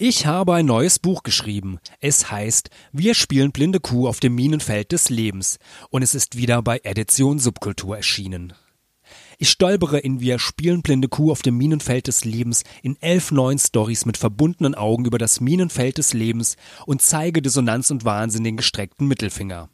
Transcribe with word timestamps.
Ich 0.00 0.26
habe 0.26 0.54
ein 0.54 0.66
neues 0.66 1.00
Buch 1.00 1.24
geschrieben. 1.24 1.80
Es 1.98 2.30
heißt 2.30 2.70
Wir 2.92 3.14
spielen 3.14 3.50
blinde 3.50 3.80
Kuh 3.80 4.06
auf 4.06 4.20
dem 4.20 4.32
Minenfeld 4.36 4.92
des 4.92 5.10
Lebens 5.10 5.58
und 5.90 6.02
es 6.02 6.14
ist 6.14 6.36
wieder 6.36 6.62
bei 6.62 6.80
Edition 6.84 7.40
Subkultur 7.40 7.96
erschienen. 7.96 8.52
Ich 9.38 9.50
stolpere 9.50 9.98
in 9.98 10.20
Wir 10.20 10.38
spielen 10.38 10.82
blinde 10.82 11.08
Kuh 11.08 11.32
auf 11.32 11.42
dem 11.42 11.56
Minenfeld 11.56 12.06
des 12.06 12.24
Lebens 12.24 12.62
in 12.80 12.96
elf 13.00 13.32
neuen 13.32 13.58
Stories 13.58 14.06
mit 14.06 14.16
verbundenen 14.16 14.76
Augen 14.76 15.04
über 15.04 15.18
das 15.18 15.40
Minenfeld 15.40 15.98
des 15.98 16.12
Lebens 16.12 16.56
und 16.86 17.02
zeige 17.02 17.42
Dissonanz 17.42 17.90
und 17.90 18.04
Wahnsinn 18.04 18.44
den 18.44 18.56
gestreckten 18.56 19.08
Mittelfinger. 19.08 19.68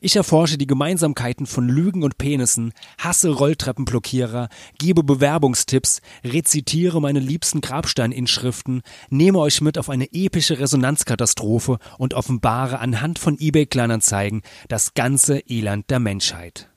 Ich 0.00 0.16
erforsche 0.16 0.58
die 0.58 0.66
Gemeinsamkeiten 0.66 1.46
von 1.46 1.68
Lügen 1.68 2.02
und 2.02 2.18
Penissen, 2.18 2.72
hasse 2.98 3.30
Rolltreppenblockierer, 3.30 4.48
gebe 4.78 5.02
Bewerbungstipps, 5.02 6.00
rezitiere 6.24 7.00
meine 7.00 7.20
liebsten 7.20 7.60
Grabsteininschriften, 7.60 8.82
nehme 9.10 9.38
euch 9.38 9.60
mit 9.60 9.78
auf 9.78 9.90
eine 9.90 10.12
epische 10.12 10.58
Resonanzkatastrophe 10.58 11.78
und 11.98 12.14
offenbare 12.14 12.78
anhand 12.78 13.18
von 13.18 13.38
eBay-Kleinanzeigen 13.38 14.42
das 14.68 14.94
ganze 14.94 15.38
Elend 15.48 15.90
der 15.90 16.00
Menschheit. 16.00 16.68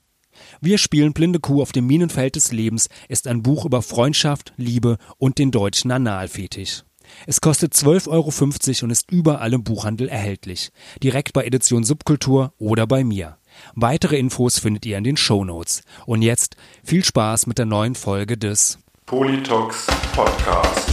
Wir 0.59 0.77
spielen 0.77 1.13
Blinde 1.13 1.39
Kuh 1.39 1.61
auf 1.61 1.71
dem 1.71 1.87
Minenfeld 1.87 2.35
des 2.35 2.51
Lebens 2.51 2.89
ist 3.09 3.27
ein 3.27 3.43
Buch 3.43 3.65
über 3.65 3.81
Freundschaft, 3.81 4.53
Liebe 4.57 4.97
und 5.17 5.37
den 5.37 5.51
deutschen 5.51 5.91
Analfetisch. 5.91 6.83
Es 7.27 7.41
kostet 7.41 7.73
12,50 7.73 8.07
Euro 8.09 8.85
und 8.85 8.89
ist 8.91 9.11
überall 9.11 9.53
im 9.53 9.63
Buchhandel 9.63 10.09
erhältlich. 10.09 10.71
Direkt 11.03 11.33
bei 11.33 11.45
Edition 11.45 11.83
Subkultur 11.83 12.53
oder 12.57 12.87
bei 12.87 13.03
mir. 13.03 13.37
Weitere 13.75 14.17
Infos 14.17 14.59
findet 14.59 14.85
ihr 14.85 14.97
in 14.97 15.03
den 15.03 15.17
Show 15.17 15.43
Notes. 15.43 15.83
Und 16.05 16.21
jetzt 16.21 16.55
viel 16.83 17.03
Spaß 17.03 17.47
mit 17.47 17.57
der 17.57 17.65
neuen 17.65 17.95
Folge 17.95 18.37
des 18.37 18.79
Politox 19.05 19.87
Podcast. 20.15 20.89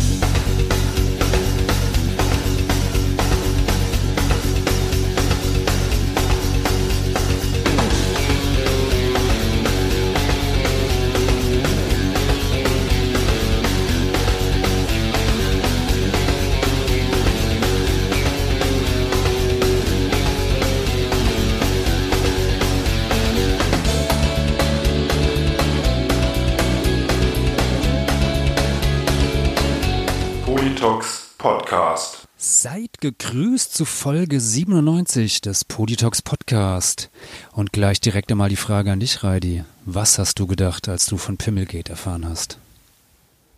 Podcast. 31.39 32.27
Seid 32.37 33.01
gegrüßt 33.01 33.73
zu 33.73 33.85
Folge 33.85 34.41
97 34.41 35.41
des 35.41 35.65
Poditox 35.65 36.21
Podcast. 36.21 37.11
Und 37.53 37.73
gleich 37.73 38.01
direkt 38.01 38.33
einmal 38.33 38.49
die 38.49 38.57
Frage 38.57 38.91
an 38.91 38.99
dich, 38.99 39.23
Reidi. 39.23 39.63
Was 39.85 40.19
hast 40.19 40.41
du 40.41 40.49
gedacht, 40.49 40.89
als 40.89 41.07
du 41.07 41.17
von 41.17 41.37
Pimmelgate 41.37 41.91
erfahren 41.91 42.29
hast? 42.29 42.59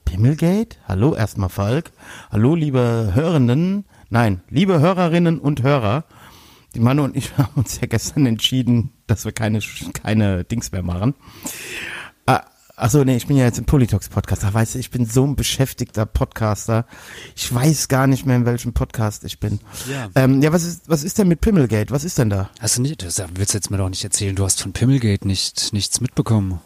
Pimmelgate? 0.05 0.77
Hallo 0.87 1.15
erstmal 1.15 1.49
Falk. 1.49 1.91
Hallo 2.31 2.55
liebe 2.55 3.13
Hörenden. 3.15 3.87
Nein, 4.11 4.43
liebe 4.51 4.81
Hörerinnen 4.81 5.39
und 5.39 5.63
Hörer. 5.63 6.05
Die 6.75 6.81
Manu 6.81 7.03
und 7.05 7.17
ich 7.17 7.35
haben 7.39 7.55
uns 7.55 7.81
ja 7.81 7.87
gestern 7.87 8.27
entschieden, 8.27 8.93
dass 9.07 9.25
wir 9.25 9.33
keine, 9.33 9.61
keine 9.95 10.45
Dings 10.45 10.71
mehr 10.71 10.83
machen. 10.83 11.15
Ah, 12.81 12.85
Achso, 12.85 13.05
nee, 13.05 13.17
ich 13.17 13.27
bin 13.27 13.37
ja 13.37 13.45
jetzt 13.45 13.59
im 13.59 13.67
Politox-Podcast. 13.67 14.43
Da 14.43 14.55
weißt 14.55 14.75
du, 14.75 14.79
ich 14.79 14.91
bin 14.91 15.05
so 15.05 15.27
ein 15.27 15.37
beschäftigter 15.37 16.07
Podcaster. 16.07 16.87
Ich 17.37 17.55
weiß 17.55 17.89
gar 17.89 18.07
nicht 18.07 18.25
mehr, 18.25 18.37
in 18.37 18.47
welchem 18.47 18.73
Podcast 18.73 19.23
ich 19.25 19.39
bin. 19.39 19.61
Ja. 19.91 20.09
Ähm, 20.15 20.41
ja, 20.41 20.51
was 20.51 20.65
ist, 20.65 20.89
was 20.89 21.05
ist 21.05 21.19
denn 21.19 21.29
mit 21.29 21.43
Pimmelgate? 21.43 21.91
Was 21.91 22.05
ist 22.05 22.17
denn 22.17 22.31
da? 22.31 22.49
Hast 22.59 22.79
du 22.79 22.83
nicht, 22.83 23.03
das 23.03 23.23
willst 23.35 23.53
du 23.53 23.59
jetzt 23.59 23.71
mir 23.71 23.77
doch 23.77 23.91
nicht 23.91 24.03
erzählen, 24.03 24.35
du 24.35 24.45
hast 24.45 24.63
von 24.63 24.73
Pimmelgate 24.73 25.27
nicht, 25.27 25.75
nichts 25.75 26.01
mitbekommen. 26.01 26.59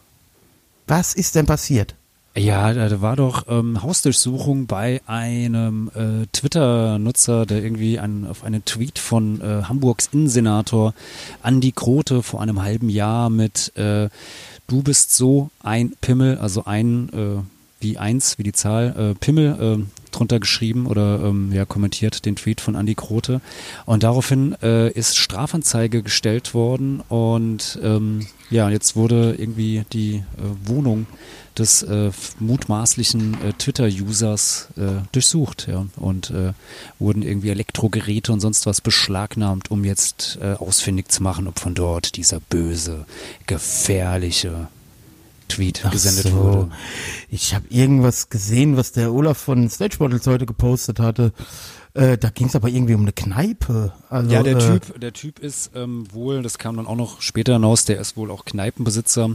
Was 0.87 1.15
ist 1.15 1.35
denn 1.35 1.47
passiert? 1.47 1.97
Ja, 2.37 2.73
da 2.73 3.01
war 3.01 3.15
doch 3.15 3.47
ähm, 3.49 3.81
Hausdurchsuchung 3.81 4.67
bei 4.67 5.01
einem 5.07 5.89
äh, 5.95 6.27
Twitter-Nutzer, 6.33 7.47
der 7.47 7.63
irgendwie 7.63 8.01
an, 8.01 8.27
auf 8.27 8.43
einen 8.43 8.65
Tweet 8.65 8.99
von 8.99 9.41
äh, 9.41 9.63
Hamburgs 9.65 10.09
Innensenator 10.13 10.95
Andi 11.43 11.71
Grote 11.71 12.25
vor 12.25 12.41
einem 12.43 12.61
halben 12.61 12.89
Jahr 12.89 13.31
mit 13.31 13.77
äh, 13.77 14.09
Du 14.67 14.83
bist 14.83 15.15
so 15.15 15.51
ein 15.63 15.95
Pimmel, 16.01 16.39
also 16.39 16.65
ein 16.65 17.11
äh, 17.13 17.43
wie 17.81 17.99
eins, 17.99 18.39
wie 18.39 18.43
die 18.43 18.53
Zahl, 18.53 19.13
äh, 19.13 19.19
Pimmel 19.19 19.79
äh, 19.79 20.11
drunter 20.11 20.41
geschrieben 20.41 20.87
oder 20.87 21.21
ähm, 21.23 21.53
ja, 21.53 21.65
kommentiert 21.65 22.25
den 22.25 22.37
Tweet 22.37 22.61
von 22.61 22.77
Andi 22.77 22.95
Grote. 22.95 23.41
Und 23.85 24.03
daraufhin 24.03 24.57
äh, 24.63 24.91
ist 24.91 25.17
Strafanzeige 25.17 26.03
gestellt 26.03 26.55
worden 26.55 27.03
und 27.09 27.79
ähm, 27.83 28.27
ja, 28.51 28.71
jetzt 28.71 28.97
wurde 28.97 29.35
irgendwie 29.39 29.85
die 29.93 30.17
äh, 30.17 30.23
Wohnung 30.65 31.07
des 31.59 31.83
äh, 31.83 32.11
mutmaßlichen 32.41 33.35
äh, 33.43 33.53
Twitter-Users 33.53 34.69
äh, 34.77 35.03
durchsucht 35.13 35.67
ja, 35.69 35.87
und 35.97 36.31
äh, 36.31 36.53
wurden 36.99 37.23
irgendwie 37.23 37.51
Elektrogeräte 37.51 38.33
und 38.33 38.41
sonst 38.41 38.67
was 38.67 38.81
beschlagnahmt, 38.81 39.71
um 39.71 39.85
jetzt 39.85 40.39
äh, 40.41 40.55
ausfindig 40.55 41.11
zu 41.11 41.23
machen, 41.23 41.47
ob 41.47 41.59
von 41.59 41.75
dort 41.75 42.17
dieser 42.17 42.41
böse, 42.41 43.07
gefährliche 43.47 44.69
Tweet 45.49 45.83
Ach 45.85 45.91
gesendet 45.91 46.25
so. 46.25 46.33
wurde. 46.33 46.71
Ich 47.29 47.55
habe 47.55 47.67
irgendwas 47.69 48.29
gesehen, 48.31 48.77
was 48.77 48.93
der 48.93 49.13
Olaf 49.13 49.39
von 49.39 49.69
Stage 49.69 49.99
Bottles 49.99 50.27
heute 50.27 50.47
gepostet 50.47 51.01
hatte. 51.01 51.33
Äh, 51.95 52.19
da 52.19 52.29
ging 52.31 52.49
es 52.49 52.57
aber 52.57 52.69
irgendwie 52.69 52.95
um 52.95 53.03
eine 53.03 53.13
Kneipe. 53.13 53.93
Also, 54.11 54.31
Ja, 54.33 54.43
der 54.43 54.57
äh, 54.57 54.59
Typ, 54.59 55.01
der 55.01 55.13
Typ 55.13 55.39
ist 55.39 55.71
ähm, 55.77 56.07
wohl, 56.13 56.43
das 56.43 56.59
kam 56.59 56.77
dann 56.77 56.89
auch 56.89 56.97
noch 56.97 57.21
später 57.23 57.53
hinaus, 57.55 57.85
der 57.85 58.01
ist 58.01 58.17
wohl 58.17 58.33
auch 58.33 58.45
Kneipenbesitzer 58.45 59.31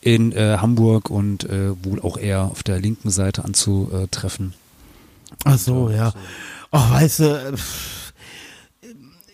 in 0.00 0.30
äh, 0.32 0.58
Hamburg 0.58 1.10
und 1.10 1.44
äh, 1.44 1.72
wohl 1.84 2.00
auch 2.00 2.16
eher 2.16 2.44
auf 2.44 2.62
der 2.62 2.78
linken 2.78 3.10
Seite 3.10 3.44
anzutreffen. 3.44 4.54
Ach 5.44 5.58
so, 5.58 5.90
ja. 5.90 6.12
Ach, 6.70 6.92
weißt 6.92 7.18
du, 7.20 7.52
pff, 7.56 7.99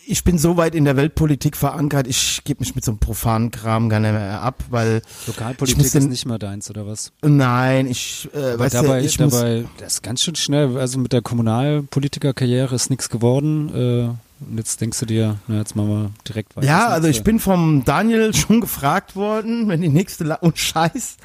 ich 0.07 0.23
bin 0.23 0.37
so 0.37 0.57
weit 0.57 0.73
in 0.73 0.85
der 0.85 0.95
Weltpolitik 0.95 1.57
verankert, 1.57 2.07
ich 2.07 2.41
gebe 2.45 2.61
mich 2.61 2.75
mit 2.75 2.85
so 2.85 2.91
einem 2.91 2.99
profanen 2.99 3.51
Kram 3.51 3.89
gar 3.89 3.99
nicht 3.99 4.13
mehr 4.13 4.41
ab, 4.41 4.63
weil 4.69 5.01
Lokalpolitik 5.27 5.77
muss 5.77 5.93
ist 5.93 6.09
nicht 6.09 6.25
mehr 6.25 6.39
deins, 6.39 6.69
oder 6.69 6.87
was? 6.87 7.11
nein, 7.21 7.87
ich, 7.87 8.29
äh, 8.33 8.37
Aber 8.37 8.59
weißt 8.59 8.75
dabei, 8.75 8.99
du, 9.01 9.05
ich 9.05 9.19
muss, 9.19 9.33
dabei, 9.33 9.65
das 9.79 9.95
ist 9.95 10.03
ganz 10.03 10.23
schön 10.23 10.35
schnell, 10.35 10.77
also 10.77 10.97
mit 10.97 11.11
der 11.11 11.21
Kommunalpolitikerkarriere 11.21 12.73
ist 12.73 12.89
nichts 12.89 13.09
geworden. 13.09 13.69
Äh, 13.75 14.09
und 14.39 14.57
jetzt 14.57 14.79
denkst 14.81 14.99
du 14.99 15.07
dir, 15.07 15.39
na, 15.47 15.57
jetzt 15.57 15.75
machen 15.75 15.89
wir 15.89 16.11
direkt 16.27 16.55
weiter. 16.55 16.67
ja, 16.67 16.87
also 16.89 17.07
ich 17.07 17.23
bin 17.23 17.39
vom 17.39 17.83
Daniel 17.83 18.33
schon 18.35 18.61
gefragt 18.61 19.15
worden, 19.15 19.67
wenn 19.67 19.81
die 19.81 19.89
nächste, 19.89 20.23
La 20.23 20.35
und 20.35 20.59
Scheiß, 20.59 21.17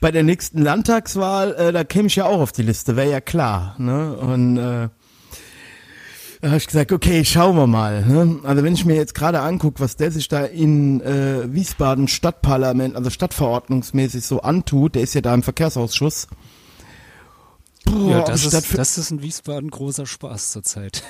bei 0.00 0.10
der 0.10 0.24
nächsten 0.24 0.60
Landtagswahl, 0.60 1.54
äh, 1.54 1.72
da 1.72 1.84
käme 1.84 2.08
ich 2.08 2.16
ja 2.16 2.26
auch 2.26 2.40
auf 2.40 2.52
die 2.52 2.62
Liste, 2.62 2.96
wäre 2.96 3.10
ja 3.10 3.20
klar, 3.20 3.76
ne, 3.78 4.16
und, 4.16 4.58
äh, 4.58 4.88
da 6.40 6.48
habe 6.48 6.56
ich 6.56 6.66
gesagt, 6.66 6.90
okay, 6.90 7.24
schauen 7.24 7.56
wir 7.56 7.66
mal. 7.66 8.04
Ne? 8.04 8.40
Also 8.44 8.62
wenn 8.62 8.72
ich 8.72 8.86
mir 8.86 8.96
jetzt 8.96 9.14
gerade 9.14 9.40
angucke, 9.40 9.80
was 9.80 9.96
der 9.96 10.10
sich 10.10 10.28
da 10.28 10.44
in 10.44 11.00
äh, 11.02 11.52
Wiesbaden 11.52 12.08
Stadtparlament, 12.08 12.96
also 12.96 13.10
stadtverordnungsmäßig 13.10 14.24
so 14.24 14.40
antut, 14.40 14.94
der 14.94 15.02
ist 15.02 15.14
ja 15.14 15.20
da 15.20 15.34
im 15.34 15.42
Verkehrsausschuss. 15.42 16.28
Boah, 17.84 18.10
Ja, 18.10 18.22
das 18.22 18.44
ist, 18.44 18.78
das 18.78 18.98
ist 18.98 19.10
in 19.10 19.22
Wiesbaden 19.22 19.70
großer 19.70 20.06
Spaß 20.06 20.52
zurzeit. 20.52 21.02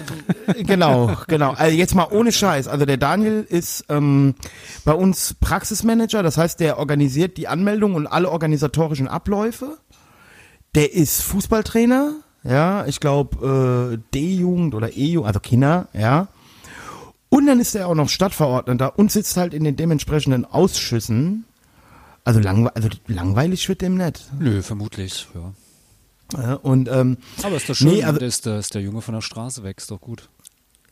genau, 0.67 1.17
genau. 1.29 1.53
Also 1.53 1.77
jetzt 1.77 1.95
mal 1.95 2.09
ohne 2.11 2.33
Scheiß. 2.33 2.67
Also 2.67 2.85
der 2.85 2.97
Daniel 2.97 3.47
ist 3.49 3.85
ähm, 3.89 4.35
bei 4.85 4.93
uns 4.93 5.35
Praxismanager, 5.41 6.25
das 6.25 6.39
heißt, 6.39 6.59
der 6.59 6.79
organisiert 6.79 7.37
die 7.37 7.47
Anmeldung 7.47 7.95
und 7.95 8.07
alle 8.09 8.31
organisatorischen 8.31 9.07
Abläufe. 9.07 9.79
Der 10.75 10.93
ist 10.93 11.23
Fußballtrainer, 11.23 12.15
ja, 12.45 12.87
ich 12.87 13.01
glaube 13.01 13.93
äh, 13.95 13.99
D-Jugend 14.15 14.75
oder 14.75 14.97
E-Jugend, 14.97 15.27
also 15.29 15.41
Kinder, 15.41 15.89
ja. 15.93 16.29
Und 17.29 17.47
dann 17.47 17.61
ist 17.61 17.75
er 17.75 17.87
auch 17.87 17.95
noch 17.95 18.09
Stadtverordneter 18.09 18.99
und 18.99 19.13
sitzt 19.13 19.37
halt 19.37 19.55
in 19.55 19.63
den 19.65 19.77
dementsprechenden 19.77 20.45
Ausschüssen. 20.45 21.45
Also, 22.25 22.41
langwe 22.41 22.75
also 22.75 22.89
langweilig 23.07 23.69
wird 23.69 23.83
dem 23.83 23.97
nicht. 23.97 24.29
Nö, 24.39 24.63
vermutlich, 24.63 25.29
ja. 25.35 25.53
Ja, 26.43 26.55
und 26.55 26.89
ähm, 26.89 27.17
Aber 27.43 27.57
ist 27.57 27.69
doch 27.69 27.75
schön, 27.75 27.89
Nee, 27.89 28.05
also- 28.05 28.19
dass, 28.21 28.41
der, 28.41 28.57
dass 28.57 28.69
der 28.69 28.83
Junge 28.83 29.01
von 29.01 29.15
der 29.15 29.21
Straße 29.23 29.63
wächst, 29.63 29.91
doch 29.91 30.01
gut. 30.01 30.29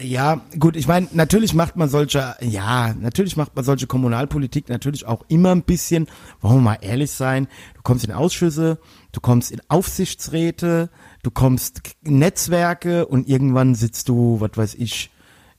Ja, 0.00 0.40
gut, 0.61 0.76
ich 0.76 0.87
meine, 0.87 1.08
natürlich 1.12 1.55
macht 1.55 1.75
man 1.76 1.88
solche, 1.88 2.37
ja, 2.40 2.94
natürlich 2.94 3.37
macht 3.37 3.56
man 3.56 3.64
solche 3.64 3.88
Kommunalpolitik 3.88 4.69
natürlich 4.69 5.06
auch 5.06 5.25
immer 5.28 5.50
ein 5.50 5.62
bisschen, 5.62 6.06
wollen 6.40 6.56
wir 6.58 6.61
mal 6.62 6.78
ehrlich 6.82 7.11
sein, 7.11 7.49
du 7.75 7.82
kommst 7.82 8.05
in 8.05 8.12
Ausschüsse, 8.12 8.78
du 9.11 9.20
kommst 9.20 9.50
in 9.50 9.61
Aufsichtsräte, 9.69 10.88
du 11.28 11.34
kommst 11.34 11.82
Netzwerke 12.00 13.04
und 13.06 13.28
irgendwann 13.28 13.75
sitzt 13.75 14.08
du, 14.08 14.40
was 14.40 14.52
weiß 14.54 14.75
ich, 14.76 15.10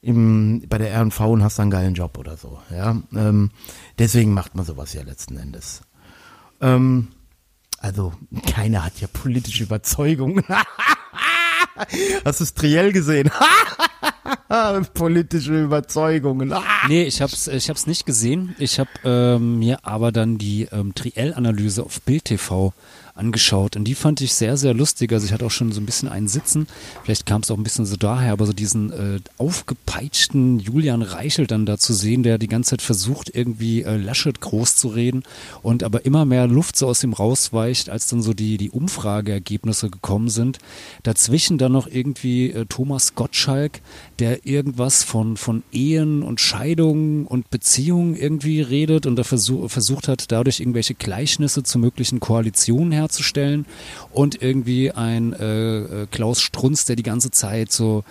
im, 0.01 0.63
bei 0.67 0.79
der 0.79 0.91
R&V 0.91 1.31
und 1.31 1.43
hast 1.43 1.59
einen 1.59 1.69
geilen 1.69 1.93
Job 1.93 2.17
oder 2.17 2.37
so, 2.37 2.59
ja. 2.71 2.99
Ähm, 3.13 3.51
deswegen 3.99 4.33
macht 4.33 4.55
man 4.55 4.65
sowas 4.65 4.93
ja 4.93 5.03
letzten 5.03 5.37
Endes. 5.37 5.81
Ähm, 6.59 7.09
also, 7.77 8.13
keiner 8.51 8.83
hat 8.83 8.99
ja 8.99 9.07
politische 9.07 9.63
Überzeugung. 9.63 10.41
Hast 12.25 12.39
du 12.39 12.43
das 12.43 12.53
Triell 12.55 12.91
gesehen? 12.91 13.29
Politische 14.95 15.63
Überzeugungen. 15.63 16.53
Nee, 16.87 17.03
ich 17.03 17.21
hab's, 17.21 17.47
ich 17.47 17.69
hab's 17.69 17.85
nicht 17.85 18.05
gesehen. 18.05 18.55
Ich 18.57 18.79
habe 18.79 18.89
ähm, 19.03 19.59
mir 19.59 19.85
aber 19.85 20.11
dann 20.11 20.39
die 20.39 20.67
ähm, 20.71 20.95
Triell-Analyse 20.95 21.83
auf 21.83 22.01
Bild 22.01 22.25
TV 22.25 22.73
angeschaut 23.19 23.75
und 23.75 23.83
die 23.83 23.95
fand 23.95 24.21
ich 24.21 24.33
sehr, 24.33 24.57
sehr 24.57 24.73
lustig. 24.73 25.11
Also 25.11 25.25
ich 25.25 25.33
hatte 25.33 25.45
auch 25.45 25.51
schon 25.51 25.71
so 25.71 25.81
ein 25.81 25.85
bisschen 25.85 26.09
einen 26.09 26.27
Sitzen. 26.27 26.67
Vielleicht 27.03 27.25
kam 27.25 27.41
es 27.41 27.51
auch 27.51 27.57
ein 27.57 27.63
bisschen 27.63 27.85
so 27.85 27.97
daher, 27.97 28.31
aber 28.31 28.45
so 28.45 28.53
diesen 28.53 28.91
äh, 28.91 29.19
aufgepeitschten 29.37 30.59
Julian 30.59 31.01
Reichel 31.01 31.45
dann 31.45 31.65
da 31.65 31.77
zu 31.77 31.93
sehen, 31.93 32.23
der 32.23 32.37
die 32.37 32.47
ganze 32.47 32.71
Zeit 32.71 32.81
versucht, 32.81 33.35
irgendwie 33.35 33.83
äh, 33.83 33.97
Laschet 33.97 34.39
groß 34.39 34.75
zu 34.75 34.87
reden 34.87 35.23
und 35.61 35.83
aber 35.83 36.05
immer 36.05 36.25
mehr 36.25 36.47
Luft 36.47 36.77
so 36.77 36.87
aus 36.87 37.03
ihm 37.03 37.13
rausweicht, 37.13 37.89
als 37.89 38.07
dann 38.07 38.21
so 38.21 38.33
die, 38.33 38.57
die 38.57 38.71
Umfrageergebnisse 38.71 39.89
gekommen 39.89 40.29
sind. 40.29 40.59
Dazwischen 41.03 41.57
dann 41.57 41.73
noch 41.73 41.87
irgendwie 41.87 42.51
äh, 42.51 42.65
Thomas 42.65 43.15
Gottschalk, 43.15 43.81
der 44.19 44.45
irgendwas 44.45 45.03
von, 45.03 45.37
von 45.37 45.63
Ehen 45.71 46.23
und 46.23 46.41
Scheidungen 46.41 47.25
und 47.25 47.49
Beziehungen 47.49 48.15
irgendwie 48.15 48.61
redet 48.61 49.05
und 49.05 49.15
da 49.15 49.23
versuch, 49.23 49.69
versucht 49.69 50.07
hat, 50.07 50.31
dadurch 50.31 50.59
irgendwelche 50.59 50.93
Gleichnisse 50.93 51.63
zu 51.63 51.79
möglichen 51.79 52.19
Koalitionen 52.19 52.91
herzustellen 52.91 53.65
und 54.11 54.41
irgendwie 54.41 54.91
ein 54.91 55.33
äh, 55.33 55.79
äh, 55.79 56.07
Klaus 56.11 56.41
Strunz, 56.41 56.85
der 56.85 56.95
die 56.95 57.03
ganze 57.03 57.31
Zeit 57.31 57.71
so 57.71 58.03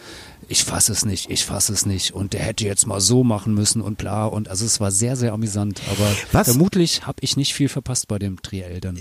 ich 0.50 0.64
fasse 0.64 0.92
es 0.92 1.04
nicht, 1.04 1.30
ich 1.30 1.44
fasse 1.44 1.74
es 1.74 1.84
nicht 1.84 2.14
und 2.14 2.32
der 2.32 2.40
hätte 2.40 2.64
jetzt 2.64 2.86
mal 2.86 3.00
so 3.00 3.22
machen 3.22 3.54
müssen 3.54 3.82
und 3.82 3.98
bla 3.98 4.24
und 4.24 4.48
also 4.48 4.64
es 4.64 4.80
war 4.80 4.90
sehr, 4.90 5.14
sehr 5.14 5.34
amüsant, 5.34 5.82
aber 5.90 6.10
Was? 6.32 6.48
vermutlich 6.48 7.06
habe 7.06 7.18
ich 7.20 7.36
nicht 7.36 7.52
viel 7.52 7.68
verpasst 7.68 8.08
bei 8.08 8.18
dem 8.18 8.40
Triell 8.40 8.80
dann. 8.80 8.98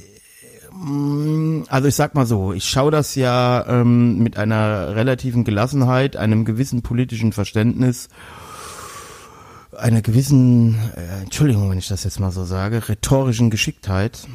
Also 1.70 1.88
ich 1.88 1.96
sag 1.96 2.14
mal 2.16 2.26
so, 2.26 2.54
ich 2.54 2.66
schaue 2.66 2.92
das 2.92 3.16
ja 3.16 3.66
ähm, 3.68 4.20
mit 4.20 4.38
einer 4.38 4.96
relativen 4.96 5.44
Gelassenheit, 5.44 6.16
einem 6.18 6.46
gewissen 6.46 6.82
politischen 6.82 7.34
Verständnis, 7.34 8.10
einer 9.76 10.02
gewissen, 10.02 10.76
äh, 10.96 11.24
Entschuldigung, 11.24 11.70
wenn 11.70 11.78
ich 11.78 11.88
das 11.88 12.04
jetzt 12.04 12.20
mal 12.20 12.32
so 12.32 12.46
sage, 12.46 12.90
rhetorischen 12.90 13.50
Geschicktheit. 13.50 14.28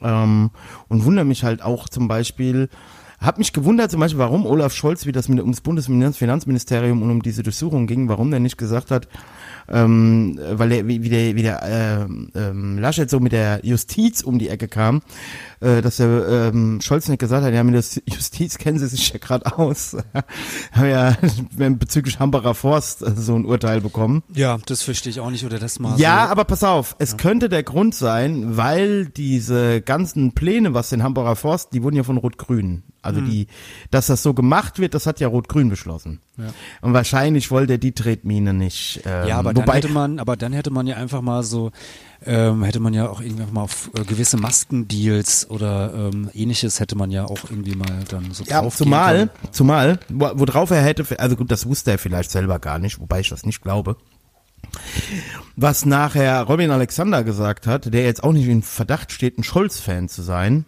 Ähm, 0.00 0.50
und 0.88 1.04
wundere 1.04 1.24
mich 1.24 1.44
halt 1.44 1.62
auch 1.62 1.88
zum 1.88 2.08
Beispiel, 2.08 2.68
hab 3.20 3.38
mich 3.38 3.52
gewundert 3.52 3.90
zum 3.90 4.00
Beispiel, 4.00 4.18
warum 4.18 4.46
Olaf 4.46 4.74
Scholz, 4.74 5.06
wie 5.06 5.12
das 5.12 5.28
mit, 5.28 5.40
ums 5.40 5.60
Bundesfinanzministerium 5.60 7.02
und 7.02 7.10
um 7.10 7.22
diese 7.22 7.42
Durchsuchung 7.42 7.86
ging, 7.86 8.08
warum 8.08 8.30
der 8.30 8.40
nicht 8.40 8.58
gesagt 8.58 8.90
hat, 8.90 9.08
ähm, 9.68 10.38
weil 10.52 10.72
er 10.72 10.88
wie, 10.88 11.02
wie 11.02 11.08
der, 11.08 11.34
wie 11.36 11.42
der 11.42 11.62
äh, 11.62 12.38
ähm, 12.38 12.78
Laschet 12.78 13.08
so 13.08 13.20
mit 13.20 13.32
der 13.32 13.60
Justiz 13.62 14.22
um 14.22 14.38
die 14.38 14.48
Ecke 14.48 14.68
kam, 14.68 15.02
äh, 15.60 15.80
dass 15.80 15.96
der 15.96 16.50
ähm, 16.52 16.80
Scholz 16.80 17.08
nicht 17.08 17.18
gesagt 17.18 17.44
hat, 17.44 17.54
ja, 17.54 17.62
mit 17.64 17.74
der 17.74 18.02
Justiz 18.06 18.58
kennen 18.58 18.78
sie 18.78 18.86
sich 18.86 19.10
ja 19.10 19.18
gerade 19.18 19.58
aus. 19.58 19.96
Haben 20.72 20.88
ja 20.88 21.16
bezüglich 21.70 22.18
Hambacher 22.18 22.54
Forst 22.54 23.00
so 23.00 23.34
ein 23.34 23.46
Urteil 23.46 23.80
bekommen. 23.80 24.22
Ja, 24.34 24.58
das 24.66 24.82
verstehe 24.82 25.10
ich 25.10 25.20
auch 25.20 25.30
nicht 25.30 25.44
oder 25.44 25.58
das 25.58 25.78
mal. 25.78 25.98
Ja, 25.98 26.24
so. 26.26 26.32
aber 26.32 26.44
pass 26.44 26.64
auf, 26.64 26.96
es 26.98 27.16
könnte 27.16 27.48
der 27.48 27.62
Grund 27.62 27.94
sein, 27.94 28.56
weil 28.56 29.06
diese 29.06 29.80
ganzen 29.80 30.32
Pläne, 30.32 30.74
was 30.74 30.90
den 30.90 31.02
Hambacher 31.02 31.36
Forst, 31.36 31.72
die 31.72 31.82
wurden 31.82 31.96
ja 31.96 32.02
von 32.02 32.18
Rot-Grün. 32.18 32.82
Also 33.04 33.20
die, 33.20 33.46
dass 33.90 34.06
das 34.06 34.22
so 34.22 34.34
gemacht 34.34 34.78
wird, 34.78 34.94
das 34.94 35.06
hat 35.06 35.20
ja 35.20 35.28
Rot-Grün 35.28 35.68
beschlossen. 35.68 36.20
Ja. 36.36 36.46
Und 36.80 36.92
wahrscheinlich 36.94 37.50
wollte 37.50 37.74
er 37.74 37.78
die 37.78 37.92
Tretmine 37.92 38.52
nicht. 38.54 39.00
Ähm, 39.04 39.28
Ja, 39.28 39.38
aber 39.38 39.54
dann 39.54 39.64
wobei, 39.64 39.76
hätte 39.76 39.88
man, 39.88 40.18
aber 40.18 40.36
dann 40.36 40.52
hätte 40.52 40.70
man 40.70 40.86
ja 40.86 40.96
einfach 40.96 41.20
mal 41.22 41.42
so, 41.42 41.70
ähm, 42.26 42.62
hätte 42.64 42.80
man 42.80 42.94
ja 42.94 43.08
auch 43.08 43.20
irgendwie 43.20 43.44
mal 43.52 43.62
auf 43.62 43.90
äh, 43.96 44.04
gewisse 44.04 44.36
Maskendeals 44.36 45.48
oder 45.50 45.92
ähm, 46.12 46.30
ähnliches 46.34 46.80
hätte 46.80 46.96
man 46.96 47.10
ja 47.10 47.24
auch 47.26 47.50
irgendwie 47.50 47.74
mal 47.76 48.02
dann 48.08 48.32
so 48.32 48.44
ja, 48.44 48.60
draufgehen 48.62 48.86
zumal, 48.88 49.16
können. 49.16 49.30
zumal, 49.52 49.98
wo- 50.08 50.32
worauf 50.34 50.70
er 50.70 50.82
hätte, 50.82 51.04
also 51.20 51.36
gut, 51.36 51.50
das 51.50 51.66
wusste 51.66 51.90
er 51.92 51.98
vielleicht 51.98 52.30
selber 52.30 52.58
gar 52.58 52.78
nicht, 52.78 52.98
wobei 53.00 53.20
ich 53.20 53.28
das 53.28 53.44
nicht 53.46 53.62
glaube. 53.62 53.96
Was 55.56 55.84
nachher 55.86 56.42
Robin 56.42 56.70
Alexander 56.70 57.22
gesagt 57.22 57.66
hat, 57.66 57.92
der 57.92 58.04
jetzt 58.04 58.24
auch 58.24 58.32
nicht 58.32 58.48
in 58.48 58.62
Verdacht 58.62 59.12
steht, 59.12 59.38
ein 59.38 59.44
Scholz-Fan 59.44 60.08
zu 60.08 60.22
sein, 60.22 60.64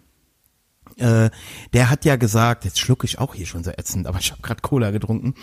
äh, 0.97 1.29
der 1.73 1.89
hat 1.89 2.05
ja 2.05 2.15
gesagt, 2.15 2.65
jetzt 2.65 2.79
schlucke 2.79 3.05
ich 3.05 3.19
auch 3.19 3.35
hier 3.35 3.45
schon 3.45 3.63
so 3.63 3.71
ätzend, 3.71 4.07
aber 4.07 4.19
ich 4.19 4.31
habe 4.31 4.41
gerade 4.41 4.61
Cola 4.61 4.91
getrunken. 4.91 5.35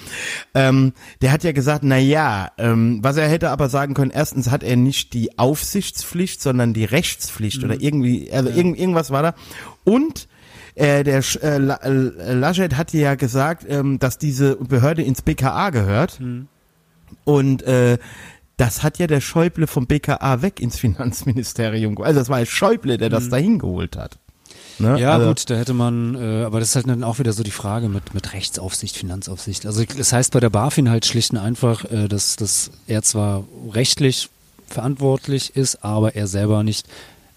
Ähm, 0.55 0.93
der 1.23 1.33
hat 1.33 1.45
ja 1.45 1.53
gesagt, 1.53 1.85
na 1.85 1.99
ja, 1.99 2.51
ähm, 2.59 3.01
was 3.03 3.17
er 3.17 3.29
hätte 3.29 3.51
aber 3.51 3.69
sagen 3.69 3.95
können, 3.95 4.11
erstens 4.11 4.51
hat 4.51 4.63
er 4.63 4.77
nicht 4.77 5.13
die 5.13 5.39
Aufsichtspflicht, 5.39 6.43
sondern 6.43 6.75
die 6.75 6.85
Rechtspflicht 6.85 7.63
oder 7.65 7.81
irgendwie, 7.81 8.33
also 8.33 8.51
irgend, 8.51 8.79
irgendwas 8.79 9.11
war 9.11 9.23
da. 9.23 9.35
Und 9.85 10.29
äh, 10.75 11.05
der 11.05 11.23
äh, 11.43 11.57
äh, 11.57 12.33
Laschet 12.33 12.77
hatte 12.77 12.99
ja 12.99 13.15
gesagt, 13.15 13.65
ähm, 13.69 13.99
dass 13.99 14.19
diese 14.19 14.57
Behörde 14.57 15.03
ins 15.03 15.23
BKA 15.23 15.71
gehört. 15.71 16.19
Und 17.25 17.63
äh, 17.63 17.99
das 18.57 18.83
hat 18.83 18.99
ja 18.99 19.07
der 19.07 19.21
Schäuble 19.21 19.67
vom 19.67 19.87
BKA 19.87 20.43
weg 20.43 20.61
ins 20.61 20.79
Finanzministerium. 20.79 22.01
Also 22.01 22.21
das 22.21 22.29
war 22.29 22.41
ja 22.41 22.47
Schäuble, 22.47 22.99
der 22.99 23.09
das 23.09 23.29
dahin 23.29 23.59
geholt 23.59 23.97
hat. 23.97 24.19
Ne? 24.79 24.99
Ja, 25.01 25.13
also, 25.15 25.29
gut, 25.29 25.51
da 25.51 25.55
hätte 25.57 25.75
man, 25.75 26.15
äh, 26.15 26.45
aber 26.45 26.59
das 26.61 26.71
ist 26.71 26.77
halt 26.77 26.89
dann 26.89 27.05
auch 27.05 27.19
wieder 27.19 27.33
so 27.33 27.43
die 27.43 27.51
Frage 27.51 27.89
mit, 27.89 28.13
mit 28.15 28.33
Rechtsaufsicht, 28.33 28.97
Finanzaufsicht. 28.97 29.67
Also 29.67 29.85
das 29.85 30.13
heißt 30.13 30.33
bei 30.33 30.41
der 30.41 30.51
BaFin 30.51 30.91
halt 30.91 31.07
schlicht 31.07 31.31
und 31.33 31.39
einfach, 31.39 31.85
äh, 31.91 32.09
dass, 32.09 32.37
dass 32.37 32.71
er 32.87 33.03
zwar 33.03 33.45
rechtlich 33.73 34.29
verantwortlich 34.69 35.55
ist, 35.57 35.85
aber 35.85 36.15
er 36.17 36.27
selber 36.27 36.63
nicht 36.63 36.87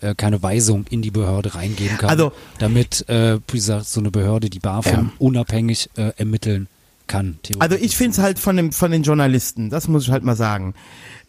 äh, 0.02 0.14
keine 0.16 0.42
Weisung 0.44 0.86
in 0.90 1.02
die 1.02 1.12
Behörde 1.12 1.56
reingeben 1.56 1.98
kann, 1.98 2.10
Also- 2.10 2.32
damit, 2.60 3.08
äh, 3.10 3.40
wie 3.48 3.58
gesagt, 3.58 3.88
so 3.88 4.00
eine 4.00 4.12
Behörde, 4.12 4.50
die 4.50 4.60
BaFin, 4.60 4.94
Ja. 4.94 5.12
unabhängig 5.20 5.90
äh, 5.96 6.12
ermitteln 6.18 6.68
kann. 7.08 7.40
Also 7.60 7.76
ich 7.76 7.98
finde 7.98 8.12
es 8.12 8.20
halt 8.20 8.40
von, 8.40 8.58
dem, 8.58 8.72
von 8.72 8.92
den 8.92 9.04
Journalisten, 9.04 9.70
das 9.70 9.88
muss 9.88 10.04
ich 10.04 10.12
halt 10.12 10.24
mal 10.24 10.36
sagen. 10.36 10.74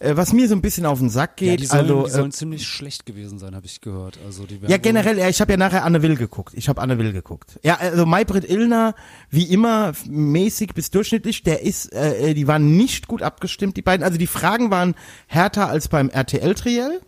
Äh, 0.01 0.17
was 0.17 0.33
mir 0.33 0.49
so 0.49 0.55
ein 0.55 0.63
bisschen 0.63 0.87
auf 0.87 0.99
den 0.99 1.11
Sack 1.11 1.41
ja, 1.41 1.51
geht, 1.51 1.61
die 1.61 1.67
sollen, 1.67 1.81
also 1.81 2.03
die 2.03 2.09
äh, 2.09 2.13
sollen 2.13 2.33
ziemlich 2.33 2.67
schlecht 2.67 3.07
gewesen 3.07 3.39
sein, 3.39 3.55
habe 3.55 3.67
ich 3.67 3.81
gehört. 3.81 4.19
Also 4.25 4.47
die 4.47 4.61
Ja, 4.67 4.77
generell, 4.77 5.19
ja, 5.19 5.29
ich 5.29 5.41
habe 5.41 5.53
ja 5.53 5.57
nachher 5.57 5.85
Anne 5.85 6.03
Will 6.03 6.17
geguckt. 6.17 6.55
Ich 6.57 6.69
habe 6.69 6.81
Anne 6.81 6.99
Will 6.99 7.13
geguckt. 7.13 7.59
Ja, 7.63 7.77
also 7.77 8.07
Maybrit 8.07 8.49
Illner, 8.49 8.95
wie 9.31 9.45
immer, 9.45 9.93
mäßig 10.09 10.75
bis 10.75 10.91
durchschnittlich, 10.91 11.43
der 11.43 11.63
ist, 11.63 11.93
äh, 11.93 12.35
die 12.35 12.47
waren 12.47 12.77
nicht 12.77 13.09
gut 13.09 13.23
abgestimmt, 13.23 13.77
die 13.77 13.83
beiden. 13.83 14.05
Also 14.05 14.19
die 14.19 14.27
Fragen 14.27 14.71
waren 14.71 14.95
härter 15.27 15.69
als 15.69 15.89
beim 15.89 16.11
RTL-Triell. 16.11 17.01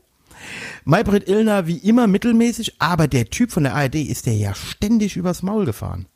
Maybrit 0.84 1.28
Illner 1.28 1.67
wie 1.67 1.76
immer 1.76 2.06
mittelmäßig, 2.06 2.81
aber 2.81 3.08
der 3.08 3.26
Typ 3.26 3.52
von 3.52 3.64
der 3.64 3.75
ARD 3.75 3.96
ist 3.96 4.26
der 4.26 4.34
ja 4.34 4.55
ständig 4.55 5.17
übers 5.17 5.43
Maul 5.43 5.67
gefahren. 5.67 6.06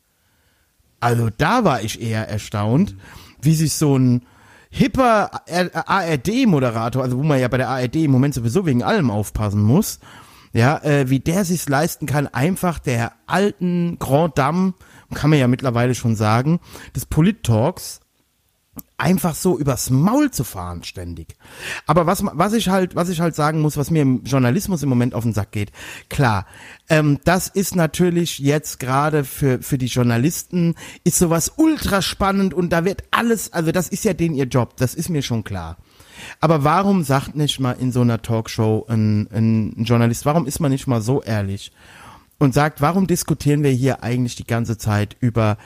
Also 1.05 1.29
da 1.37 1.65
war 1.65 1.83
ich 1.83 2.01
eher 2.01 2.31
erstaunt, 2.31 2.97
wie 3.43 3.55
sich 3.55 3.75
so 3.75 3.95
ein 3.99 4.23
hipper 4.71 5.43
ARD-Moderator, 5.47 7.03
also 7.03 7.19
wo 7.19 7.23
man 7.23 7.39
ja 7.39 7.49
bei 7.49 7.59
der 7.59 7.69
ARD 7.69 7.97
im 7.97 8.11
Moment 8.11 8.33
sowieso 8.33 8.65
wegen 8.65 8.83
allem 8.83 9.11
aufpassen 9.11 9.61
muss, 9.61 9.99
ja, 10.55 10.79
äh, 10.83 11.11
wie 11.11 11.21
der 11.21 11.45
sich's 11.45 11.69
leisten 11.69 12.07
kann, 12.07 12.27
einfach 12.27 12.79
der 12.79 13.13
alten 13.27 13.99
Grand 13.99 14.39
Dame, 14.39 14.73
kann 15.13 15.29
man 15.29 15.39
ja 15.39 15.47
mittlerweile 15.47 15.95
schon 15.95 16.17
sagen, 16.17 16.59
des 16.97 17.05
Polit-Talks 17.05 18.01
einfach 18.97 19.35
so 19.35 19.59
übers 19.59 19.91
Maul 19.91 20.31
zu 20.31 20.45
fahren 20.45 20.85
ständig. 20.85 21.35
Aber 21.87 22.07
was 22.07 22.23
was 22.25 22.53
ich 22.53 22.69
halt 22.69 22.95
was 22.95 23.09
ich 23.09 23.21
halt 23.21 23.35
sagen 23.35 23.61
muss, 23.61 23.77
was 23.77 23.91
mir 23.91 24.03
im 24.03 24.23
Journalismus 24.25 24.83
im 24.83 24.89
Moment 24.89 25.15
auf 25.15 25.25
den 25.25 25.33
Sack 25.33 25.53
geht, 25.53 25.73
klar, 26.09 26.47
ähm, 26.89 27.19
das 27.25 27.49
ist 27.49 27.75
natürlich 27.75 28.39
jetzt 28.39 28.79
gerade 28.79 29.25
für 29.25 29.61
für 29.63 29.79
die 29.79 29.87
Journalisten 29.87 30.75
ist 31.03 31.19
sowas 31.19 31.53
ultra 31.57 32.03
spannend 32.03 32.55
und 32.55 32.71
da 32.71 32.85
wird 32.85 33.05
alles, 33.11 33.53
also 33.53 33.73
das 33.73 33.89
ist 33.89 34.05
ja 34.05 34.15
den 34.15 34.35
ihr 34.35 34.47
Job, 34.47 34.77
das 34.77 34.95
ist 34.95 35.09
mir 35.09 35.23
schon 35.23 35.45
klar. 35.45 35.77
Aber 36.41 36.65
warum 36.65 37.03
sagt 37.03 37.35
nicht 37.35 37.59
mal 37.61 37.73
in 37.73 37.93
so 37.93 38.01
einer 38.01 38.23
Talkshow 38.23 38.87
ein, 38.89 39.29
ein 39.33 39.85
Journalist, 39.85 40.25
warum 40.25 40.47
ist 40.47 40.61
man 40.61 40.71
nicht 40.71 40.87
mal 40.87 41.01
so 41.01 41.23
ehrlich 41.23 41.73
und 42.39 42.55
sagt, 42.55 42.81
warum 42.81 43.07
diskutieren 43.07 43.63
wir 43.63 43.71
hier 43.71 44.03
eigentlich 44.03 44.37
die 44.37 44.47
ganze 44.47 44.79
Zeit 44.79 45.17
über 45.21 45.57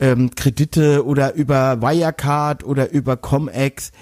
ähm, 0.00 0.30
Kredite 0.34 1.04
oder 1.04 1.34
über 1.34 1.80
Wirecard 1.80 2.64
oder 2.64 2.90
über 2.90 3.16
Comex? 3.16 3.92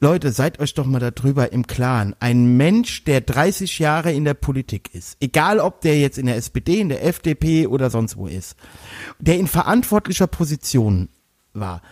Leute, 0.00 0.30
seid 0.30 0.60
euch 0.60 0.74
doch 0.74 0.86
mal 0.86 1.00
darüber 1.00 1.52
im 1.52 1.66
Klaren. 1.66 2.14
Ein 2.20 2.56
Mensch, 2.56 3.02
der 3.02 3.20
30 3.20 3.80
Jahre 3.80 4.12
in 4.12 4.24
der 4.24 4.34
Politik 4.34 4.94
ist, 4.94 5.16
egal 5.18 5.58
ob 5.58 5.80
der 5.80 5.98
jetzt 5.98 6.18
in 6.18 6.26
der 6.26 6.36
SPD, 6.36 6.80
in 6.80 6.88
der 6.88 7.04
FDP 7.04 7.66
oder 7.66 7.90
sonst 7.90 8.16
wo 8.16 8.28
ist, 8.28 8.54
der 9.18 9.36
in 9.36 9.48
verantwortlicher 9.48 10.28
Position 10.28 11.08
war, 11.52 11.82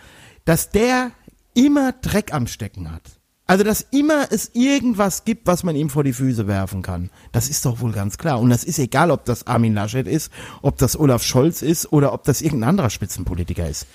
dass 0.45 0.69
der 0.69 1.11
immer 1.53 1.91
Dreck 1.91 2.33
am 2.33 2.47
Stecken 2.47 2.91
hat. 2.93 3.16
Also, 3.47 3.63
dass 3.63 3.81
immer 3.91 4.27
es 4.29 4.51
irgendwas 4.53 5.23
gibt, 5.23 5.47
was 5.47 5.63
man 5.63 5.75
ihm 5.75 5.89
vor 5.89 6.03
die 6.03 6.11
Füße 6.11 6.47
werfen 6.47 6.81
kann. 6.81 7.09
Das 7.31 7.49
ist 7.49 7.65
doch 7.65 7.79
wohl 7.79 7.93
ganz 7.93 8.17
klar. 8.17 8.39
Und 8.41 8.49
das 8.49 8.65
ist 8.65 8.77
egal, 8.77 9.09
ob 9.09 9.23
das 9.23 9.47
Armin 9.47 9.73
Laschet 9.73 10.05
ist, 10.05 10.31
ob 10.61 10.77
das 10.77 10.99
Olaf 10.99 11.23
Scholz 11.23 11.61
ist 11.61 11.91
oder 11.93 12.11
ob 12.11 12.25
das 12.25 12.41
irgendein 12.41 12.69
anderer 12.69 12.89
Spitzenpolitiker 12.89 13.67
ist. 13.67 13.87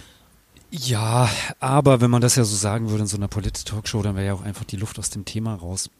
Ja, 0.70 1.28
aber 1.60 2.00
wenn 2.00 2.10
man 2.10 2.22
das 2.22 2.36
ja 2.36 2.44
so 2.44 2.56
sagen 2.56 2.88
würde 2.88 3.02
in 3.02 3.06
so 3.06 3.18
einer 3.18 3.28
Polit-Talkshow, 3.28 4.00
dann 4.00 4.16
wäre 4.16 4.26
ja 4.26 4.32
auch 4.32 4.40
einfach 4.40 4.64
die 4.64 4.76
Luft 4.76 4.98
aus 4.98 5.10
dem 5.10 5.26
Thema 5.26 5.54
raus. 5.54 5.90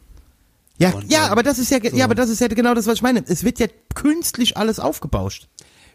Ja, 0.79 0.91
Und, 0.93 1.13
ja, 1.13 1.27
ähm, 1.27 1.33
aber 1.33 1.43
das 1.43 1.59
ist 1.59 1.71
ja, 1.71 1.79
so. 1.79 1.95
ja, 1.95 2.07
aber 2.07 2.15
das 2.15 2.31
ist 2.31 2.41
ja 2.41 2.49
genau 2.49 2.73
das, 2.73 2.87
was 2.87 2.95
ich 2.95 3.03
meine. 3.03 3.23
Es 3.27 3.45
wird 3.45 3.59
ja 3.59 3.67
künstlich 3.95 4.57
alles 4.57 4.81
aufgebauscht. 4.81 5.49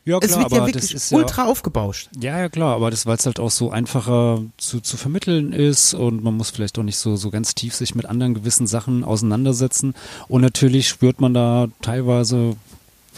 Ja, 0.07 0.19
es 0.21 0.29
klar, 0.31 0.43
wird 0.43 0.51
ja 0.51 0.57
aber 0.59 0.67
wirklich 0.67 0.91
das 0.91 1.03
ist 1.03 1.11
ja- 1.11 1.17
ultra 1.17 1.45
aufgebauscht. 1.47 2.09
Ja, 2.17 2.39
ja, 2.39 2.47
klar, 2.47 2.75
aber 2.75 2.89
das, 2.89 3.05
weil 3.05 3.17
es 3.17 3.25
halt 3.25 3.41
auch 3.41 3.51
so 3.51 3.71
einfacher 3.71 4.41
zu, 4.55 4.79
zu 4.79 4.95
vermitteln 4.95 5.51
ist 5.51 5.93
und 5.93 6.23
man 6.23 6.33
muss 6.37 6.49
vielleicht 6.49 6.79
auch 6.79 6.83
nicht 6.83 6.95
so, 6.95 7.17
so 7.17 7.29
ganz 7.29 7.55
tief 7.55 7.75
sich 7.75 7.93
mit 7.93 8.05
anderen 8.05 8.33
gewissen 8.33 8.67
Sachen 8.67 9.03
auseinandersetzen. 9.03 9.95
Und 10.29 10.41
natürlich 10.41 10.87
spürt 10.87 11.19
man 11.19 11.33
da 11.33 11.67
teilweise 11.81 12.55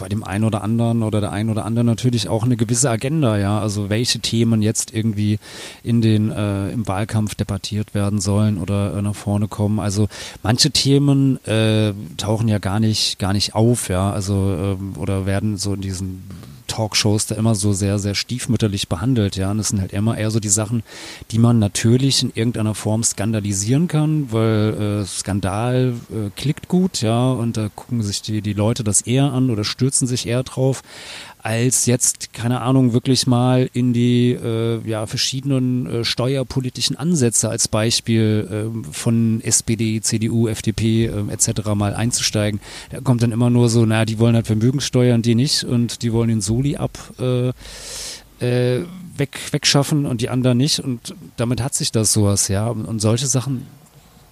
bei 0.00 0.08
dem 0.08 0.24
einen 0.24 0.44
oder 0.44 0.64
anderen 0.64 1.04
oder 1.04 1.20
der 1.20 1.30
einen 1.30 1.50
oder 1.50 1.64
anderen 1.64 1.86
natürlich 1.86 2.28
auch 2.28 2.42
eine 2.42 2.56
gewisse 2.56 2.90
Agenda, 2.90 3.38
ja. 3.38 3.60
Also 3.60 3.88
welche 3.88 4.18
Themen 4.18 4.60
jetzt 4.60 4.92
irgendwie 4.92 5.38
in 5.84 6.00
den 6.00 6.32
äh, 6.32 6.70
im 6.70 6.88
Wahlkampf 6.88 7.36
debattiert 7.36 7.94
werden 7.94 8.18
sollen 8.20 8.58
oder 8.58 8.96
äh, 8.96 9.02
nach 9.02 9.14
vorne 9.14 9.46
kommen. 9.46 9.78
Also 9.78 10.08
manche 10.42 10.72
Themen 10.72 11.38
äh, 11.44 11.92
tauchen 12.16 12.48
ja 12.48 12.58
gar 12.58 12.80
nicht 12.80 13.20
gar 13.20 13.32
nicht 13.32 13.54
auf, 13.54 13.88
ja. 13.90 14.10
Also 14.10 14.34
ähm, 14.34 14.94
oder 14.96 15.26
werden 15.26 15.56
so 15.56 15.74
in 15.74 15.82
diesen 15.82 16.24
Talkshows 16.80 17.26
da 17.26 17.34
immer 17.34 17.54
so 17.54 17.74
sehr, 17.74 17.98
sehr 17.98 18.14
stiefmütterlich 18.14 18.88
behandelt, 18.88 19.36
ja. 19.36 19.50
Und 19.50 19.58
das 19.58 19.68
sind 19.68 19.80
halt 19.80 19.92
immer 19.92 20.16
eher 20.16 20.30
so 20.30 20.40
die 20.40 20.48
Sachen, 20.48 20.82
die 21.30 21.38
man 21.38 21.58
natürlich 21.58 22.22
in 22.22 22.32
irgendeiner 22.34 22.74
Form 22.74 23.02
skandalisieren 23.02 23.86
kann, 23.86 24.32
weil 24.32 25.02
äh, 25.02 25.04
Skandal 25.04 25.94
äh, 26.10 26.30
klickt 26.36 26.68
gut, 26.68 27.02
ja, 27.02 27.32
und 27.32 27.58
da 27.58 27.68
gucken 27.74 28.02
sich 28.02 28.22
die, 28.22 28.40
die 28.40 28.54
Leute 28.54 28.82
das 28.82 29.02
eher 29.02 29.32
an 29.32 29.50
oder 29.50 29.64
stürzen 29.64 30.06
sich 30.06 30.26
eher 30.26 30.42
drauf, 30.42 30.82
als 31.42 31.86
jetzt, 31.86 32.32
keine 32.32 32.60
Ahnung, 32.60 32.92
wirklich 32.92 33.26
mal 33.26 33.70
in 33.72 33.92
die 33.92 34.32
äh, 34.32 34.80
ja, 34.86 35.06
verschiedenen 35.06 35.86
äh, 35.86 36.04
steuerpolitischen 36.04 36.96
Ansätze 36.96 37.48
als 37.48 37.68
Beispiel 37.68 38.48
ähm, 38.50 38.84
von 38.84 39.40
SPD, 39.42 40.00
CDU, 40.00 40.48
FDP 40.48 41.06
ähm, 41.06 41.30
etc. 41.30 41.74
mal 41.74 41.94
einzusteigen. 41.94 42.60
Da 42.90 43.00
kommt 43.00 43.22
dann 43.22 43.32
immer 43.32 43.48
nur 43.48 43.68
so, 43.68 43.86
naja, 43.86 44.04
die 44.04 44.18
wollen 44.18 44.34
halt 44.34 44.46
Vermögenssteuern, 44.46 45.22
die 45.22 45.34
nicht 45.34 45.64
und 45.64 46.02
die 46.02 46.12
wollen 46.12 46.28
den 46.28 46.40
Soli 46.40 46.76
ab 46.76 46.98
äh, 47.18 47.48
äh, 48.40 48.84
weg, 49.16 49.38
wegschaffen 49.50 50.06
und 50.06 50.20
die 50.20 50.28
anderen 50.28 50.58
nicht 50.58 50.80
und 50.80 51.14
damit 51.36 51.62
hat 51.62 51.74
sich 51.74 51.92
das 51.92 52.12
sowas, 52.12 52.48
ja. 52.48 52.68
Und, 52.68 52.84
und 52.84 53.00
solche 53.00 53.26
Sachen, 53.26 53.66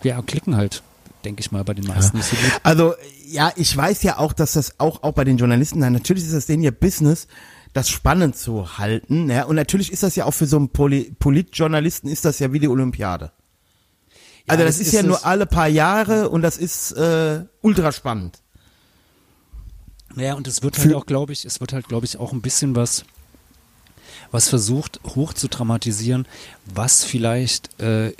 ja, 0.03 0.21
klicken 0.23 0.57
halt, 0.57 0.83
denke 1.25 1.41
ich 1.41 1.53
mal, 1.53 1.65
bei 1.65 1.75
den 1.75 1.87
meisten 1.87 2.17
nicht 2.19 2.29
so 2.29 2.37
gut. 2.37 2.61
Also, 2.62 2.95
ja, 3.30 3.52
ich 3.56 3.76
weiß 3.76 4.02
ja 4.02 4.18
auch, 4.18 4.32
dass 4.32 4.54
das 4.54 4.80
auch, 4.80 5.02
auch 5.02 5.12
bei 5.12 5.25
den 5.25 5.37
Journalisten, 5.37 5.80
nein, 5.80 5.92
natürlich 5.92 6.25
ist 6.25 6.35
das 6.35 6.47
denen 6.47 6.62
ihr 6.62 6.73
Business, 6.73 7.26
das 7.75 7.90
spannend 7.90 8.37
zu 8.37 8.78
halten, 8.78 9.30
ja, 9.30 9.44
und 9.44 9.56
natürlich 9.56 9.92
ist 9.92 10.02
das 10.02 10.16
ja 10.16 10.25
auch 10.25 10.32
für 10.32 10.47
so 10.47 10.56
einen 10.56 10.70
Poli 10.70 11.14
Politjournalisten 11.18 12.11
ist 12.11 12.25
das 12.25 12.38
ja 12.38 12.52
wie 12.52 12.58
die 12.58 12.68
Olympiade. 12.68 13.32
Also 14.47 14.64
das, 14.64 14.80
ist, 14.80 14.92
ja 14.92 15.00
es. 15.00 15.06
nur 15.06 15.26
alle 15.26 15.44
paar 15.44 15.68
Jahre 15.68 16.30
und 16.30 16.40
das 16.40 16.56
ist 16.56 16.92
äh, 16.92 17.44
ultra 17.61 17.92
spannend. 17.92 18.40
Ja, 20.16 20.35
und 20.35 20.49
es 20.49 20.62
wird 20.62 20.78
halt 20.78 20.94
auch, 20.94 21.04
glaube 21.04 21.35
ich, 21.35 21.44
es 21.44 21.61
wird 21.61 21.75
halt, 21.75 21.87
glaube 21.87 22.06
ich, 22.06 22.16
auch 22.16 22.32
ein 22.32 22.40
bisschen 22.40 22.75
was, 22.75 23.04
was 24.30 24.49
versucht 24.49 25.00
hoch 25.04 25.35
zu 25.35 25.49
dramatisieren, 25.49 26.26
was 26.64 27.04
vielleicht 27.04 27.78
äh, 27.78 28.14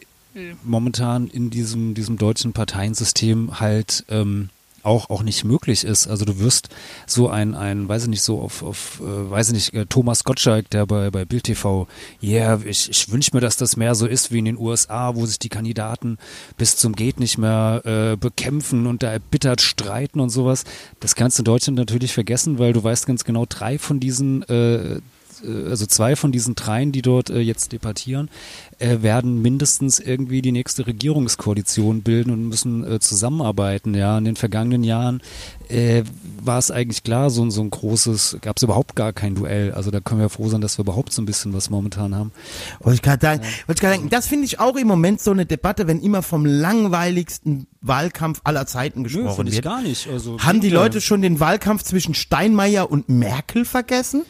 momentan 0.63 1.29
in 1.29 1.49
diesem, 1.49 1.95
diesem 1.95 2.19
deutschen 2.19 2.53
Parteiensystem 2.53 3.59
halt 3.59 4.05
ähm, 4.11 4.51
auch, 4.83 5.11
auch 5.11 5.23
nicht 5.23 5.45
möglich 5.45 5.85
ist. 5.85 6.07
Also 6.07 6.25
du 6.25 6.39
wirst 6.39 6.69
so 7.07 7.29
ein, 7.29 7.55
ein 7.55 7.89
weiß 7.89 8.05
ich 8.05 8.09
nicht, 8.09 8.23
so 8.23 8.41
auf, 8.41 8.63
auf 8.63 9.01
äh, 9.01 9.31
weiß 9.31 9.49
ich 9.49 9.55
nicht, 9.55 9.75
äh, 9.75 9.87
Thomas 9.87 10.25
Gottschalk, 10.25 10.71
der 10.71 10.87
bei, 10.87 11.11
bei 11.11 11.25
Bild 11.25 11.45
TV, 11.45 11.87
yeah, 12.23 12.61
ich, 12.65 12.89
ich 12.91 13.11
wünsche 13.11 13.31
mir, 13.35 13.41
dass 13.41 13.57
das 13.57 13.77
mehr 13.77 13.95
so 13.95 14.07
ist 14.07 14.33
wie 14.33 14.39
in 14.39 14.45
den 14.45 14.59
USA, 14.59 15.15
wo 15.15 15.27
sich 15.27 15.39
die 15.39 15.49
Kandidaten 15.49 16.19
bis 16.57 16.77
zum 16.77 16.95
Geht 16.95 17.21
nicht 17.21 17.39
mehr 17.39 17.83
äh, 17.85 18.17
bekämpfen 18.17 18.87
und 18.87 19.03
da 19.03 19.13
erbittert 19.13 19.61
streiten 19.61 20.21
und 20.21 20.31
sowas. 20.31 20.65
Das 21.01 21.15
kannst 21.15 21.39
du 21.39 21.43
in 21.43 21.47
Deutschland 21.47 21.79
natürlich 21.79 22.13
vergessen, 22.13 22.59
weil 22.59 22.73
du 22.73 22.83
weißt 22.83 23.07
ganz 23.07 23.25
genau, 23.25 23.47
drei 23.49 23.79
von 23.79 24.01
diesen 24.01 24.43
äh, 24.45 25.01
also 25.45 25.87
zwei 25.87 26.17
von 26.17 26.33
diesen 26.33 26.55
dreien, 26.55 26.93
die 26.93 27.03
dort 27.03 27.31
äh, 27.31 27.41
jetzt 27.41 27.73
debattieren, 27.73 28.31
äh, 28.79 29.03
werden 29.03 29.43
mindestens 29.43 29.99
irgendwie 30.01 30.43
die 30.43 30.53
nächste 30.53 30.87
Regierungskoalition 30.87 32.03
bilden 32.03 32.31
und 32.31 32.49
müssen 32.49 32.85
äh, 32.91 33.01
zusammenarbeiten. 33.01 33.95
Ja, 33.95 34.19
in 34.19 34.25
den 34.25 34.37
vergangenen 34.37 34.85
Jahren 34.85 35.23
äh, 35.69 36.03
war 36.41 36.59
es 36.59 36.71
eigentlich 36.71 37.03
klar, 37.03 37.31
so, 37.31 37.49
so 37.51 37.61
ein 37.61 37.71
großes, 37.71 38.39
gab 38.41 38.57
es 38.57 38.63
überhaupt 38.63 38.97
gar 38.97 39.13
kein 39.13 39.35
Duell. 39.35 39.73
Also 39.73 39.91
da 39.91 40.01
können 40.01 40.21
wir 40.21 40.29
froh 40.29 40.49
sein, 40.49 40.61
dass 40.61 40.79
wir 40.79 40.85
überhaupt 40.85 41.13
so 41.13 41.23
ein 41.23 41.27
bisschen 41.27 41.53
was 41.53 41.71
momentan 41.71 42.15
haben. 42.15 42.33
Wollte 42.81 42.97
ich 42.97 43.03
gerade 43.03 43.25
sagen, 43.25 43.43
wollte 43.67 43.85
ich 43.85 43.91
sagen, 43.91 44.11
das 44.11 44.27
finde 44.27 44.47
ich 44.47 44.61
auch 44.61 44.77
im 44.77 44.87
Moment 44.87 45.21
so 45.21 45.31
eine 45.31 45.47
Debatte, 45.47 45.87
wenn 45.87 46.01
immer 46.01 46.23
vom 46.23 46.47
langweiligsten 46.47 47.67
Wahlkampf 47.81 48.41
aller 48.45 48.67
Zeiten 48.67 49.05
gesprochen 49.05 49.47
ich 49.47 49.55
wird. 49.55 49.65
gar 49.65 49.83
nicht. 49.83 50.09
Also, 50.09 50.39
Haben 50.41 50.61
die 50.61 50.69
ja. 50.69 50.75
Leute 50.75 51.01
schon 51.01 51.23
den 51.23 51.41
Wahlkampf 51.41 51.83
zwischen 51.83 52.15
Steinmeier 52.15 52.91
und 52.91 53.09
Merkel 53.09 53.65
vergessen? 53.65 54.23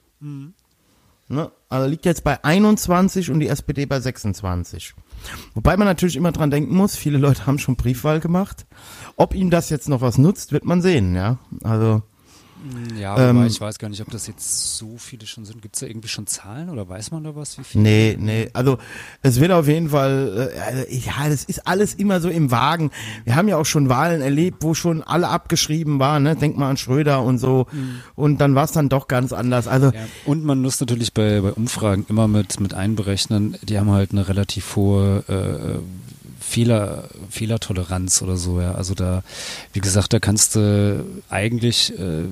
Ne? 1.30 1.52
Also 1.70 1.90
liegt 1.90 2.06
jetzt 2.06 2.24
bei 2.24 2.44
21 2.44 3.32
und 3.32 3.40
die 3.40 3.50
SPD 3.50 3.86
bei 3.86 4.00
26. 4.00 4.94
Wobei 5.54 5.76
man 5.76 5.88
natürlich 5.88 6.16
immer 6.16 6.32
dran 6.32 6.52
denken 6.52 6.76
muss, 6.76 6.96
viele 6.96 7.18
Leute 7.18 7.46
haben 7.46 7.60
schon 7.60 7.76
Briefwahl 7.76 8.20
gemacht. 8.20 8.66
Ob 9.18 9.36
ihm 9.36 9.50
das 9.50 9.70
jetzt 9.70 9.90
noch 9.90 10.02
was 10.02 10.18
nutzt, 10.18 10.54
wird 10.54 10.64
man 10.64 10.82
sehen, 10.82 11.16
ja. 11.16 11.38
Also, 11.64 12.02
Ja, 13.00 13.14
wobei 13.14 13.30
Ähm, 13.30 13.46
ich 13.48 13.60
weiß 13.60 13.80
gar 13.80 13.90
nicht, 13.90 14.02
ob 14.02 14.10
das 14.12 14.28
jetzt 14.28 14.78
so 14.78 14.98
viele 14.98 15.26
schon 15.26 15.46
sind. 15.46 15.62
Gibt 15.62 15.76
es 15.76 15.82
da 15.82 15.88
irgendwie 15.88 16.08
schon 16.08 16.28
Zahlen 16.28 16.70
oder 16.70 16.88
weiß 16.88 17.12
man 17.12 17.24
da 17.24 17.36
was, 17.36 17.58
wie 17.58 17.64
viele? 17.64 17.84
nee, 17.84 18.18
nee, 18.20 18.50
also 18.54 18.78
es 19.22 19.40
wird 19.40 19.52
auf 19.52 19.68
jeden 19.68 19.90
Fall, 19.90 20.52
äh, 20.90 20.96
ja, 20.96 21.30
das 21.30 21.44
ist 21.44 21.68
alles 21.68 21.94
immer 21.94 22.22
so 22.22 22.30
im 22.30 22.52
Wagen. 22.52 22.92
Wir 23.24 23.36
haben 23.36 23.48
ja 23.48 23.58
auch 23.58 23.66
schon 23.66 23.90
Wahlen 23.90 24.22
erlebt, 24.22 24.64
wo 24.64 24.74
schon 24.74 25.04
alle 25.04 25.28
abgeschrieben 25.30 26.00
waren, 26.00 26.24
ne? 26.24 26.36
Denk 26.36 26.58
mal 26.58 26.70
an 26.70 26.78
Schröder 26.78 27.22
und 27.24 27.38
so. 27.40 27.68
Und 28.16 28.40
dann 28.40 28.56
war 28.56 28.66
es 28.66 28.72
dann 28.72 28.90
doch 28.90 29.08
ganz 29.08 29.34
anders. 29.34 29.68
Also, 29.68 29.88
Ja. 29.88 30.08
Und 30.26 30.44
man 30.44 30.62
muss 30.62 30.80
natürlich 30.80 31.14
bei, 31.14 31.42
bei 31.42 31.52
Umfragen 31.52 32.06
immer 32.10 32.28
mit, 32.28 32.60
mit 32.60 32.74
einberechnen, 32.74 33.58
die 33.62 33.78
haben 33.80 33.92
halt 33.92 34.12
eine 34.12 34.28
relativ 34.28 34.76
hohe 34.76 35.24
äh, 35.28 35.80
Fehler, 36.40 37.10
Fehlertoleranz 37.30 38.22
oder 38.22 38.38
so, 38.38 38.62
ja. 38.62 38.74
Also 38.74 38.94
da, 38.94 39.24
wie 39.74 39.80
gesagt, 39.82 40.14
da 40.14 40.20
kannst 40.20 40.56
du 40.56 41.04
eigentlich, 41.30 41.98
äh, 42.00 42.24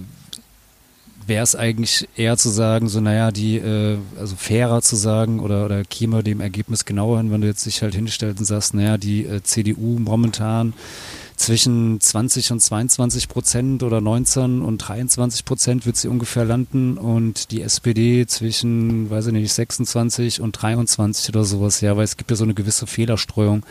wäre 1.28 1.44
es 1.44 1.56
eigentlich 1.56 2.08
eher 2.16 2.38
zu 2.38 2.50
sagen, 2.50 2.88
so, 2.88 3.02
naja, 3.02 3.32
die, 3.32 3.58
äh, 3.58 3.98
also 4.20 4.36
fairer 4.36 4.82
zu 4.82 4.96
sagen 4.96 5.40
oder, 5.40 5.66
oder 5.66 5.84
käme 5.84 6.24
dem 6.24 6.42
Ergebnis 6.42 6.86
genauer 6.86 7.18
hin, 7.18 7.32
wenn 7.32 7.42
du 7.42 7.48
jetzt 7.48 7.66
dich 7.66 7.82
halt 7.82 7.96
hinstellst 7.96 8.40
und 8.40 8.46
sagst, 8.46 8.74
naja, 8.74 8.98
die 8.98 9.26
äh, 9.26 9.42
CDU 9.44 9.98
momentan 10.00 10.74
zwischen 11.36 12.00
20 12.00 12.54
und 12.54 12.62
22 12.62 13.28
Prozent 13.28 13.84
oder 13.84 14.00
19 14.00 14.62
und 14.62 14.78
23 14.78 15.44
Prozent 15.46 15.86
wird 15.86 15.98
sie 15.98 16.08
ungefähr 16.08 16.46
landen 16.46 16.98
und 16.98 17.52
die 17.52 17.62
SPD 17.62 18.26
zwischen, 18.26 19.10
weiß 19.10 19.28
ich 19.28 19.34
nicht, 19.34 19.54
26 19.54 20.42
und 20.42 20.54
23 20.54 21.30
oder 21.30 21.44
sowas, 21.44 21.82
ja, 21.82 21.98
weil 21.98 22.06
es 22.06 22.18
gibt 22.18 22.32
ja 22.32 22.38
so 22.38 22.46
eine 22.46 22.54
gewisse 22.54 22.88
Fehlerstreuung. 22.88 23.66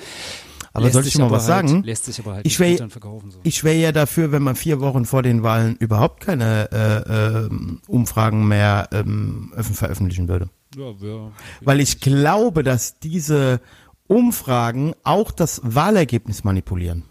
Aber 0.75 0.91
soll 0.91 1.07
ich 1.07 1.17
mal 1.19 1.31
was 1.31 1.49
halt, 1.49 1.69
sagen? 1.69 1.83
Lässt 1.85 2.05
sich 2.05 2.19
aber 2.19 2.35
halt 2.35 2.47
Ich 2.47 2.59
wär- 2.61 2.91
verkaufen. 2.91 3.31
So. 3.31 3.39
Ich 3.45 3.65
wäre 3.65 3.77
ja 3.77 3.93
dafür, 3.93 4.33
wenn 4.33 4.43
man 4.43 4.57
vier 4.57 4.81
Wochen 4.81 5.05
vor 5.07 5.23
den 5.23 5.43
Wahlen 5.43 5.77
überhaupt 5.77 6.21
keine 6.23 6.71
äh, 6.73 7.45
ähm, 7.47 7.81
Umfragen 7.87 8.47
mehr 8.49 8.89
ähm, 8.93 9.53
veröffentlichen 9.57 10.29
würde. 10.29 10.49
ja, 10.77 10.91
ja, 11.01 11.31
Weil 11.63 11.81
ich 11.81 12.01
glaube, 12.01 12.63
dass 12.65 12.99
diese 12.99 13.61
Umfragen 14.09 14.95
auch 15.03 15.31
das 15.31 15.61
Wahlergebnis 15.65 16.45
manipulieren. 16.45 17.05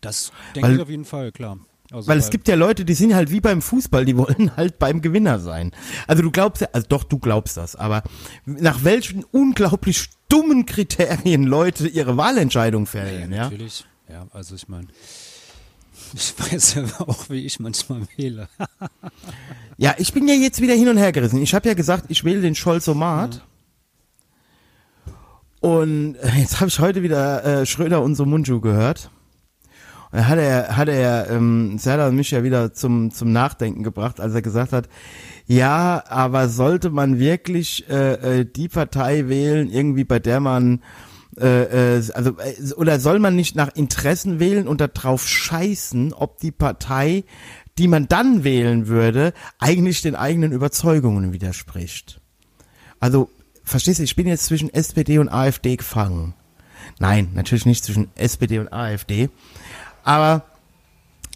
das 0.00 0.32
denke 0.54 0.68
weil- 0.68 0.76
ich 0.76 0.82
auf 0.82 0.90
jeden 0.90 1.04
Fall, 1.04 1.32
klar. 1.32 1.58
Also, 1.92 2.08
Weil 2.08 2.18
es 2.18 2.30
gibt 2.30 2.48
ja 2.48 2.56
Leute, 2.56 2.84
die 2.84 2.94
sind 2.94 3.14
halt 3.14 3.30
wie 3.30 3.40
beim 3.40 3.62
Fußball, 3.62 4.04
die 4.04 4.16
wollen 4.16 4.50
halt 4.56 4.78
beim 4.80 5.02
Gewinner 5.02 5.38
sein. 5.38 5.70
Also 6.08 6.20
du 6.22 6.32
glaubst 6.32 6.62
ja, 6.62 6.68
also 6.72 6.84
doch, 6.88 7.04
du 7.04 7.18
glaubst 7.20 7.56
das, 7.56 7.76
aber 7.76 8.02
nach 8.44 8.82
welchen 8.82 9.22
unglaublich 9.22 10.08
dummen 10.28 10.66
Kriterien 10.66 11.44
Leute 11.44 11.88
ihre 11.88 12.16
Wahlentscheidung 12.16 12.84
ja, 12.84 12.90
fällen, 12.90 13.32
ja? 13.32 13.44
natürlich. 13.44 13.84
Ja, 14.08 14.26
also 14.32 14.54
ich 14.54 14.68
meine, 14.68 14.88
ich 16.14 16.34
weiß 16.38 16.74
ja 16.74 16.84
auch, 17.00 17.28
wie 17.28 17.44
ich 17.44 17.60
manchmal 17.60 18.02
wähle. 18.16 18.48
Ja, 19.78 19.94
ich 19.98 20.14
bin 20.14 20.26
ja 20.26 20.34
jetzt 20.34 20.62
wieder 20.62 20.72
hin 20.72 20.88
und 20.88 20.96
her 20.96 21.12
gerissen. 21.12 21.42
Ich 21.42 21.54
habe 21.54 21.68
ja 21.68 21.74
gesagt, 21.74 22.06
ich 22.08 22.24
wähle 22.24 22.40
den 22.40 22.54
Scholzomat. 22.54 23.42
Und 25.60 26.14
äh, 26.14 26.38
jetzt 26.38 26.60
habe 26.60 26.68
ich 26.68 26.78
heute 26.78 27.02
wieder 27.02 27.44
äh, 27.44 27.66
Schröder 27.66 28.00
und 28.02 28.14
Somunju 28.14 28.62
gehört. 28.62 29.10
Und 30.12 30.26
hat 30.26 30.38
er, 30.38 30.76
hat 30.78 30.88
er 30.88 31.28
ähm, 31.28 31.76
Serdar 31.76 32.10
mich 32.10 32.30
ja 32.30 32.42
wieder 32.42 32.72
zum, 32.72 33.10
zum 33.10 33.32
Nachdenken 33.32 33.82
gebracht, 33.82 34.18
als 34.18 34.32
er 34.32 34.40
gesagt 34.40 34.72
hat, 34.72 34.88
ja, 35.46 36.02
aber 36.08 36.48
sollte 36.48 36.90
man 36.90 37.18
wirklich 37.18 37.88
äh, 37.88 38.40
äh, 38.40 38.44
die 38.44 38.68
Partei 38.68 39.28
wählen, 39.28 39.70
irgendwie 39.70 40.04
bei 40.04 40.18
der 40.18 40.40
man 40.40 40.82
äh, 41.38 41.98
äh, 41.98 42.12
also 42.14 42.30
äh, 42.38 42.72
oder 42.74 42.98
soll 42.98 43.18
man 43.18 43.36
nicht 43.36 43.54
nach 43.54 43.74
Interessen 43.74 44.40
wählen 44.40 44.66
und 44.66 44.80
darauf 44.80 45.28
scheißen, 45.28 46.12
ob 46.14 46.40
die 46.40 46.50
Partei, 46.50 47.24
die 47.78 47.88
man 47.88 48.08
dann 48.08 48.42
wählen 48.42 48.88
würde, 48.88 49.34
eigentlich 49.58 50.02
den 50.02 50.16
eigenen 50.16 50.52
Überzeugungen 50.52 51.32
widerspricht? 51.32 52.20
Also, 53.00 53.28
verstehst 53.62 53.98
du, 53.98 54.04
ich 54.04 54.16
bin 54.16 54.26
jetzt 54.26 54.46
zwischen 54.46 54.72
SPD 54.72 55.18
und 55.18 55.28
AfD 55.28 55.76
gefangen. 55.76 56.34
Nein, 56.98 57.30
natürlich 57.34 57.66
nicht 57.66 57.84
zwischen 57.84 58.10
SPD 58.14 58.58
und 58.58 58.72
AfD. 58.72 59.28
Aber 60.02 60.44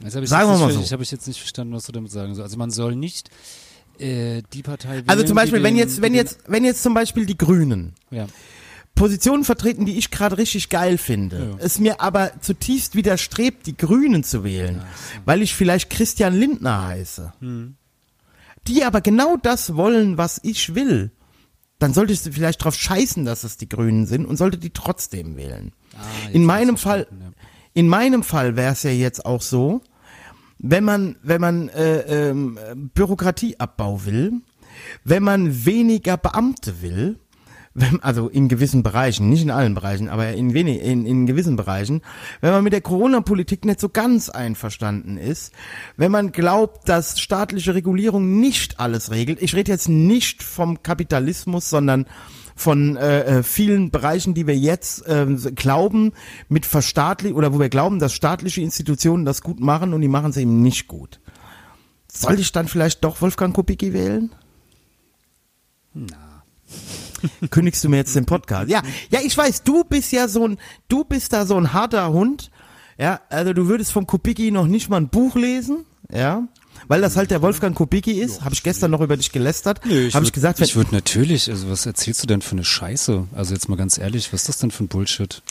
Sagen 0.03 0.51
wir 0.51 0.57
mal 0.57 0.73
so. 0.73 0.81
Ich 0.81 0.93
habe 0.93 1.03
ich 1.03 1.11
jetzt 1.11 1.27
nicht 1.29 1.41
verstanden, 1.41 1.75
was 1.75 1.85
du 1.85 1.93
damit 1.93 2.11
sagen 2.11 2.35
sollst. 2.35 2.47
Also 2.47 2.57
man 2.57 2.71
soll 2.71 2.97
nicht 2.97 3.29
äh, 4.01 4.43
die 4.53 4.63
Partei 4.63 5.03
also 5.07 5.25
zum 5.25 5.37
Beispiel, 5.37 5.63
wenn 5.63 5.75
den- 5.75 5.79
jetzt, 5.79 6.01
wenn 6.03 6.15
jetzt, 6.15 6.39
wenn 6.47 6.65
jetzt 6.65 6.83
zum 6.83 6.95
Beispiel 6.95 7.27
die 7.27 7.37
Grünen 7.39 7.95
ja. 8.11 8.27
Positionen 8.95 9.45
vertreten, 9.45 9.87
die 9.87 9.97
ich 9.97 10.11
gerade 10.11 10.37
richtig 10.37 10.69
geil 10.69 10.99
finde, 10.99 11.57
Ja. 11.59 11.65
es 11.65 11.79
mir 11.79 12.01
aber 12.01 12.33
zutiefst 12.41 12.95
widerstrebt, 12.95 13.67
die 13.67 13.77
Grünen 13.77 14.25
zu 14.25 14.45
wählen, 14.45 14.83
weil 15.25 15.43
ich 15.43 15.55
vielleicht 15.55 15.91
Christian 15.91 16.35
Lindner 16.35 16.87
heiße, 16.87 17.33
Hm. 17.41 17.77
die 18.67 18.85
aber 18.85 19.01
genau 19.01 19.37
das 19.37 19.77
wollen, 19.77 20.19
was 20.19 20.41
ich 20.43 20.75
will, 20.75 21.11
dann 21.79 21.95
solltest 21.95 22.27
du 22.27 22.33
vielleicht 22.33 22.63
drauf 22.63 22.75
scheißen, 22.75 23.25
dass 23.25 23.43
es 23.45 23.57
die 23.57 23.69
Grünen 23.69 24.07
sind 24.07 24.27
und 24.27 24.37
sollte 24.37 24.59
die 24.59 24.71
trotzdem 24.71 25.37
wählen. 25.37 25.73
Ah, 25.97 26.01
In 26.33 26.45
meinem 26.45 26.77
Fall, 26.77 27.07
ja. 27.11 27.31
in 27.73 27.89
meinem 27.89 28.23
Fall 28.23 28.55
wäre 28.57 28.73
es 28.73 28.83
ja 28.83 28.91
jetzt 28.91 29.25
auch 29.25 29.41
so, 29.41 29.81
wenn 30.63 30.85
man, 30.85 31.17
wenn 31.23 31.41
man 31.41 31.69
äh, 31.71 32.31
ähm, 32.31 32.59
Bürokratieabbau 32.95 34.05
will, 34.05 34.33
wenn 35.05 35.23
man 35.23 35.65
weniger 35.65 36.17
Beamte 36.17 36.83
will, 36.83 37.19
also 38.03 38.29
in 38.29 38.49
gewissen 38.49 38.83
Bereichen, 38.83 39.29
nicht 39.29 39.43
in 39.43 39.51
allen 39.51 39.75
Bereichen, 39.75 40.09
aber 40.09 40.33
in, 40.33 40.55
wenig, 40.55 40.83
in, 40.83 41.07
in 41.07 41.27
gewissen 41.27 41.57
Bereichen, 41.57 42.03
wenn 42.41 42.53
man 42.53 42.65
mit 42.65 42.73
der 42.73 42.81
Corona-Politik 42.81 43.65
nicht 43.65 43.81
so 43.81 43.89
ganz 43.89 44.29
einverstanden 44.29 45.17
ist, 45.17 45.53
wenn 45.97 46.13
man 46.13 46.33
glaubt, 46.33 46.89
dass 46.89 47.21
staatliche 47.21 47.75
Regulierung 47.75 48.41
nicht 48.41 48.81
alles 48.81 49.11
regelt, 49.11 49.41
ich 49.43 49.55
rede 49.55 49.73
jetzt 49.73 49.89
nicht 49.89 50.43
vom 50.43 50.83
Kapitalismus, 50.83 51.71
sondern 51.71 52.07
von 52.61 52.97
äh, 52.97 53.39
äh, 53.39 53.43
vielen 53.43 53.91
Bereichen, 53.91 54.35
die 54.35 54.47
wir 54.47 54.57
jetzt 54.57 55.07
äh, 55.07 55.27
glauben, 55.55 56.13
mit 56.49 56.67
verstaatlich 56.67 57.35
oder 57.35 57.55
wo 57.55 57.59
wir 57.59 57.71
glauben, 57.71 57.99
dass 57.99 58.13
staatliche 58.13 58.61
Institutionen 58.61 59.25
das 59.25 59.43
gut 59.43 59.61
machen 59.61 59.95
und 59.95 60.03
die 60.03 60.09
machen 60.09 60.31
es 60.31 60.37
eben 60.37 60.63
nicht 60.63 60.87
gut. 60.87 61.21
Soll 62.13 62.39
ich 62.39 62.53
dann 62.53 62.69
vielleicht 62.69 63.03
doch 63.05 63.23
Wolfgang 63.23 63.55
Kubicki 63.55 63.93
wählen? 63.93 64.31
Na. 65.95 66.43
Kündigst 67.51 67.83
du 67.85 67.89
mir 67.89 67.97
jetzt 67.99 68.15
den 68.17 68.27
Podcast? 68.27 68.71
Ja, 68.71 68.83
ja, 69.11 69.21
ich 69.25 69.37
weiß, 69.37 69.63
du 69.63 69.85
bist 69.85 70.13
ja 70.13 70.29
so 70.29 70.47
ein, 70.47 70.59
du 70.89 71.05
bist 71.05 71.33
da 71.33 71.47
so 71.47 71.57
ein 71.57 71.73
harter 71.73 72.13
Hund. 72.13 72.51
Ja, 72.99 73.21
also 73.31 73.53
du 73.53 73.67
würdest 73.67 73.93
vom 73.93 74.07
Kubicki 74.07 74.51
noch 74.51 74.67
nicht 74.67 74.91
mal 74.91 74.99
ein 74.99 75.09
Buch 75.09 75.35
lesen, 75.35 75.87
ja, 76.13 76.47
weil 76.87 77.01
das 77.01 77.17
halt 77.17 77.31
der 77.31 77.41
Wolfgang 77.41 77.75
Kubicki 77.75 78.13
ist. 78.21 78.43
Habe 78.43 78.55
ich 78.55 78.63
gestern 78.63 78.91
noch 78.91 79.01
über 79.01 79.17
dich 79.17 79.33
gelästert. 79.33 79.81
Ich 79.87 80.15
Habe 80.15 80.25
ich 80.25 80.33
gesagt, 80.33 80.61
ich 80.61 80.77
würde 80.77 80.95
natürlich, 80.95 81.51
also 81.51 81.71
was 81.71 81.87
erzählst 81.87 82.23
du 82.23 82.27
denn 82.27 82.43
für 82.43 82.53
eine 82.53 82.65
Scheiße? 82.65 83.27
Also 83.33 83.55
jetzt 83.55 83.69
mal 83.69 83.77
ganz 83.77 83.97
ehrlich, 83.99 84.33
was 84.33 84.43
ist 84.43 84.49
das 84.49 84.59
denn 84.59 84.71
für 84.71 84.85
ein 84.85 84.89
Bullshit? 84.89 85.43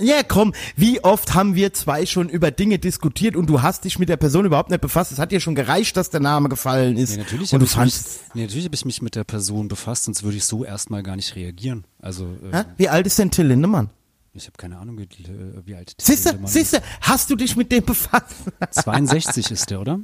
Ja, 0.00 0.22
komm, 0.22 0.54
wie 0.76 1.02
oft 1.02 1.34
haben 1.34 1.56
wir 1.56 1.72
zwei 1.72 2.06
schon 2.06 2.28
über 2.28 2.52
Dinge 2.52 2.78
diskutiert 2.78 3.34
und 3.34 3.48
du 3.48 3.62
hast 3.62 3.84
dich 3.84 3.98
mit 3.98 4.08
der 4.08 4.16
Person 4.16 4.44
überhaupt 4.44 4.70
nicht 4.70 4.80
befasst. 4.80 5.10
Es 5.10 5.18
hat 5.18 5.32
dir 5.32 5.40
schon 5.40 5.56
gereicht, 5.56 5.96
dass 5.96 6.10
der 6.10 6.20
Name 6.20 6.48
gefallen 6.48 6.96
ist. 6.96 7.10
Nee, 7.10 7.16
natürlich 7.18 7.52
habe 7.52 7.64
du 7.64 7.70
ich, 7.70 7.76
mich, 7.76 7.94
nee, 8.32 8.42
natürlich 8.42 8.66
hab 8.66 8.74
ich 8.74 8.84
mich 8.84 9.02
mit 9.02 9.16
der 9.16 9.24
Person 9.24 9.66
befasst, 9.66 10.04
sonst 10.04 10.22
würde 10.22 10.36
ich 10.36 10.44
so 10.44 10.64
erstmal 10.64 11.02
gar 11.02 11.16
nicht 11.16 11.34
reagieren. 11.34 11.84
Also 12.00 12.26
äh, 12.52 12.64
wie 12.76 12.88
alt 12.88 13.08
ist 13.08 13.18
denn 13.18 13.32
Till 13.32 13.46
Lindemann? 13.46 13.90
ich 14.34 14.46
habe 14.46 14.56
keine 14.56 14.78
Ahnung, 14.78 14.98
wie, 14.98 15.02
äh, 15.02 15.62
wie 15.64 15.74
alt 15.74 15.98
Till 15.98 16.06
Siehste, 16.06 16.28
Lindemann 16.28 16.52
siehste, 16.52 16.82
hast 17.00 17.28
du 17.30 17.34
dich 17.34 17.56
mit 17.56 17.72
dem 17.72 17.84
befasst? 17.84 18.36
ist. 18.70 18.82
62 18.82 19.50
ist 19.50 19.70
der, 19.70 19.80
oder? 19.80 19.98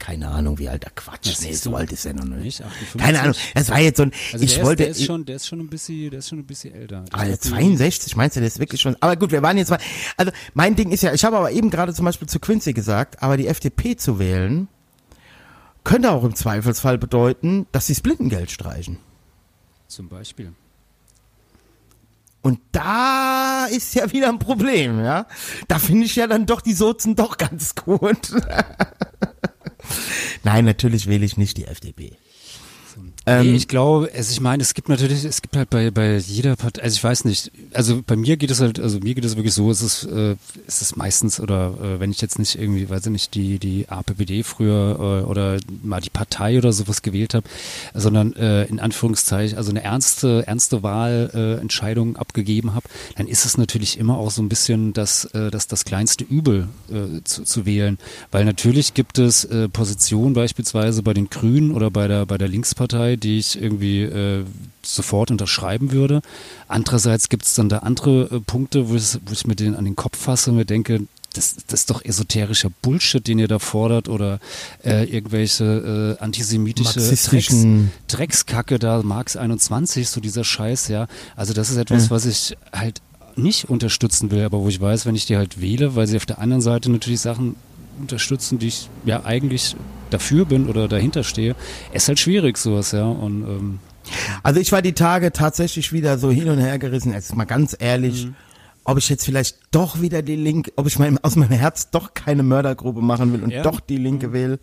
Keine 0.00 0.28
Ahnung, 0.28 0.58
wie 0.58 0.68
alt 0.68 0.82
der 0.82 0.90
Quatsch. 0.90 1.26
Ja, 1.26 1.32
nee, 1.48 1.52
so 1.54 1.74
alt 1.76 1.92
ist 1.92 2.04
er 2.06 2.12
noch 2.14 2.24
nicht. 2.24 2.42
Nicht? 2.44 2.62
58? 2.62 3.00
Keine 3.00 3.20
Ahnung. 3.20 3.34
Es 3.54 3.70
war 3.70 3.78
jetzt 3.78 3.96
so 3.98 4.02
ein, 4.02 4.12
Also 4.32 4.44
ich 4.44 4.56
der, 4.56 4.64
wollte, 4.64 4.82
ist, 4.84 4.96
der 4.98 5.00
ist 5.02 5.06
schon, 5.06 5.24
der 5.24 5.36
ist 5.36 5.46
schon 5.46 5.60
ein 5.60 5.68
bisschen, 5.68 6.10
der 6.10 6.18
ist 6.18 6.28
schon 6.28 6.38
ein 6.40 6.44
bisschen 6.46 6.74
älter. 6.74 7.04
Ich 7.06 7.14
Also 7.14 7.26
glaub, 7.32 7.40
die- 7.42 7.48
62, 7.50 8.16
meinst 8.16 8.36
du, 8.36 8.40
das 8.40 8.54
ist 8.54 8.58
wirklich 8.58 8.80
schon. 8.80 8.96
Aber 9.00 9.14
gut, 9.16 9.30
wir 9.30 9.42
waren 9.42 9.56
jetzt 9.56 9.70
mal. 9.70 9.78
Also 10.16 10.32
mein 10.54 10.74
Ding 10.74 10.90
ist 10.90 11.02
ja, 11.04 11.12
ich 11.14 11.24
habe 11.24 11.36
aber 11.36 11.52
eben 11.52 11.70
gerade 11.70 11.94
zum 11.94 12.04
Beispiel 12.04 12.28
zu 12.28 12.40
Quincy 12.40 12.72
gesagt, 12.72 13.22
aber 13.22 13.36
die 13.36 13.46
FDP 13.46 13.96
zu 13.96 14.18
wählen, 14.18 14.66
könnte 15.84 16.10
auch 16.10 16.24
im 16.24 16.34
Zweifelsfall 16.34 16.98
bedeuten, 16.98 17.66
dass 17.70 17.86
sie 17.86 17.92
das 17.94 18.00
Blindengeld 18.02 18.50
streichen. 18.50 18.98
Zum 19.86 20.08
Beispiel. 20.08 20.52
Und 22.42 22.58
da 22.72 23.66
ist 23.70 23.94
ja 23.94 24.10
wieder 24.12 24.28
ein 24.28 24.38
Problem, 24.40 24.98
ja. 25.04 25.26
Da 25.68 25.78
finde 25.78 26.06
ich 26.06 26.16
ja 26.16 26.26
dann 26.26 26.44
doch 26.46 26.60
die 26.60 26.74
Sozen 26.74 27.14
doch 27.14 27.38
ganz 27.38 27.74
gut. 27.76 28.32
Nein, 30.44 30.64
natürlich 30.64 31.06
wähle 31.06 31.24
ich 31.24 31.36
nicht 31.36 31.56
die 31.56 31.66
FDP. 31.66 32.16
Ähm, 33.28 33.50
nee, 33.50 33.56
ich 33.56 33.66
glaube, 33.66 34.08
also 34.16 34.30
ich 34.30 34.40
meine, 34.40 34.62
es 34.62 34.72
gibt 34.72 34.88
natürlich, 34.88 35.24
es 35.24 35.42
gibt 35.42 35.56
halt 35.56 35.68
bei, 35.68 35.90
bei 35.90 36.16
jeder 36.16 36.54
Partei, 36.54 36.82
also 36.82 36.94
ich 36.94 37.02
weiß 37.02 37.24
nicht, 37.24 37.50
also 37.72 38.00
bei 38.06 38.14
mir 38.14 38.36
geht 38.36 38.52
es 38.52 38.60
halt, 38.60 38.78
also 38.78 39.00
mir 39.00 39.16
geht 39.16 39.24
es 39.24 39.34
wirklich 39.34 39.52
so, 39.52 39.68
es 39.68 39.82
ist, 39.82 40.04
äh, 40.04 40.36
es 40.68 40.80
ist 40.80 40.96
meistens, 40.96 41.40
oder 41.40 41.74
äh, 41.82 41.98
wenn 41.98 42.12
ich 42.12 42.20
jetzt 42.20 42.38
nicht 42.38 42.56
irgendwie, 42.56 42.88
weiß 42.88 43.06
ich 43.06 43.10
nicht, 43.12 43.34
die, 43.34 43.58
die 43.58 43.88
APPD 43.88 44.44
früher 44.44 44.96
äh, 45.24 45.28
oder 45.28 45.58
mal 45.82 46.00
die 46.00 46.10
Partei 46.10 46.56
oder 46.56 46.72
sowas 46.72 47.02
gewählt 47.02 47.34
habe, 47.34 47.48
sondern 47.94 48.32
äh, 48.36 48.64
in 48.66 48.78
Anführungszeichen, 48.78 49.58
also 49.58 49.70
eine 49.70 49.82
ernste, 49.82 50.46
ernste 50.46 50.84
Wahlentscheidung 50.84 52.14
äh, 52.14 52.18
abgegeben 52.18 52.74
habe, 52.74 52.88
dann 53.16 53.26
ist 53.26 53.44
es 53.44 53.58
natürlich 53.58 53.98
immer 53.98 54.18
auch 54.18 54.30
so 54.30 54.40
ein 54.40 54.48
bisschen 54.48 54.92
das, 54.92 55.24
äh, 55.26 55.50
das, 55.50 55.66
das 55.66 55.84
kleinste 55.84 56.22
Übel 56.22 56.68
äh, 56.90 57.24
zu, 57.24 57.42
zu 57.42 57.66
wählen. 57.66 57.98
Weil 58.30 58.44
natürlich 58.44 58.94
gibt 58.94 59.18
es 59.18 59.44
äh, 59.44 59.68
Positionen 59.68 60.34
beispielsweise 60.34 61.02
bei 61.02 61.12
den 61.12 61.28
Grünen 61.28 61.72
oder 61.72 61.90
bei 61.90 62.06
der, 62.06 62.24
bei 62.24 62.38
der 62.38 62.46
Linkspartei, 62.46 63.15
die 63.16 63.38
ich 63.38 63.60
irgendwie 63.60 64.02
äh, 64.02 64.44
sofort 64.82 65.30
unterschreiben 65.30 65.92
würde. 65.92 66.22
Andererseits 66.68 67.28
gibt 67.28 67.44
es 67.44 67.54
dann 67.54 67.68
da 67.68 67.78
andere 67.78 68.28
äh, 68.30 68.40
Punkte, 68.40 68.88
wo 68.88 68.94
ich, 68.94 69.14
wo 69.26 69.32
ich 69.32 69.46
mir 69.46 69.56
den 69.56 69.74
an 69.74 69.84
den 69.84 69.96
Kopf 69.96 70.18
fasse 70.18 70.50
und 70.50 70.56
mir 70.56 70.64
denke, 70.64 71.02
das, 71.34 71.56
das 71.66 71.80
ist 71.80 71.90
doch 71.90 72.02
esoterischer 72.02 72.70
Bullshit, 72.80 73.26
den 73.26 73.38
ihr 73.38 73.48
da 73.48 73.58
fordert 73.58 74.08
oder 74.08 74.40
äh, 74.84 75.04
irgendwelche 75.04 76.16
äh, 76.18 76.22
antisemitische 76.22 76.98
Drecks, 77.00 77.66
Dreckskacke 78.08 78.78
da, 78.78 79.02
Marx 79.02 79.36
21, 79.36 80.08
so 80.08 80.20
dieser 80.20 80.44
Scheiß, 80.44 80.88
ja. 80.88 81.08
Also 81.36 81.52
das 81.52 81.68
ist 81.70 81.76
etwas, 81.76 82.04
Ja. 82.04 82.10
was 82.10 82.24
ich 82.26 82.56
halt 82.72 83.02
nicht 83.34 83.68
unterstützen 83.68 84.30
will, 84.30 84.44
aber 84.44 84.60
wo 84.60 84.68
ich 84.68 84.80
weiß, 84.80 85.04
wenn 85.04 85.14
ich 85.14 85.26
die 85.26 85.36
halt 85.36 85.60
wähle, 85.60 85.94
weil 85.94 86.06
sie 86.06 86.16
auf 86.16 86.24
der 86.24 86.38
anderen 86.38 86.62
Seite 86.62 86.90
natürlich 86.90 87.20
Sachen 87.20 87.56
unterstützen, 88.00 88.58
die 88.58 88.68
ich 88.68 88.88
ja 89.04 89.24
eigentlich 89.24 89.76
dafür 90.10 90.44
bin 90.44 90.68
oder 90.68 90.88
dahinter 90.88 91.24
stehe, 91.24 91.54
ist 91.92 92.08
halt 92.08 92.18
schwierig 92.20 92.58
sowas, 92.58 92.92
ja. 92.92 93.04
Und 93.04 93.42
ähm, 93.42 93.78
Also 94.42 94.60
ich 94.60 94.70
war 94.72 94.82
die 94.82 94.92
Tage 94.92 95.32
tatsächlich 95.32 95.92
wieder 95.92 96.16
so 96.18 96.30
hin 96.30 96.48
und 96.48 96.58
her 96.58 96.78
gerissen, 96.78 97.12
jetzt 97.12 97.34
mal 97.34 97.44
ganz 97.44 97.76
ehrlich, 97.78 98.26
Mhm. 98.26 98.34
ob 98.84 98.98
ich 98.98 99.08
jetzt 99.08 99.24
vielleicht 99.24 99.58
doch 99.72 100.00
wieder 100.00 100.22
die 100.22 100.36
Linke, 100.36 100.70
ob 100.76 100.86
ich 100.86 100.98
mein, 100.98 101.18
aus 101.24 101.34
meinem 101.34 101.50
Herz 101.58 101.90
doch 101.90 102.14
keine 102.14 102.42
Mördergrube 102.44 103.02
machen 103.02 103.32
will 103.32 103.42
und 103.42 103.50
Ja. 103.50 103.60
Mhm. 103.60 103.64
doch 103.64 103.80
die 103.80 103.96
Linke 103.96 104.32
wähle. 104.32 104.60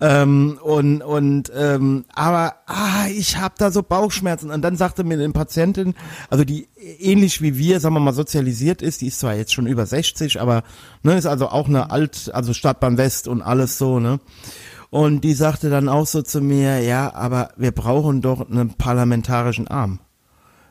Ähm, 0.00 0.60
und 0.62 1.02
und 1.02 1.50
ähm, 1.56 2.04
aber 2.14 2.54
ah, 2.66 3.08
ich 3.08 3.36
habe 3.36 3.56
da 3.58 3.72
so 3.72 3.82
Bauchschmerzen 3.82 4.52
und 4.52 4.62
dann 4.62 4.76
sagte 4.76 5.02
mir 5.02 5.14
eine 5.14 5.30
Patientin, 5.30 5.94
also 6.30 6.44
die 6.44 6.68
ähnlich 7.00 7.42
wie 7.42 7.58
wir, 7.58 7.80
sagen 7.80 7.96
wir 7.96 8.00
mal 8.00 8.12
sozialisiert 8.12 8.80
ist, 8.80 9.00
die 9.00 9.08
ist 9.08 9.18
zwar 9.18 9.34
jetzt 9.34 9.52
schon 9.52 9.66
über 9.66 9.86
60, 9.86 10.40
aber 10.40 10.62
ne, 11.02 11.18
ist 11.18 11.26
also 11.26 11.48
auch 11.48 11.66
eine 11.66 11.90
alt, 11.90 12.30
also 12.32 12.54
Stadtbahn 12.54 12.96
West 12.96 13.26
und 13.26 13.42
alles 13.42 13.76
so, 13.76 13.98
ne? 13.98 14.20
Und 14.90 15.22
die 15.22 15.34
sagte 15.34 15.68
dann 15.68 15.88
auch 15.88 16.06
so 16.06 16.22
zu 16.22 16.40
mir, 16.40 16.80
ja, 16.80 17.12
aber 17.12 17.50
wir 17.56 17.72
brauchen 17.72 18.22
doch 18.22 18.48
einen 18.48 18.74
parlamentarischen 18.74 19.68
Arm. 19.68 19.98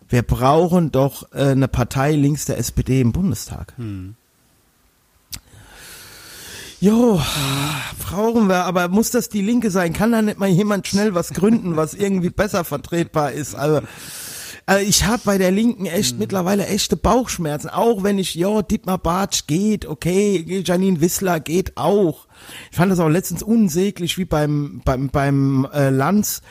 Wir 0.08 0.24
brauchen 0.24 0.92
doch 0.92 1.32
äh, 1.34 1.50
eine 1.50 1.68
Partei 1.68 2.14
links 2.14 2.46
der 2.46 2.58
SPD 2.58 3.02
im 3.02 3.12
Bundestag. 3.12 3.74
Jo, 6.80 7.20
brauchen 8.04 8.48
wir, 8.48 8.66
aber 8.66 8.88
muss 8.88 9.10
das 9.10 9.30
die 9.30 9.42
Linke 9.42 9.72
sein? 9.72 9.94
Kann 9.94 10.12
da 10.12 10.22
nicht 10.22 10.38
mal 10.38 10.48
jemand 10.48 10.88
schnell 10.88 11.16
was 11.16 11.34
gründen, 11.34 11.76
was 11.76 11.96
irgendwie 11.96 12.30
besser 12.30 12.64
vertretbar 12.64 13.32
ist? 13.32 13.56
Also, 13.56 13.82
Also 14.70 14.86
ich 14.86 15.06
habe 15.06 15.22
bei 15.24 15.38
der 15.38 15.50
Linken 15.50 15.86
echt 15.86 16.20
mittlerweile 16.20 16.68
echte 16.68 16.98
Bauchschmerzen, 16.98 17.70
auch 17.70 18.04
wenn 18.04 18.20
ich, 18.20 18.36
ja, 18.36 18.62
Dietmar 18.62 18.98
Bartsch 18.98 19.48
geht, 19.48 19.86
okay, 19.86 20.62
Janine 20.66 21.00
Wissler 21.00 21.40
geht 21.40 21.78
auch. 21.78 22.28
Ich 22.70 22.76
fand 22.76 22.92
das 22.92 23.00
auch 23.00 23.08
letztens 23.08 23.44
unsäglich, 23.44 24.18
wie 24.18 24.26
beim 24.26 24.82
beim 24.84 25.08
beim 25.08 25.66
äh, 25.74 25.90
Lanz 25.90 26.42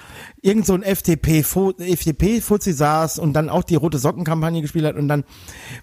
irgend 0.41 0.65
so 0.65 0.73
ein 0.73 0.83
FDP 0.83 1.45
FDP 1.79 2.41
Fuzzi 2.41 2.73
saß 2.73 3.19
und 3.19 3.35
dann 3.35 3.51
auch 3.51 3.65
die 3.65 3.75
rote 3.75 3.99
Sockenkampagne 3.99 4.63
gespielt 4.63 4.87
hat 4.87 4.97
und 4.97 5.09
dann 5.09 5.25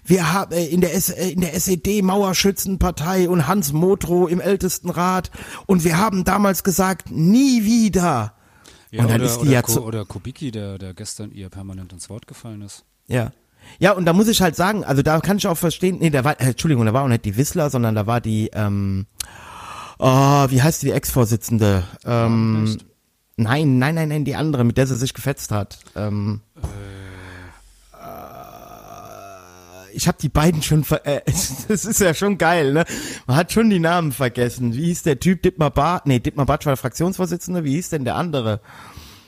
wir 0.04 0.32
haben 0.32 0.52
äh, 0.54 0.66
in 0.66 0.80
der 0.80 0.92
S, 0.92 1.10
äh, 1.10 1.28
in 1.28 1.40
der 1.40 1.54
SED 1.54 2.02
Mauerschützenpartei 2.02 3.28
und 3.28 3.46
Hans 3.46 3.72
Motro 3.72 4.26
im 4.26 4.40
Ältestenrat 4.40 5.30
und 5.66 5.84
wir 5.84 5.98
haben 5.98 6.24
damals 6.24 6.64
gesagt 6.64 7.12
nie 7.12 7.62
wieder. 7.62 8.34
Ja, 8.94 9.02
und 9.02 9.10
dann 9.10 9.20
oder, 9.20 9.30
ist 9.30 9.40
die 9.40 9.48
ja 9.48 9.60
Ko- 9.60 9.72
zu, 9.72 9.84
oder 9.84 10.04
Kubicki, 10.04 10.52
der, 10.52 10.78
der 10.78 10.94
gestern 10.94 11.32
ihr 11.32 11.48
permanent 11.48 11.92
ins 11.92 12.08
Wort 12.08 12.28
gefallen 12.28 12.62
ist. 12.62 12.84
Ja. 13.08 13.32
Ja, 13.80 13.92
und 13.92 14.04
da 14.04 14.12
muss 14.12 14.28
ich 14.28 14.40
halt 14.40 14.54
sagen, 14.54 14.84
also 14.84 15.02
da 15.02 15.18
kann 15.20 15.38
ich 15.38 15.46
auch 15.48 15.56
verstehen, 15.56 15.98
nee, 15.98 16.10
da 16.10 16.22
war, 16.22 16.40
äh, 16.40 16.50
Entschuldigung, 16.50 16.86
da 16.86 16.92
war 16.92 17.02
auch 17.02 17.08
nicht 17.08 17.24
die 17.24 17.36
Wissler, 17.36 17.70
sondern 17.70 17.96
da 17.96 18.06
war 18.06 18.20
die, 18.20 18.50
ähm, 18.52 19.06
oh, 19.98 20.46
wie 20.48 20.62
heißt 20.62 20.82
die, 20.82 20.92
Ex-Vorsitzende? 20.92 21.82
Ähm, 22.04 22.78
nein, 23.36 23.78
nein, 23.78 23.94
nein, 23.96 24.10
nein, 24.10 24.24
die 24.24 24.36
andere, 24.36 24.62
mit 24.62 24.76
der 24.76 24.86
sie 24.86 24.94
sich 24.96 25.12
gefetzt 25.12 25.50
hat. 25.50 25.78
Ähm, 25.96 26.40
äh, 26.56 26.60
ich 29.94 30.08
habe 30.08 30.18
die 30.20 30.28
beiden 30.28 30.62
schon, 30.62 30.84
ver 30.84 31.06
äh, 31.06 31.22
das 31.68 31.84
ist 31.84 32.00
ja 32.00 32.14
schon 32.14 32.38
geil, 32.38 32.72
ne? 32.72 32.84
Man 33.26 33.36
hat 33.36 33.52
schon 33.52 33.70
die 33.70 33.80
Namen 33.80 34.12
vergessen. 34.12 34.74
Wie 34.74 34.86
hieß 34.86 35.02
der 35.02 35.20
Typ, 35.20 35.42
Dittmar 35.42 35.70
Barth? 35.70 36.06
Nee, 36.06 36.18
Dittmar 36.18 36.46
Barth 36.46 36.66
war 36.66 36.72
der 36.72 36.76
Fraktionsvorsitzende, 36.78 37.64
wie 37.64 37.74
hieß 37.74 37.90
denn 37.90 38.04
der 38.04 38.16
andere? 38.16 38.60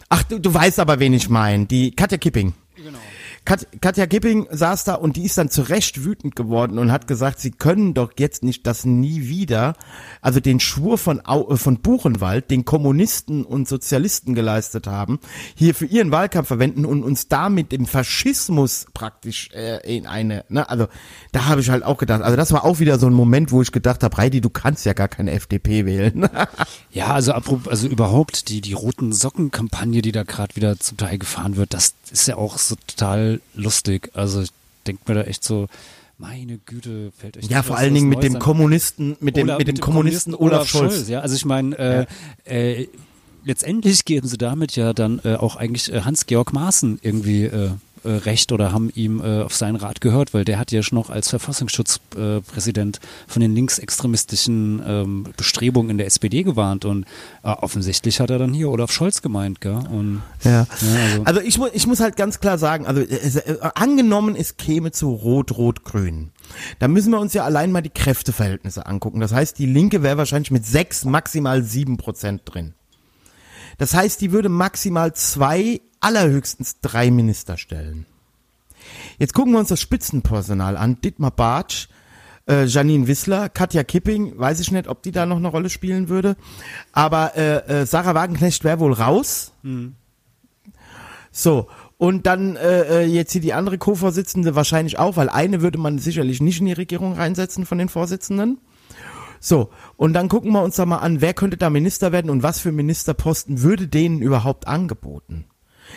Ach, 0.08 0.22
du, 0.22 0.38
du 0.38 0.52
weißt 0.52 0.78
aber, 0.80 0.98
wen 1.00 1.12
ich 1.12 1.28
meine. 1.28 1.66
Die 1.66 1.90
Katja 1.92 2.18
Kipping. 2.18 2.54
Genau. 2.76 2.98
Kat 3.46 3.66
Katja 3.80 4.06
Kipping 4.06 4.48
saß 4.50 4.82
da 4.82 4.94
und 4.96 5.16
die 5.16 5.24
ist 5.24 5.38
dann 5.38 5.48
zu 5.50 5.62
Recht 5.62 6.04
wütend 6.04 6.34
geworden 6.34 6.80
und 6.80 6.90
hat 6.90 7.06
gesagt, 7.06 7.38
sie 7.38 7.52
können 7.52 7.94
doch 7.94 8.10
jetzt 8.18 8.42
nicht 8.42 8.66
das 8.66 8.84
nie 8.84 9.28
wieder, 9.28 9.74
also 10.20 10.40
den 10.40 10.58
Schwur 10.58 10.98
von, 10.98 11.20
äh, 11.20 11.56
von 11.56 11.78
Buchenwald, 11.78 12.50
den 12.50 12.64
Kommunisten 12.64 13.44
und 13.44 13.68
Sozialisten 13.68 14.34
geleistet 14.34 14.88
haben, 14.88 15.20
hier 15.54 15.76
für 15.76 15.86
ihren 15.86 16.10
Wahlkampf 16.10 16.48
verwenden 16.48 16.84
und 16.84 17.04
uns 17.04 17.28
damit 17.28 17.70
dem 17.70 17.86
Faschismus 17.86 18.86
praktisch 18.92 19.50
äh, 19.52 19.96
in 19.96 20.06
eine, 20.06 20.44
ne, 20.48 20.68
also 20.68 20.88
da 21.30 21.44
habe 21.44 21.60
ich 21.60 21.70
halt 21.70 21.84
auch 21.84 21.98
gedacht, 21.98 22.22
also 22.22 22.36
das 22.36 22.52
war 22.52 22.64
auch 22.64 22.80
wieder 22.80 22.98
so 22.98 23.06
ein 23.06 23.14
Moment, 23.14 23.52
wo 23.52 23.62
ich 23.62 23.70
gedacht 23.70 24.02
habe, 24.02 24.16
Heidi, 24.16 24.40
du 24.40 24.50
kannst 24.50 24.84
ja 24.84 24.92
gar 24.92 25.08
keine 25.08 25.30
FDP 25.30 25.86
wählen. 25.86 26.28
Ja, 26.90 27.12
also 27.12 27.32
also 27.32 27.88
überhaupt 27.88 28.48
die, 28.48 28.62
die 28.62 28.72
roten 28.72 29.12
Socken-Kampagne, 29.12 30.00
die 30.00 30.12
da 30.12 30.22
gerade 30.22 30.56
wieder 30.56 30.78
zum 30.78 30.96
Teil 30.96 31.18
gefahren 31.18 31.56
wird, 31.56 31.74
das 31.74 31.94
ist 32.10 32.26
ja 32.26 32.36
auch 32.36 32.56
so 32.56 32.74
total 32.86 33.35
lustig. 33.54 34.10
Also 34.14 34.42
ich 34.42 34.50
denke 34.86 35.02
mir 35.06 35.14
da 35.14 35.22
echt 35.22 35.44
so, 35.44 35.66
meine 36.18 36.58
Güte, 36.58 37.12
fällt 37.18 37.36
euch 37.36 37.44
ja, 37.44 37.58
nicht 37.58 37.66
vor 37.66 37.76
allen 37.76 37.94
Dingen 37.94 38.08
mit 38.08 38.18
Neues 38.20 38.32
dem 38.32 38.38
Kommunisten, 38.38 39.16
mit 39.20 39.36
dem, 39.36 39.48
Olaf- 39.48 39.58
mit 39.58 39.68
dem 39.68 39.78
Kommunisten 39.80 40.34
Olaf 40.34 40.68
Scholz. 40.68 41.08
Ja, 41.08 41.20
also 41.20 41.34
ich 41.36 41.44
meine, 41.44 42.06
äh, 42.46 42.80
äh, 42.80 42.88
letztendlich 43.44 44.04
geben 44.04 44.26
sie 44.26 44.38
damit 44.38 44.76
ja 44.76 44.92
dann 44.92 45.20
äh, 45.24 45.34
auch 45.34 45.56
eigentlich 45.56 45.92
äh, 45.92 46.00
Hans-Georg 46.00 46.52
Maaßen 46.52 46.98
irgendwie 47.02 47.50
äh, 48.04 48.10
recht 48.10 48.52
oder 48.52 48.72
haben 48.72 48.90
ihm 48.94 49.20
äh, 49.20 49.42
auf 49.42 49.54
seinen 49.54 49.76
Rat 49.76 50.00
gehört, 50.00 50.34
weil 50.34 50.44
der 50.44 50.58
hat 50.58 50.72
ja 50.72 50.82
schon 50.82 50.96
noch 50.98 51.10
als 51.10 51.30
Verfassungsschutzpräsident 51.30 52.96
äh, 52.98 53.00
von 53.26 53.40
den 53.40 53.54
linksextremistischen 53.54 54.82
ähm, 54.86 55.26
Bestrebungen 55.36 55.90
in 55.90 55.98
der 55.98 56.06
SPD 56.06 56.42
gewarnt 56.42 56.84
und 56.84 57.04
äh, 57.42 57.48
offensichtlich 57.48 58.20
hat 58.20 58.30
er 58.30 58.38
dann 58.38 58.52
hier 58.52 58.68
Olaf 58.70 58.90
Scholz 58.92 59.22
gemeint, 59.22 59.60
gell? 59.60 59.78
Und 59.90 60.22
Ja. 60.44 60.50
Ja, 60.50 60.66
also- 61.04 61.22
also, 61.24 61.40
ich, 61.40 61.58
mu 61.58 61.66
ich 61.72 61.86
muss 61.86 62.00
halt 62.00 62.16
ganz 62.16 62.40
klar 62.40 62.58
sagen, 62.58 62.86
also 62.86 63.02
angenommen, 63.74 64.36
es 64.36 64.56
käme 64.56 64.92
zu 64.92 65.10
Rot-Rot-Grün. 65.12 66.30
Da 66.78 66.88
müssen 66.88 67.10
wir 67.10 67.20
uns 67.20 67.34
ja 67.34 67.44
allein 67.44 67.72
mal 67.72 67.82
die 67.82 67.90
Kräfteverhältnisse 67.90 68.86
angucken. 68.86 69.20
Das 69.20 69.32
heißt, 69.32 69.58
die 69.58 69.66
Linke 69.66 70.02
wäre 70.02 70.16
wahrscheinlich 70.18 70.50
mit 70.50 70.64
sechs, 70.64 71.04
maximal 71.04 71.62
sieben 71.62 71.96
Prozent 71.96 72.42
drin. 72.44 72.74
Das 73.78 73.94
heißt, 73.94 74.20
die 74.20 74.32
würde 74.32 74.48
maximal 74.48 75.12
zwei, 75.14 75.80
allerhöchstens 76.00 76.80
drei 76.80 77.10
Minister 77.10 77.56
stellen. 77.56 78.06
Jetzt 79.18 79.34
gucken 79.34 79.52
wir 79.52 79.58
uns 79.58 79.68
das 79.68 79.80
Spitzenpersonal 79.80 80.76
an. 80.76 81.00
Dietmar 81.00 81.30
Bartsch, 81.30 81.88
äh, 82.48 82.64
Janine 82.64 83.06
Wissler, 83.06 83.48
Katja 83.48 83.82
Kipping, 83.82 84.38
weiß 84.38 84.60
ich 84.60 84.70
nicht, 84.70 84.88
ob 84.88 85.02
die 85.02 85.12
da 85.12 85.26
noch 85.26 85.36
eine 85.36 85.48
Rolle 85.48 85.70
spielen 85.70 86.08
würde. 86.08 86.36
Aber 86.92 87.36
äh, 87.36 87.82
äh, 87.82 87.86
Sarah 87.86 88.14
Wagenknecht 88.14 88.64
wäre 88.64 88.80
wohl 88.80 88.92
raus. 88.92 89.52
So, 91.32 91.68
und 91.98 92.26
dann 92.26 92.56
äh, 92.56 93.02
äh, 93.02 93.04
jetzt 93.04 93.32
hier 93.32 93.40
die 93.40 93.54
andere 93.54 93.78
Co-Vorsitzende 93.78 94.54
wahrscheinlich 94.54 94.98
auch, 94.98 95.16
weil 95.16 95.28
eine 95.28 95.62
würde 95.62 95.78
man 95.78 95.98
sicherlich 95.98 96.40
nicht 96.40 96.60
in 96.60 96.66
die 96.66 96.72
Regierung 96.72 97.14
reinsetzen 97.14 97.66
von 97.66 97.78
den 97.78 97.88
Vorsitzenden. 97.88 98.58
So, 99.40 99.70
und 99.96 100.12
dann 100.12 100.28
gucken 100.28 100.52
wir 100.52 100.62
uns 100.62 100.76
da 100.76 100.86
mal 100.86 100.98
an, 100.98 101.20
wer 101.20 101.34
könnte 101.34 101.56
da 101.56 101.70
Minister 101.70 102.12
werden 102.12 102.30
und 102.30 102.42
was 102.42 102.60
für 102.60 102.72
Ministerposten 102.72 103.62
würde 103.62 103.86
denen 103.86 104.20
überhaupt 104.20 104.66
angeboten. 104.66 105.46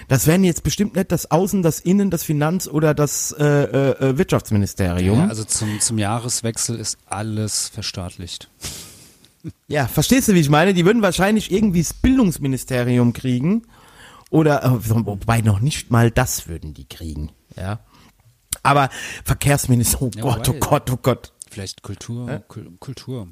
Das 0.08 0.26
wären 0.28 0.44
jetzt 0.44 0.64
bestimmt 0.64 0.96
nicht 0.96 1.12
das 1.12 1.30
Außen, 1.30 1.62
das 1.62 1.80
Innen, 1.80 2.10
das 2.10 2.24
Finanz- 2.24 2.68
oder 2.68 2.94
das 2.94 3.32
äh, 3.38 3.44
äh, 3.46 3.92
äh, 4.10 4.18
Wirtschaftsministerium. 4.18 5.20
ja, 5.20 5.28
also 5.28 5.44
zum, 5.44 5.80
zum 5.80 5.98
Jahreswechsel 5.98 6.80
ist 6.80 6.98
alles 7.06 7.68
verstaatlicht. 7.70 8.50
Ja, 9.70 9.88
verstehst 9.88 10.28
du, 10.28 10.34
wie 10.34 10.42
ich 10.42 10.50
meine? 10.50 10.74
Die 10.74 10.84
würden 10.86 11.02
wahrscheinlich 11.02 11.50
irgendwie 11.50 11.82
das 11.82 11.94
Bildungsministerium 11.94 13.14
kriegen. 13.14 13.62
Oder, 14.30 14.66
äh, 14.66 14.70
wobei 15.06 15.40
noch 15.40 15.62
nicht 15.62 15.92
mal 15.92 16.12
das 16.12 16.50
würden 16.50 16.74
die 16.74 16.84
kriegen. 16.86 17.32
Ja. 17.56 17.80
Aber 18.64 18.90
Verkehrsminister, 19.24 20.02
oh 20.02 20.12
Ja, 20.14 20.24
Gott, 20.24 20.50
oh 20.50 20.54
wobei- 20.54 20.60
Gott, 20.60 20.92
oh 20.92 20.98
Gott. 21.02 21.32
Vielleicht 21.50 21.84
Kultur, 21.84 22.44
Kul- 22.50 22.70
Kultur. 22.80 23.30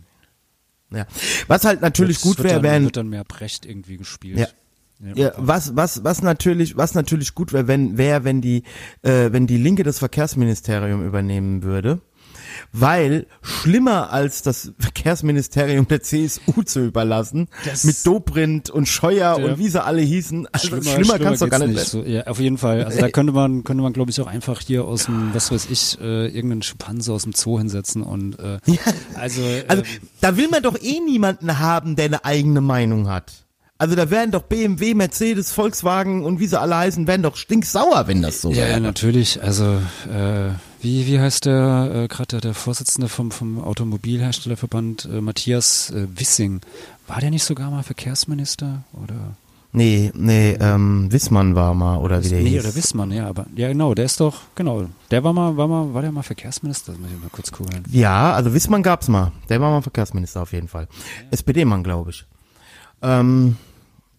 Ja. 0.92 1.06
Was 1.48 1.66
halt 1.66 1.82
natürlich 1.82 2.18
Das 2.20 2.24
gut 2.24 2.42
wäre, 2.42 2.64
wären, 2.64 2.86
wird 2.86 2.96
dann 2.96 3.10
mehr 3.10 3.26
Brecht 3.26 3.66
irgendwie 3.66 3.98
gespielt. 3.98 4.40
Ja. 4.40 4.48
Ja, 5.16 5.32
was, 5.38 5.76
was, 5.76 6.04
was 6.04 6.22
natürlich, 6.22 6.76
was 6.78 6.94
natürlich 6.96 7.36
gut 7.36 7.54
wäre, 7.54 7.68
wenn, 7.68 7.98
wäre, 7.98 8.24
wenn 8.24 8.42
die, 8.42 8.64
äh, 9.04 9.32
wenn 9.32 9.46
die 9.48 9.58
Linke 9.58 9.84
das 9.84 10.00
Verkehrsministerium 10.00 11.06
übernehmen 11.06 11.64
würde. 11.64 12.02
Weil 12.72 13.28
schlimmer 13.42 14.12
als 14.12 14.42
das 14.42 14.72
Verkehrsministerium 14.80 15.88
der 15.88 16.02
CSU 16.02 16.64
zu 16.64 16.86
überlassen, 16.86 17.48
Das- 17.66 17.84
mit 17.84 18.06
Dobrindt 18.06 18.70
und 18.70 18.88
Scheuer 18.88 19.38
Ja. 19.40 19.46
und 19.46 19.60
wie 19.60 19.68
sie 19.70 19.84
alle 19.84 20.02
hießen, 20.02 20.48
also 20.52 20.82
schlimmer, 20.82 21.20
kannst 21.20 21.42
du 21.42 21.48
gar 21.50 21.60
nicht, 21.60 21.76
geht's 21.78 21.92
So, 21.92 22.04
ja, 22.04 22.26
auf 22.26 22.40
jeden 22.40 22.58
Fall. 22.58 22.84
Also 22.86 23.00
da 23.00 23.10
könnte 23.10 23.34
man, 23.34 23.64
könnte 23.64 23.84
man, 23.84 23.94
glaube 23.94 24.10
ich, 24.12 24.20
auch 24.22 24.28
einfach 24.28 24.62
hier 24.62 24.86
aus 24.86 25.06
dem, 25.06 25.34
was 25.34 25.52
weiß 25.52 25.68
ich, 25.70 26.00
äh, 26.02 26.28
irgendeinen 26.28 26.64
Schimpanse 26.64 27.14
aus 27.14 27.24
dem 27.24 27.34
Zoo 27.34 27.60
hinsetzen 27.60 28.02
und 28.02 28.40
äh, 28.40 28.58
also, 29.16 29.42
Also 29.68 29.82
ähm, 29.82 29.84
da 30.22 30.36
will 30.38 30.48
man 30.50 30.64
doch 30.64 30.80
eh 30.82 31.00
niemanden 31.00 31.60
haben, 31.60 31.96
der 31.96 32.06
eine 32.06 32.26
eigene 32.26 32.62
Meinung 32.62 33.08
hat. 33.10 33.46
Also 33.80 33.96
da 33.96 34.10
wären 34.10 34.32
doch 34.32 34.42
BMW, 34.42 34.96
Mercedes, 34.96 35.52
Volkswagen 35.52 36.24
und 36.24 36.40
wie 36.40 36.48
sie 36.48 36.60
alle 36.60 36.78
heißen, 36.78 37.06
wären 37.06 37.22
doch 37.22 37.36
stinksauer, 37.36 38.08
wenn 38.08 38.24
das 38.24 38.42
so 38.42 38.50
ja, 38.50 38.64
ja, 38.64 38.68
wäre. 38.70 38.82
natürlich. 38.82 39.42
Also 39.44 39.66
äh, 40.12 40.50
wie, 40.82 41.06
wie 41.06 41.20
heißt 41.20 41.46
der 41.46 41.92
äh, 41.94 42.08
gerade 42.08 42.28
der, 42.28 42.42
der 42.42 42.54
Vorsitzende 42.56 43.08
vom, 43.08 43.30
vom 43.30 43.64
Automobilherstellerverband, 43.64 45.06
äh, 45.12 45.22
Matthias 45.22 45.92
äh, 45.92 46.08
Wissing? 46.16 46.62
War 47.06 47.20
der 47.20 47.30
nicht 47.30 47.44
sogar 47.44 47.70
mal 47.70 47.84
Verkehrsminister 47.84 48.84
oder? 48.94 49.36
Nee, 49.74 50.12
nee, 50.16 50.58
ähm, 50.60 51.12
Wissmann 51.12 51.54
war 51.54 51.76
mal, 51.76 51.98
oder 51.98 52.24
wie 52.24 52.30
der 52.30 52.40
nee, 52.42 52.50
hieß. 52.52 52.66
oder 52.66 52.76
Wissmann, 52.76 53.12
ja, 53.12 53.28
aber 53.28 53.46
ja 53.56 53.68
genau, 53.68 53.94
der 53.94 54.06
ist 54.06 54.20
doch, 54.20 54.42
genau, 54.56 54.86
der 55.12 55.24
war 55.24 55.34
mal, 55.34 55.56
war 55.56 55.68
mal, 55.68 55.94
war 55.94 56.02
der 56.02 56.12
mal 56.12 56.24
Verkehrsminister? 56.24 56.94
Das 56.94 57.02
muss 57.02 57.12
ich 57.12 57.22
mal 57.22 57.30
kurz 57.32 57.52
googeln. 57.52 57.84
Ja, 57.92 58.34
also 58.34 58.54
Wissmann 58.54 58.82
gab's 58.82 59.08
mal. 59.08 59.34
Der 59.50 59.62
war 59.62 59.70
mal 59.70 59.82
Verkehrsminister 59.82 60.42
auf 60.42 60.54
jeden 60.54 60.68
Fall. 60.68 60.88
SPD-Mann, 61.30 61.84
glaube 61.84 62.10
ich. 62.10 62.26
Ähm, 63.02 63.58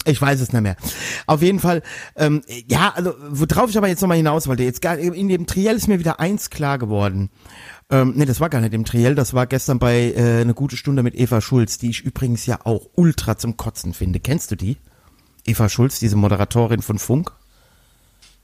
ich 0.08 0.20
weiß 0.20 0.40
es 0.40 0.52
nicht 0.52 0.62
mehr. 0.62 0.76
Auf 1.26 1.42
jeden 1.42 1.60
Fall, 1.60 1.82
ähm, 2.16 2.42
ja, 2.66 2.92
also 2.94 3.14
worauf 3.18 3.70
ich 3.70 3.78
aber 3.78 3.88
jetzt 3.88 4.00
nochmal 4.00 4.16
hinaus 4.16 4.46
wollte, 4.48 4.62
jetzt 4.62 4.84
in 4.84 5.28
dem 5.28 5.46
Triell 5.46 5.76
ist 5.76 5.88
mir 5.88 5.98
wieder 5.98 6.20
eins 6.20 6.50
klar 6.50 6.78
geworden. 6.78 7.30
Ähm, 7.90 8.12
nee, 8.16 8.26
das 8.26 8.40
war 8.40 8.50
gar 8.50 8.60
nicht 8.60 8.74
im 8.74 8.84
Triell, 8.84 9.14
das 9.14 9.32
war 9.32 9.46
gestern 9.46 9.78
bei 9.78 10.12
äh, 10.12 10.40
eine 10.40 10.54
gute 10.54 10.76
Stunde 10.76 11.02
mit 11.02 11.14
Eva 11.14 11.40
Schulz, 11.40 11.78
die 11.78 11.90
ich 11.90 12.02
übrigens 12.02 12.44
ja 12.46 12.60
auch 12.64 12.88
ultra 12.94 13.38
zum 13.38 13.56
Kotzen 13.56 13.94
finde. 13.94 14.20
Kennst 14.20 14.50
du 14.50 14.56
die? 14.56 14.76
Eva 15.46 15.68
Schulz, 15.68 15.98
diese 15.98 16.16
Moderatorin 16.16 16.82
von 16.82 16.98
Funk? 16.98 17.32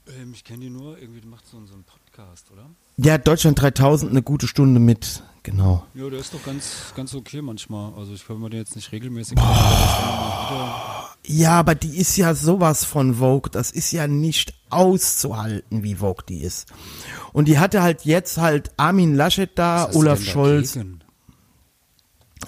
Ähm, 0.07 0.31
ich 0.33 0.43
kenne 0.43 0.61
die 0.61 0.69
nur, 0.69 0.97
irgendwie 0.99 1.25
macht 1.27 1.45
so, 1.47 1.63
so 1.65 1.73
einen 1.73 1.83
Podcast, 1.83 2.49
oder? 2.51 2.69
Ja, 2.97 3.17
Deutschland 3.17 3.61
3000, 3.61 4.11
eine 4.11 4.23
gute 4.23 4.47
Stunde 4.47 4.79
mit, 4.79 5.21
genau. 5.45 5.85
Ja, 5.93 6.09
der 6.09 6.19
ist 6.19 6.33
doch 6.33 6.43
ganz, 6.43 6.93
ganz 6.95 7.15
okay 7.15 7.41
manchmal. 7.41 7.93
Also 7.97 8.13
ich 8.13 8.27
höre 8.27 8.37
mir 8.37 8.49
den 8.49 8.59
jetzt 8.59 8.75
nicht 8.75 8.91
regelmäßig. 8.91 9.37
wieder- 9.37 11.09
Ja, 11.27 11.59
aber 11.59 11.75
die 11.75 11.97
ist 11.97 12.17
ja 12.17 12.35
sowas 12.35 12.83
von 12.83 13.15
Vogue. 13.15 13.49
Das 13.51 13.71
ist 13.71 13.91
ja 13.91 14.07
nicht 14.07 14.53
auszuhalten, 14.69 15.83
wie 15.83 15.95
Vogue 15.95 16.23
die 16.27 16.41
ist. 16.41 16.67
Und 17.33 17.47
die 17.47 17.57
hatte 17.59 17.81
halt 17.81 18.03
jetzt 18.03 18.37
halt 18.37 18.71
Armin 18.77 19.15
Laschet 19.15 19.49
da, 19.55 19.89
Olaf 19.93 20.21
Scholz. 20.21 20.73
dagegen? 20.73 20.99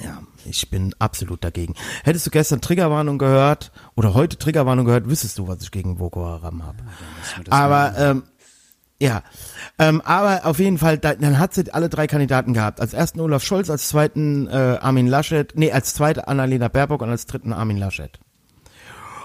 Ja, 0.03 0.21
ich 0.45 0.69
bin 0.69 0.93
absolut 0.99 1.43
dagegen. 1.43 1.73
Hättest 2.03 2.27
du 2.27 2.29
gestern 2.29 2.61
Triggerwarnung 2.61 3.17
gehört 3.17 3.71
oder 3.95 4.13
heute 4.13 4.37
Triggerwarnung 4.37 4.85
gehört, 4.85 5.07
wüsstest 5.09 5.37
du, 5.39 5.47
was 5.47 5.61
ich 5.63 5.71
gegen 5.71 5.97
Boko 5.97 6.25
Haram 6.25 6.63
habe. 6.63 6.77
Das 7.45 7.51
Aber 7.51 7.97
ähm, 7.97 8.23
Ja, 8.99 9.21
ähm, 9.77 10.01
aber 10.01 10.45
auf 10.45 10.57
jeden 10.57 10.79
Fall, 10.79 10.97
da, 10.97 11.13
dann 11.13 11.37
hat 11.37 11.53
sie 11.53 11.71
alle 11.71 11.87
drei 11.87 12.07
Kandidaten 12.07 12.53
gehabt. 12.53 12.81
Als 12.81 12.93
ersten 12.93 13.19
Olaf 13.19 13.43
Scholz, 13.43 13.69
als 13.69 13.89
zweiten 13.89 14.47
äh, 14.47 14.77
Armin 14.81 15.05
Laschet, 15.05 15.53
nee, 15.55 15.71
als 15.71 15.93
zweite 15.93 16.27
Annalena 16.27 16.67
Baerbock 16.67 17.03
und 17.03 17.09
als 17.09 17.27
dritten 17.27 17.53
Armin 17.53 17.77
Laschet. 17.77 18.19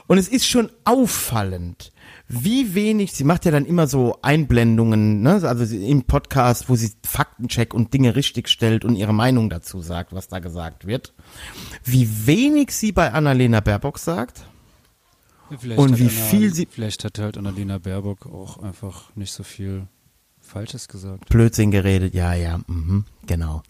Und 0.08 0.18
es 0.18 0.28
ist 0.28 0.46
schon 0.46 0.70
auffallend, 0.84 1.92
wie 2.28 2.74
wenig, 2.74 3.12
sie 3.12 3.24
macht 3.24 3.46
ja 3.46 3.50
dann 3.50 3.64
immer 3.64 3.86
so 3.86 4.18
Einblendungen, 4.20 5.22
ne, 5.22 5.40
also 5.42 5.74
im 5.74 6.02
Podcast, 6.02 6.68
wo 6.68 6.76
sie 6.76 6.92
Faktencheck 7.02 7.72
und 7.72 7.94
Dinge 7.94 8.14
richtig 8.14 8.48
stellt 8.48 8.84
und 8.84 8.96
ihre 8.96 9.14
Meinung 9.14 9.48
dazu 9.48 9.80
sagt, 9.80 10.12
was 10.12 10.28
da 10.28 10.38
gesagt 10.38 10.86
wird. 10.86 11.14
Wie 11.84 12.26
wenig 12.26 12.72
sie 12.72 12.92
bei 12.92 13.12
Annalena 13.12 13.60
Baerbock 13.60 13.98
sagt. 13.98 14.44
Vielleicht 15.58 15.78
Und 15.80 15.92
hat 15.92 15.98
wie 15.98 16.04
Anna- 16.08 16.10
viel 16.26 16.54
sie- 16.54 16.68
Vielleicht 16.70 17.04
hat 17.04 17.18
halt 17.18 17.36
Annalena 17.38 17.78
Baerbock 17.78 18.26
auch 18.26 18.58
einfach 18.58 19.14
nicht 19.16 19.32
so 19.32 19.42
viel 19.42 19.86
Falsches 20.40 20.88
gesagt. 20.88 21.28
Blödsinn 21.28 21.70
geredet, 21.70 22.14
ja, 22.14 22.34
ja, 22.34 22.60
mhm, 22.66 23.04
genau. 23.26 23.62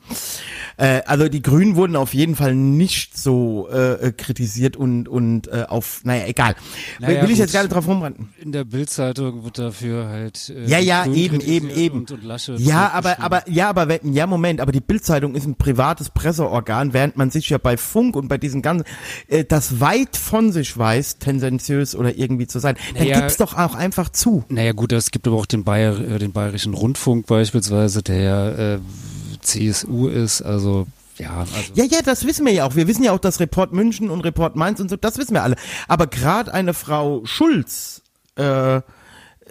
Äh, 0.79 1.03
also 1.07 1.29
die 1.29 1.43
Grünen 1.43 1.77
wurden 1.77 1.97
auf 1.97 2.15
jeden 2.15 2.35
Fall 2.37 2.55
nicht 2.55 3.17
so 3.17 3.69
äh, 3.71 4.13
kritisiert 4.13 4.77
und 4.77 5.09
und 5.09 5.49
äh, 5.49 5.65
auf, 5.69 6.01
naja, 6.05 6.27
egal. 6.27 6.55
Naja, 6.99 7.23
Will 7.23 7.31
ich 7.31 7.39
jetzt 7.39 7.53
gar 7.53 7.63
nicht 7.63 7.75
drauf 7.75 7.87
rumrennen. 7.87 8.31
In 8.41 8.53
der 8.53 8.65
Bildzeitung 8.65 9.45
wird 9.45 9.59
dafür 9.59 10.09
halt 10.09 10.49
äh, 10.49 10.65
Ja, 10.67 10.79
ja, 10.79 11.05
Grün 11.05 11.15
eben, 11.15 11.41
eben, 11.41 11.71
eben. 11.71 11.99
Und, 12.01 12.11
und 12.13 12.59
Ja, 12.61 12.91
aber, 12.93 13.21
aber, 13.21 13.49
ja, 13.51 13.69
aber, 13.69 13.89
wenn- 13.89 14.13
ja, 14.13 14.27
Moment, 14.27 14.61
aber 14.61 14.73
die 14.73 14.81
Bildzeitung 14.81 15.35
ist 15.35 15.47
ein 15.47 15.57
privates 15.57 16.09
Presseorgan, 16.11 16.93
während 16.95 17.17
man 17.17 17.31
sich 17.31 17.51
ja 17.51 17.59
bei 17.59 17.77
Funk 17.77 18.17
und 18.17 18.29
bei 18.29 18.39
diesen 18.39 18.63
ganzen, 18.63 18.87
äh, 19.29 19.45
das 19.45 19.81
weit 19.81 20.17
von 20.17 20.53
sich 20.53 20.77
weiß, 20.77 21.19
tendenziös 21.19 21.95
oder 21.95 22.17
irgendwie 22.17 22.47
zu 22.47 22.59
sein, 22.59 22.77
dann 22.95 23.05
Naja. 23.07 23.21
gib's 23.21 23.37
doch 23.37 23.57
auch 23.59 23.75
einfach 23.75 24.09
zu. 24.09 24.45
Naja 24.49 24.73
gut, 24.73 24.93
es 24.93 25.11
gibt 25.11 25.27
aber 25.29 25.37
auch 25.37 25.47
den, 25.47 25.65
Bayer, 25.65 25.99
äh, 26.01 26.19
den 26.19 26.33
Bayerischen 26.33 26.75
Rundfunk 26.75 27.27
beispielsweise, 27.27 28.03
der 28.03 28.59
äh, 28.81 29.42
CSU 29.43 30.09
ist, 30.09 30.43
also 30.43 30.87
ja, 31.19 31.41
also 31.41 31.73
Ja, 31.75 31.85
ja, 31.85 32.03
das 32.03 32.27
wissen 32.27 32.47
wir 32.47 32.53
ja 32.53 32.65
auch. 32.65 32.75
Wir 32.75 32.89
wissen 32.89 33.05
ja 33.05 33.13
auch, 33.13 33.19
dass 33.19 33.39
Report 33.41 33.73
München 33.73 34.11
und 34.11 34.23
Report 34.23 34.57
Mainz 34.57 34.81
und 34.81 34.89
so, 34.89 34.97
das 34.97 35.19
wissen 35.19 35.35
wir 35.35 35.43
alle. 35.43 35.57
Aber 35.89 36.07
gerade 36.07 36.53
eine 36.53 36.75
Frau 36.75 37.25
Schulz, 37.25 38.03
äh, 38.37 38.81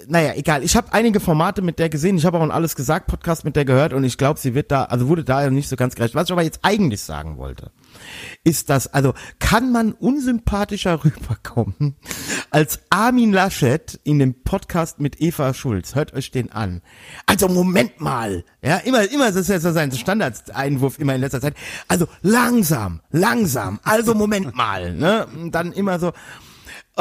naja, 0.07 0.33
egal. 0.35 0.63
Ich 0.63 0.75
habe 0.75 0.93
einige 0.93 1.19
Formate 1.19 1.61
mit 1.61 1.77
der 1.77 1.89
gesehen. 1.89 2.17
Ich 2.17 2.25
habe 2.25 2.37
auch 2.37 2.41
ein 2.41 2.51
alles 2.51 2.75
gesagt 2.75 3.07
Podcast 3.07 3.45
mit 3.45 3.55
der 3.55 3.65
gehört 3.65 3.93
und 3.93 4.03
ich 4.03 4.17
glaube, 4.17 4.39
sie 4.39 4.55
wird 4.55 4.71
da, 4.71 4.85
also 4.85 5.07
wurde 5.07 5.23
da 5.23 5.47
nicht 5.49 5.69
so 5.69 5.75
ganz 5.75 5.95
gerecht. 5.95 6.15
Was 6.15 6.27
ich 6.27 6.31
aber 6.31 6.43
jetzt 6.43 6.59
eigentlich 6.63 7.01
sagen 7.01 7.37
wollte, 7.37 7.71
ist 8.43 8.69
das, 8.69 8.87
also 8.87 9.13
kann 9.39 9.71
man 9.71 9.91
unsympathischer 9.91 11.03
rüberkommen 11.05 11.95
als 12.49 12.79
Armin 12.89 13.31
Laschet 13.31 13.99
in 14.03 14.19
dem 14.19 14.43
Podcast 14.43 14.99
mit 14.99 15.21
Eva 15.21 15.53
Schulz. 15.53 15.95
Hört 15.95 16.13
euch 16.13 16.31
den 16.31 16.51
an. 16.51 16.81
Also 17.25 17.47
Moment 17.47 18.01
mal, 18.01 18.43
ja, 18.61 18.77
immer, 18.77 19.09
immer, 19.11 19.27
das 19.27 19.35
ist 19.35 19.49
ja 19.49 19.59
so 19.59 19.71
sein 19.71 19.91
Standardeinwurf 19.91 20.99
immer 20.99 21.15
in 21.15 21.21
letzter 21.21 21.41
Zeit. 21.41 21.55
Also 21.87 22.07
langsam, 22.21 23.01
langsam, 23.11 23.79
also 23.83 24.15
Moment 24.15 24.55
mal, 24.55 24.93
ne, 24.93 25.27
Und 25.27 25.51
dann 25.51 25.71
immer 25.71 25.99
so, 25.99 26.11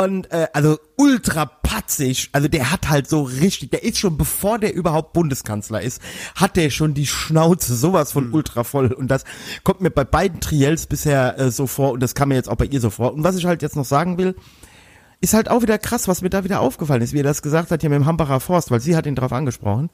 und 0.01 0.33
äh, 0.33 0.49
also 0.55 0.79
ultra 0.97 1.45
patzig, 1.45 2.31
also 2.33 2.49
der 2.49 2.71
hat 2.71 2.89
halt 2.89 3.07
so 3.07 3.23
richtig, 3.23 3.71
der 3.71 3.85
ist 3.85 3.99
schon 3.99 4.17
bevor 4.17 4.59
der 4.59 4.75
überhaupt 4.75 5.13
Bundeskanzler 5.13 5.83
ist, 5.83 6.01
hat 6.35 6.57
der 6.57 6.71
schon 6.71 6.95
die 6.95 7.07
Schnauze 7.07 7.77
sowas 7.77 8.13
von 8.13 8.33
ultra 8.33 8.65
voll 8.65 8.95
und 8.95 9.11
das 9.11 9.25
kommt 9.63 9.83
mir 9.83 9.91
bei 9.91 10.05
beiden 10.05 10.41
Triels 10.41 10.87
bisher 10.87 11.39
äh, 11.39 11.51
so 11.51 11.67
vor 11.67 11.93
und 11.93 12.03
das 12.03 12.15
kam 12.15 12.31
mir 12.31 12.37
jetzt 12.37 12.49
auch 12.49 12.57
bei 12.57 12.65
ihr 12.65 12.81
so 12.81 12.89
vor. 12.89 13.13
Und 13.13 13.25
was 13.25 13.37
ich 13.37 13.45
halt 13.45 13.61
jetzt 13.61 13.77
noch 13.77 13.85
sagen 13.85 14.17
will, 14.17 14.37
ist 15.21 15.35
halt 15.35 15.51
auch 15.51 15.61
wieder 15.61 15.77
krass, 15.77 16.09
was 16.09 16.23
mir 16.23 16.31
da 16.31 16.45
wieder 16.45 16.61
aufgefallen 16.61 17.03
ist, 17.03 17.13
wie 17.13 17.21
er 17.21 17.25
das 17.25 17.43
gesagt 17.43 17.71
hat 17.71 17.83
hier 17.83 17.91
mit 17.91 17.99
dem 17.99 18.07
Hambacher 18.07 18.41
Forst, 18.41 18.71
weil 18.71 18.81
sie 18.81 18.97
hat 18.97 19.05
ihn 19.05 19.17
drauf 19.17 19.33
angesprochen. 19.33 19.91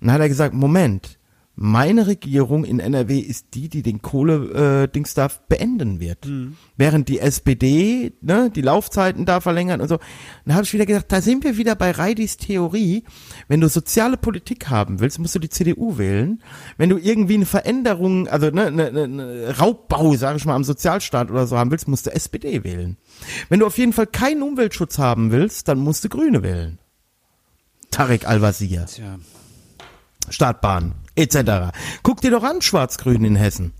Und 0.00 0.06
dann 0.06 0.12
hat 0.12 0.20
er 0.20 0.28
gesagt, 0.28 0.54
Moment, 0.54 1.18
meine 1.62 2.06
Regierung 2.06 2.64
in 2.64 2.80
NRW 2.80 3.18
ist 3.18 3.48
die, 3.52 3.68
die 3.68 3.82
den 3.82 4.00
Kohle-Dings 4.00 5.12
da 5.12 5.28
beenden 5.50 6.00
wird. 6.00 6.26
Während 6.78 7.10
die 7.10 7.18
SPD 7.18 8.14
ne, 8.22 8.48
die 8.48 8.62
Laufzeiten 8.62 9.26
da 9.26 9.42
verlängern 9.42 9.82
und 9.82 9.88
so. 9.88 9.98
Dann 10.46 10.54
habe 10.54 10.64
ich 10.64 10.72
wieder 10.72 10.86
gedacht, 10.86 11.04
da 11.08 11.20
sind 11.20 11.44
wir 11.44 11.58
wieder 11.58 11.74
bei 11.74 11.90
Reidis 11.90 12.38
Theorie. 12.38 13.04
Wenn 13.48 13.60
du 13.60 13.68
soziale 13.68 14.16
Politik 14.16 14.70
haben 14.70 15.00
willst, 15.00 15.18
musst 15.18 15.34
du 15.34 15.38
die 15.38 15.50
CDU 15.50 15.98
wählen. 15.98 16.42
Wenn 16.78 16.88
du 16.88 16.96
irgendwie 16.96 17.34
eine 17.34 17.44
Veränderung, 17.44 18.26
also 18.26 18.48
ne, 18.48 18.70
ne, 18.70 18.90
ne, 18.90 19.06
ne 19.06 19.54
Raubbau, 19.58 20.14
sage 20.16 20.38
ich 20.38 20.46
mal, 20.46 20.54
am 20.54 20.64
Sozialstaat 20.64 21.30
oder 21.30 21.46
so 21.46 21.58
haben 21.58 21.70
willst, 21.70 21.88
musst 21.88 22.06
du 22.06 22.10
SPD 22.10 22.64
wählen. 22.64 22.96
Wenn 23.50 23.60
du 23.60 23.66
auf 23.66 23.76
jeden 23.76 23.92
Fall 23.92 24.06
keinen 24.06 24.42
Umweltschutz 24.42 24.96
haben 24.96 25.30
willst, 25.30 25.68
dann 25.68 25.78
musst 25.78 26.04
du 26.04 26.08
Grüne 26.08 26.42
wählen. 26.42 26.78
Tarek 27.90 28.26
Al-Wazir. 28.26 28.86
Startbahn 30.30 30.94
etc. 31.16 31.72
Guck 32.02 32.20
dir 32.20 32.30
doch 32.30 32.42
an, 32.42 32.62
Schwarz-Grün 32.62 33.24
in 33.24 33.36
Hessen. 33.36 33.72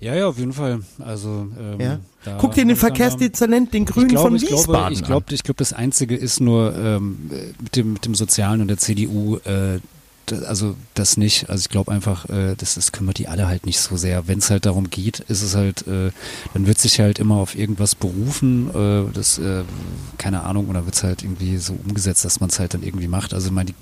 Ja, 0.00 0.14
ja, 0.14 0.26
auf 0.28 0.38
jeden 0.38 0.52
Fall. 0.52 0.80
Also 0.98 1.48
ähm, 1.58 1.80
Ja. 1.80 2.00
Guck 2.38 2.52
dir 2.54 2.64
den 2.64 2.76
Verkehrsdezernent, 2.76 3.72
den 3.72 3.84
Ich 3.84 3.90
Grünen 3.90 4.08
glaube, 4.08 4.28
von 4.28 4.36
ich 4.36 4.42
Wiesbaden 4.42 4.66
glaube, 4.66 4.92
ich 4.92 5.02
glaube, 5.02 5.26
ich 5.34 5.42
glaube, 5.42 5.58
das 5.58 5.72
Einzige 5.72 6.16
ist 6.16 6.40
nur 6.40 6.74
ähm, 6.76 7.30
mit 7.60 7.76
dem 7.76 7.92
mit 7.94 8.04
dem 8.04 8.14
Sozialen 8.14 8.60
und 8.60 8.68
der 8.68 8.78
CDU. 8.78 9.36
Äh, 9.44 9.80
also 10.32 10.76
das 10.94 11.16
nicht. 11.16 11.50
Also 11.50 11.62
ich 11.62 11.68
glaube 11.68 11.92
einfach, 11.92 12.28
äh, 12.28 12.54
das, 12.56 12.74
das 12.74 12.92
kümmert 12.92 13.18
die 13.18 13.28
alle 13.28 13.46
halt 13.46 13.66
nicht 13.66 13.78
so 13.78 13.96
sehr. 13.96 14.26
Wenn 14.28 14.38
es 14.38 14.50
halt 14.50 14.66
darum 14.66 14.90
geht, 14.90 15.20
ist 15.20 15.42
es 15.42 15.54
halt, 15.54 15.86
äh, 15.86 16.10
dann 16.54 16.66
wird 16.66 16.78
sich 16.78 17.00
halt 17.00 17.18
immer 17.18 17.36
auf 17.36 17.54
irgendwas 17.56 17.94
berufen. 17.94 18.70
Äh, 18.74 19.12
das, 19.12 19.38
äh, 19.38 19.64
keine 20.18 20.42
Ahnung, 20.44 20.68
oder 20.68 20.84
wird 20.84 20.94
es 20.94 21.02
halt 21.02 21.22
irgendwie 21.22 21.56
so 21.58 21.74
umgesetzt, 21.86 22.24
dass 22.24 22.40
man 22.40 22.50
es 22.50 22.58
halt 22.58 22.74
dann 22.74 22.82
irgendwie 22.82 23.08
macht. 23.08 23.34
Also 23.34 23.48
ich 23.48 23.52
meine, 23.52 23.70
die 23.70 23.74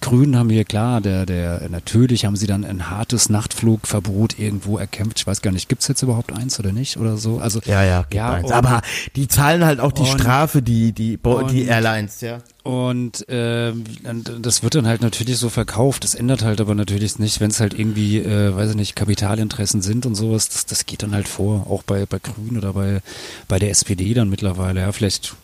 Grünen 0.00 0.36
haben 0.36 0.50
hier 0.50 0.64
klar, 0.64 1.00
der, 1.00 1.26
der, 1.26 1.68
natürlich 1.70 2.24
haben 2.24 2.36
sie 2.36 2.46
dann 2.46 2.64
ein 2.64 2.90
hartes 2.90 3.28
Nachtflugverbot 3.28 4.38
irgendwo 4.38 4.78
erkämpft. 4.78 5.18
Ich 5.20 5.26
weiß 5.26 5.42
gar 5.42 5.50
nicht, 5.52 5.68
gibt's 5.68 5.88
jetzt 5.88 6.02
überhaupt 6.02 6.32
eins 6.32 6.58
oder 6.58 6.72
nicht 6.72 6.96
oder 6.96 7.16
so? 7.16 7.38
Also 7.38 7.60
ja, 7.64 7.82
ja, 7.84 8.04
ja, 8.12 8.36
und- 8.38 8.52
aber 8.52 8.82
die 9.16 9.28
zahlen 9.28 9.64
halt 9.64 9.80
auch 9.80 9.92
die 9.92 10.02
und- 10.02 10.08
Strafe, 10.20 10.62
die 10.62 10.92
die 10.92 11.16
die 11.16 11.28
und- 11.28 11.54
Airlines, 11.54 12.20
ja. 12.20 12.38
Und 12.62 13.24
ähm, 13.28 13.84
und 14.04 14.30
das 14.42 14.62
wird 14.62 14.74
dann 14.74 14.86
halt 14.86 15.00
natürlich 15.00 15.38
so 15.38 15.48
verkauft. 15.48 16.04
Das 16.04 16.14
ändert 16.14 16.42
halt 16.42 16.60
aber 16.60 16.74
natürlich 16.74 17.18
nicht, 17.18 17.40
wenn 17.40 17.50
es 17.50 17.60
halt 17.60 17.72
irgendwie, 17.72 18.18
äh, 18.18 18.54
weiß 18.54 18.70
ich 18.70 18.76
nicht, 18.76 18.96
Kapitalinteressen 18.96 19.80
sind 19.80 20.04
und 20.04 20.14
sowas. 20.14 20.48
Das, 20.50 20.66
das 20.66 20.84
geht 20.84 21.02
dann 21.02 21.14
halt 21.14 21.28
vor, 21.28 21.66
auch 21.70 21.82
bei 21.82 22.04
bei 22.04 22.18
Grünen 22.18 22.58
oder 22.58 22.74
bei 22.74 23.00
bei 23.48 23.58
der 23.58 23.70
SPD 23.70 24.12
dann 24.12 24.28
mittlerweile. 24.28 24.80
Ja, 24.80 24.92
vielleicht 24.92 25.34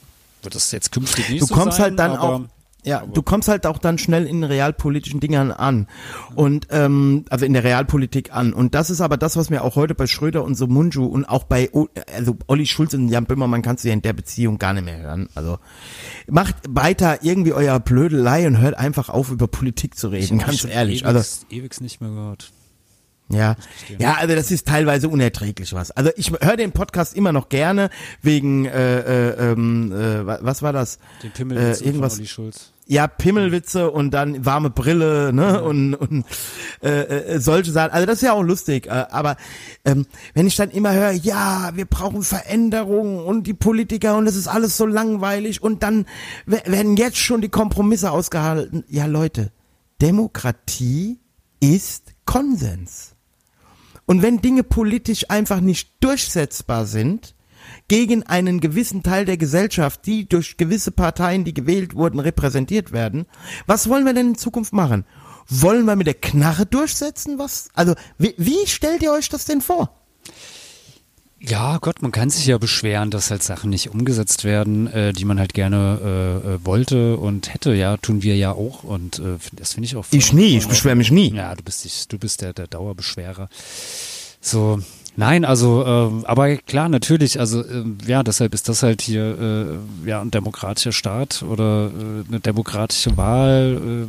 wird 0.42 0.54
das 0.54 0.70
jetzt 0.72 0.92
künftig 0.92 1.30
nicht 1.30 1.42
Du 1.42 1.46
so 1.46 1.54
kommst 1.54 1.78
sein, 1.78 1.84
halt 1.84 1.98
dann 1.98 2.16
auch 2.16 2.40
ja, 2.86 3.04
du 3.04 3.20
kommst 3.22 3.48
halt 3.48 3.66
auch 3.66 3.78
dann 3.78 3.98
schnell 3.98 4.26
in 4.26 4.44
realpolitischen 4.44 5.20
Dingern 5.20 5.50
an 5.50 5.88
und 6.36 6.68
ähm, 6.70 7.24
also 7.28 7.44
in 7.44 7.52
der 7.52 7.64
Realpolitik 7.64 8.32
an 8.32 8.52
und 8.54 8.74
das 8.74 8.88
ist 8.90 9.00
aber 9.00 9.16
das, 9.16 9.36
was 9.36 9.50
mir 9.50 9.62
auch 9.64 9.74
heute 9.76 9.94
bei 9.94 10.06
Schröder 10.06 10.44
und 10.44 10.54
so 10.54 10.66
Munju 10.68 11.04
und 11.04 11.24
auch 11.24 11.44
bei 11.44 11.68
O- 11.72 11.88
also 12.16 12.36
Olli 12.46 12.64
Schulz 12.66 12.94
und 12.94 13.08
Jan 13.08 13.26
Böhmermann 13.26 13.62
kannst 13.62 13.82
du 13.84 13.88
ja 13.88 13.94
in 13.94 14.02
der 14.02 14.12
Beziehung 14.12 14.58
gar 14.58 14.72
nicht 14.72 14.84
mehr 14.84 14.98
hören. 14.98 15.28
Also 15.34 15.58
macht 16.28 16.54
weiter 16.68 17.18
irgendwie 17.24 17.52
euer 17.52 17.80
Blödelei 17.80 18.46
und 18.46 18.58
hört 18.58 18.76
einfach 18.78 19.08
auf 19.08 19.30
über 19.32 19.48
Politik 19.48 19.98
zu 19.98 20.08
reden, 20.08 20.38
ganz 20.38 20.64
ehrlich. 20.64 21.02
Ewigs, 21.02 21.16
Also 21.16 21.46
ewigs 21.50 21.80
nicht 21.80 22.00
mehr 22.00 22.10
gehört. 22.10 22.52
Ja, 23.28 23.56
ja, 23.98 24.14
also 24.14 24.36
das 24.36 24.52
ist 24.52 24.68
teilweise 24.68 25.08
unerträglich 25.08 25.72
was. 25.72 25.90
Also 25.90 26.12
ich 26.16 26.30
höre 26.30 26.56
den 26.56 26.70
Podcast 26.70 27.16
immer 27.16 27.32
noch 27.32 27.48
gerne 27.48 27.90
wegen 28.22 28.66
äh, 28.66 29.00
äh, 29.00 29.50
ähm, 29.50 29.90
äh, 29.90 30.24
wa- 30.24 30.38
was 30.42 30.62
war 30.62 30.72
das? 30.72 31.00
Den 31.24 31.32
Pimmelwitz 31.32 31.80
äh, 31.80 31.86
irgendwas. 31.86 32.12
von 32.14 32.20
Olli 32.20 32.28
Schulz. 32.28 32.72
Ja, 32.88 33.08
Pimmelwitze 33.08 33.90
und 33.90 34.12
dann 34.12 34.46
warme 34.46 34.70
Brille, 34.70 35.32
ne 35.32 35.60
und 35.60 35.94
und 35.96 36.24
äh, 36.82 37.34
äh, 37.34 37.40
solche 37.40 37.72
Sachen. 37.72 37.90
Also 37.90 38.06
das 38.06 38.16
ist 38.16 38.22
ja 38.22 38.32
auch 38.32 38.44
lustig. 38.44 38.86
Äh, 38.86 39.06
aber 39.10 39.36
ähm, 39.84 40.06
wenn 40.34 40.46
ich 40.46 40.54
dann 40.54 40.70
immer 40.70 40.92
höre, 40.92 41.10
ja, 41.10 41.72
wir 41.74 41.86
brauchen 41.86 42.22
Veränderungen 42.22 43.18
und 43.18 43.48
die 43.48 43.54
Politiker 43.54 44.16
und 44.16 44.28
es 44.28 44.36
ist 44.36 44.46
alles 44.46 44.76
so 44.76 44.86
langweilig 44.86 45.62
und 45.62 45.82
dann 45.82 46.06
we- 46.46 46.62
werden 46.64 46.96
jetzt 46.96 47.18
schon 47.18 47.40
die 47.40 47.48
Kompromisse 47.48 48.12
ausgehalten. 48.12 48.84
Ja, 48.88 49.06
Leute, 49.06 49.50
Demokratie 50.00 51.18
ist 51.58 52.12
Konsens. 52.24 53.14
Und 54.04 54.22
wenn 54.22 54.40
Dinge 54.40 54.62
politisch 54.62 55.28
einfach 55.28 55.60
nicht 55.60 55.90
durchsetzbar 55.98 56.86
sind, 56.86 57.34
gegen 57.88 58.22
einen 58.24 58.60
gewissen 58.60 59.02
Teil 59.02 59.24
der 59.24 59.36
Gesellschaft, 59.36 60.06
die 60.06 60.28
durch 60.28 60.56
gewisse 60.56 60.90
Parteien, 60.90 61.44
die 61.44 61.54
gewählt 61.54 61.94
wurden, 61.94 62.18
repräsentiert 62.20 62.92
werden, 62.92 63.26
was 63.66 63.88
wollen 63.88 64.04
wir 64.04 64.14
denn 64.14 64.30
in 64.30 64.38
Zukunft 64.38 64.72
machen? 64.72 65.04
Wollen 65.48 65.84
wir 65.84 65.94
mit 65.96 66.06
der 66.08 66.14
Knarre 66.14 66.66
durchsetzen? 66.66 67.38
Was? 67.38 67.68
Also, 67.74 67.94
wie, 68.18 68.34
wie 68.36 68.66
stellt 68.66 69.02
ihr 69.02 69.12
euch 69.12 69.28
das 69.28 69.44
denn 69.44 69.60
vor? 69.60 69.94
Ja, 71.38 71.76
Gott, 71.78 72.00
man 72.02 72.12
kann 72.12 72.30
sich 72.30 72.46
ja 72.46 72.56
beschweren, 72.58 73.10
dass 73.10 73.30
halt 73.30 73.42
Sachen 73.42 73.70
nicht 73.70 73.90
umgesetzt 73.90 74.42
werden, 74.42 74.86
äh, 74.88 75.12
die 75.12 75.26
man 75.26 75.38
halt 75.38 75.52
gerne 75.54 76.00
äh, 76.44 76.54
äh, 76.54 76.64
wollte 76.64 77.18
und 77.18 77.52
hätte. 77.52 77.74
Ja, 77.74 77.98
tun 77.98 78.22
wir 78.22 78.36
ja 78.36 78.52
auch 78.52 78.82
und 78.84 79.18
äh, 79.18 79.36
das 79.52 79.74
finde 79.74 79.86
ich 79.86 79.96
auch. 79.96 80.06
Ich 80.10 80.32
nie, 80.32 80.56
ich 80.56 80.66
beschwere 80.66 80.96
mich 80.96 81.10
nie. 81.12 81.32
Ja, 81.34 81.54
du 81.54 81.62
bist, 81.62 81.84
dich- 81.84 82.08
du 82.08 82.18
bist 82.18 82.40
der, 82.40 82.54
der 82.54 82.66
Dauerbeschwerer. 82.66 83.48
So, 84.40 84.80
Nein, 85.16 85.46
also, 85.46 85.82
äh, 85.82 86.26
aber 86.26 86.56
klar, 86.56 86.88
natürlich, 86.90 87.40
also 87.40 87.62
äh, 87.62 87.84
ja, 88.06 88.22
deshalb 88.22 88.52
ist 88.52 88.68
das 88.68 88.82
halt 88.82 89.00
hier 89.00 89.78
äh, 90.04 90.08
ja 90.08 90.20
ein 90.20 90.30
demokratischer 90.30 90.92
Staat 90.92 91.42
oder 91.42 91.86
äh, 91.86 92.28
eine 92.28 92.40
demokratische 92.40 93.16
Wahl. 93.16 94.06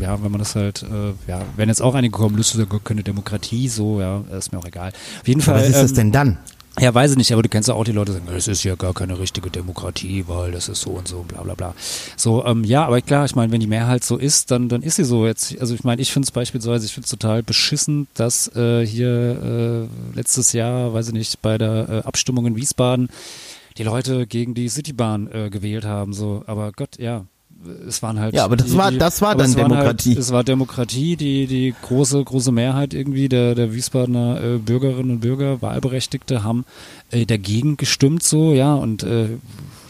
Äh, 0.00 0.02
ja, 0.02 0.22
wenn 0.22 0.30
man 0.30 0.38
das 0.38 0.54
halt, 0.56 0.82
äh, 0.82 1.30
ja, 1.30 1.40
wenn 1.56 1.68
jetzt 1.68 1.80
auch 1.82 1.94
einige 1.94 2.12
kommen, 2.12 2.36
Lust 2.36 2.52
sagen, 2.52 2.80
keine 2.84 3.02
Demokratie, 3.02 3.68
so, 3.68 4.00
ja, 4.00 4.22
ist 4.36 4.52
mir 4.52 4.58
auch 4.58 4.66
egal. 4.66 4.92
Auf 5.20 5.28
jeden 5.28 5.40
Fall. 5.40 5.60
Was 5.60 5.68
ist 5.68 5.82
das 5.82 5.90
ähm, 5.92 5.96
denn 5.96 6.12
dann? 6.12 6.38
Ja, 6.78 6.94
weiß 6.94 7.10
ich 7.10 7.16
nicht, 7.16 7.32
aber 7.32 7.42
du 7.42 7.48
kennst 7.48 7.68
ja 7.68 7.74
auch 7.74 7.84
die 7.84 7.92
Leute, 7.92 8.12
die 8.12 8.18
sagen, 8.18 8.30
das 8.32 8.46
ist 8.46 8.62
ja 8.62 8.74
gar 8.76 8.94
keine 8.94 9.18
richtige 9.18 9.50
Demokratie, 9.50 10.24
weil 10.28 10.52
das 10.52 10.68
ist 10.68 10.80
so 10.80 10.90
und 10.90 11.08
so, 11.08 11.22
bla 11.24 11.42
bla 11.42 11.54
bla. 11.54 11.74
So, 12.16 12.44
ähm, 12.46 12.64
ja, 12.64 12.86
aber 12.86 13.00
klar, 13.02 13.24
ich 13.24 13.34
meine, 13.34 13.50
wenn 13.52 13.60
die 13.60 13.66
Mehrheit 13.66 14.04
so 14.04 14.16
ist, 14.16 14.50
dann, 14.50 14.68
dann 14.68 14.82
ist 14.82 14.96
sie 14.96 15.04
so. 15.04 15.26
Jetzt, 15.26 15.60
also 15.60 15.74
ich 15.74 15.82
meine, 15.82 16.00
ich 16.00 16.12
finde 16.12 16.26
es 16.26 16.30
beispielsweise, 16.30 16.86
ich 16.86 16.94
finde 16.94 17.04
es 17.06 17.10
total 17.10 17.42
beschissen, 17.42 18.06
dass 18.14 18.54
äh, 18.54 18.86
hier 18.86 19.88
äh, 20.14 20.16
letztes 20.16 20.52
Jahr, 20.52 20.94
weiß 20.94 21.08
ich 21.08 21.14
nicht, 21.14 21.42
bei 21.42 21.58
der 21.58 21.88
äh, 21.88 22.06
Abstimmung 22.06 22.46
in 22.46 22.56
Wiesbaden 22.56 23.08
die 23.76 23.82
Leute 23.82 24.26
gegen 24.26 24.54
die 24.54 24.68
Citybahn 24.68 25.30
äh, 25.32 25.50
gewählt 25.50 25.84
haben. 25.84 26.12
So, 26.12 26.44
aber 26.46 26.72
Gott, 26.72 26.98
ja, 26.98 27.26
es 27.86 28.02
waren 28.02 28.18
halt. 28.18 28.34
Ja, 28.34 28.44
aber 28.44 28.56
das 28.56 28.68
die, 28.68 28.76
war- 28.76 28.90
das 28.92 29.20
war 29.22 29.34
dann 29.34 29.50
es 29.50 29.56
waren 29.56 29.68
Demokratie. 29.70 30.10
Halt, 30.10 30.18
es 30.18 30.32
war 30.32 30.44
Demokratie, 30.44 31.16
die, 31.16 31.46
die 31.46 31.74
große, 31.82 32.22
große 32.24 32.52
Mehrheit 32.52 32.94
irgendwie 32.94 33.28
der, 33.28 33.54
der 33.54 33.74
Wiesbadener 33.74 34.40
äh, 34.42 34.58
Bürgerinnen 34.58 35.10
und 35.10 35.20
Bürger, 35.20 35.60
Wahlberechtigte, 35.62 36.42
haben 36.44 36.64
äh, 37.10 37.26
dagegen 37.26 37.76
gestimmt, 37.76 38.22
so, 38.22 38.52
ja, 38.52 38.74
und 38.74 39.02
äh, 39.02 39.28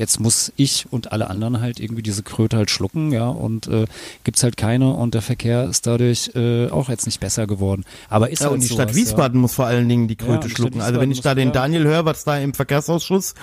jetzt 0.00 0.18
muss 0.18 0.52
ich 0.56 0.86
und 0.90 1.12
alle 1.12 1.30
anderen 1.30 1.60
halt 1.60 1.78
irgendwie 1.78 2.02
diese 2.02 2.24
Kröte 2.24 2.56
halt 2.56 2.70
schlucken, 2.70 3.12
ja, 3.12 3.28
und 3.28 3.68
äh, 3.68 3.84
gibt's 4.24 4.42
halt 4.42 4.56
keine 4.56 4.92
und 4.94 5.14
der 5.14 5.22
Verkehr 5.22 5.64
ist 5.64 5.86
dadurch 5.86 6.32
äh, 6.34 6.68
auch 6.70 6.88
jetzt 6.88 7.06
nicht 7.06 7.20
besser 7.20 7.46
geworden. 7.46 7.84
Aber 8.08 8.30
ist 8.30 8.40
Ja, 8.40 8.46
halt 8.46 8.54
und 8.54 8.62
die 8.62 8.66
sowas, 8.66 8.82
Stadt 8.84 8.96
Wiesbaden 8.96 9.40
muss 9.40 9.54
vor 9.54 9.66
allen 9.66 9.88
Dingen 9.88 10.08
die 10.08 10.16
Ja, 10.18 10.24
Kröte 10.26 10.48
Stadt 10.48 10.56
schlucken. 10.58 10.80
Also 10.80 11.00
wenn 11.00 11.12
ich 11.12 11.20
da 11.20 11.36
den 11.36 11.48
ja. 11.48 11.52
Daniel 11.52 11.84
höre, 11.84 12.04
was 12.04 12.24
da 12.24 12.36
im 12.38 12.54
Verkehrsausschuss 12.54 13.34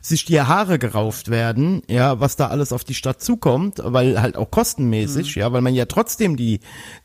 sich 0.00 0.24
die 0.24 0.40
Haare 0.40 0.78
gerauft 0.78 1.28
werden, 1.30 1.82
ja, 1.88 2.20
was 2.20 2.36
da 2.36 2.48
alles 2.48 2.72
auf 2.72 2.84
die 2.84 2.94
Stadt 2.94 3.20
zukommt, 3.22 3.80
weil 3.82 4.20
halt 4.20 4.36
auch 4.36 4.50
kostenmäßig, 4.50 5.34
Mhm. 5.36 5.40
ja, 5.40 5.52
weil 5.52 5.62
man 5.62 5.74
ja 5.74 5.86
trotzdem 5.86 6.36
die 6.36 6.60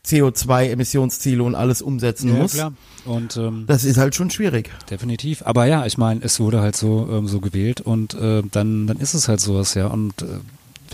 CO2-Emissionsziele 0.06 1.42
und 1.42 1.54
alles 1.54 1.82
umsetzen 1.82 2.28
Ja, 2.28 2.34
ja, 2.36 2.42
muss. 2.42 2.52
klar. 2.52 2.72
Und 3.04 3.36
ähm, 3.36 3.64
Das 3.66 3.84
ist 3.84 3.96
halt 3.96 4.14
schon 4.14 4.30
schwierig. 4.30 4.70
Definitiv. 4.90 5.42
Aber 5.46 5.64
ja, 5.66 5.86
ich 5.86 5.96
meine, 5.98 6.20
es 6.22 6.40
wurde 6.40 6.60
halt 6.60 6.76
so, 6.76 7.08
ähm, 7.10 7.26
so 7.26 7.40
gewählt 7.40 7.80
und 7.80 8.14
äh, 8.14 8.42
dann, 8.50 8.86
dann 8.86 8.97
ist 8.98 9.14
es 9.14 9.28
halt 9.28 9.40
sowas, 9.40 9.74
ja. 9.74 9.86
Und 9.86 10.22
äh, 10.22 10.26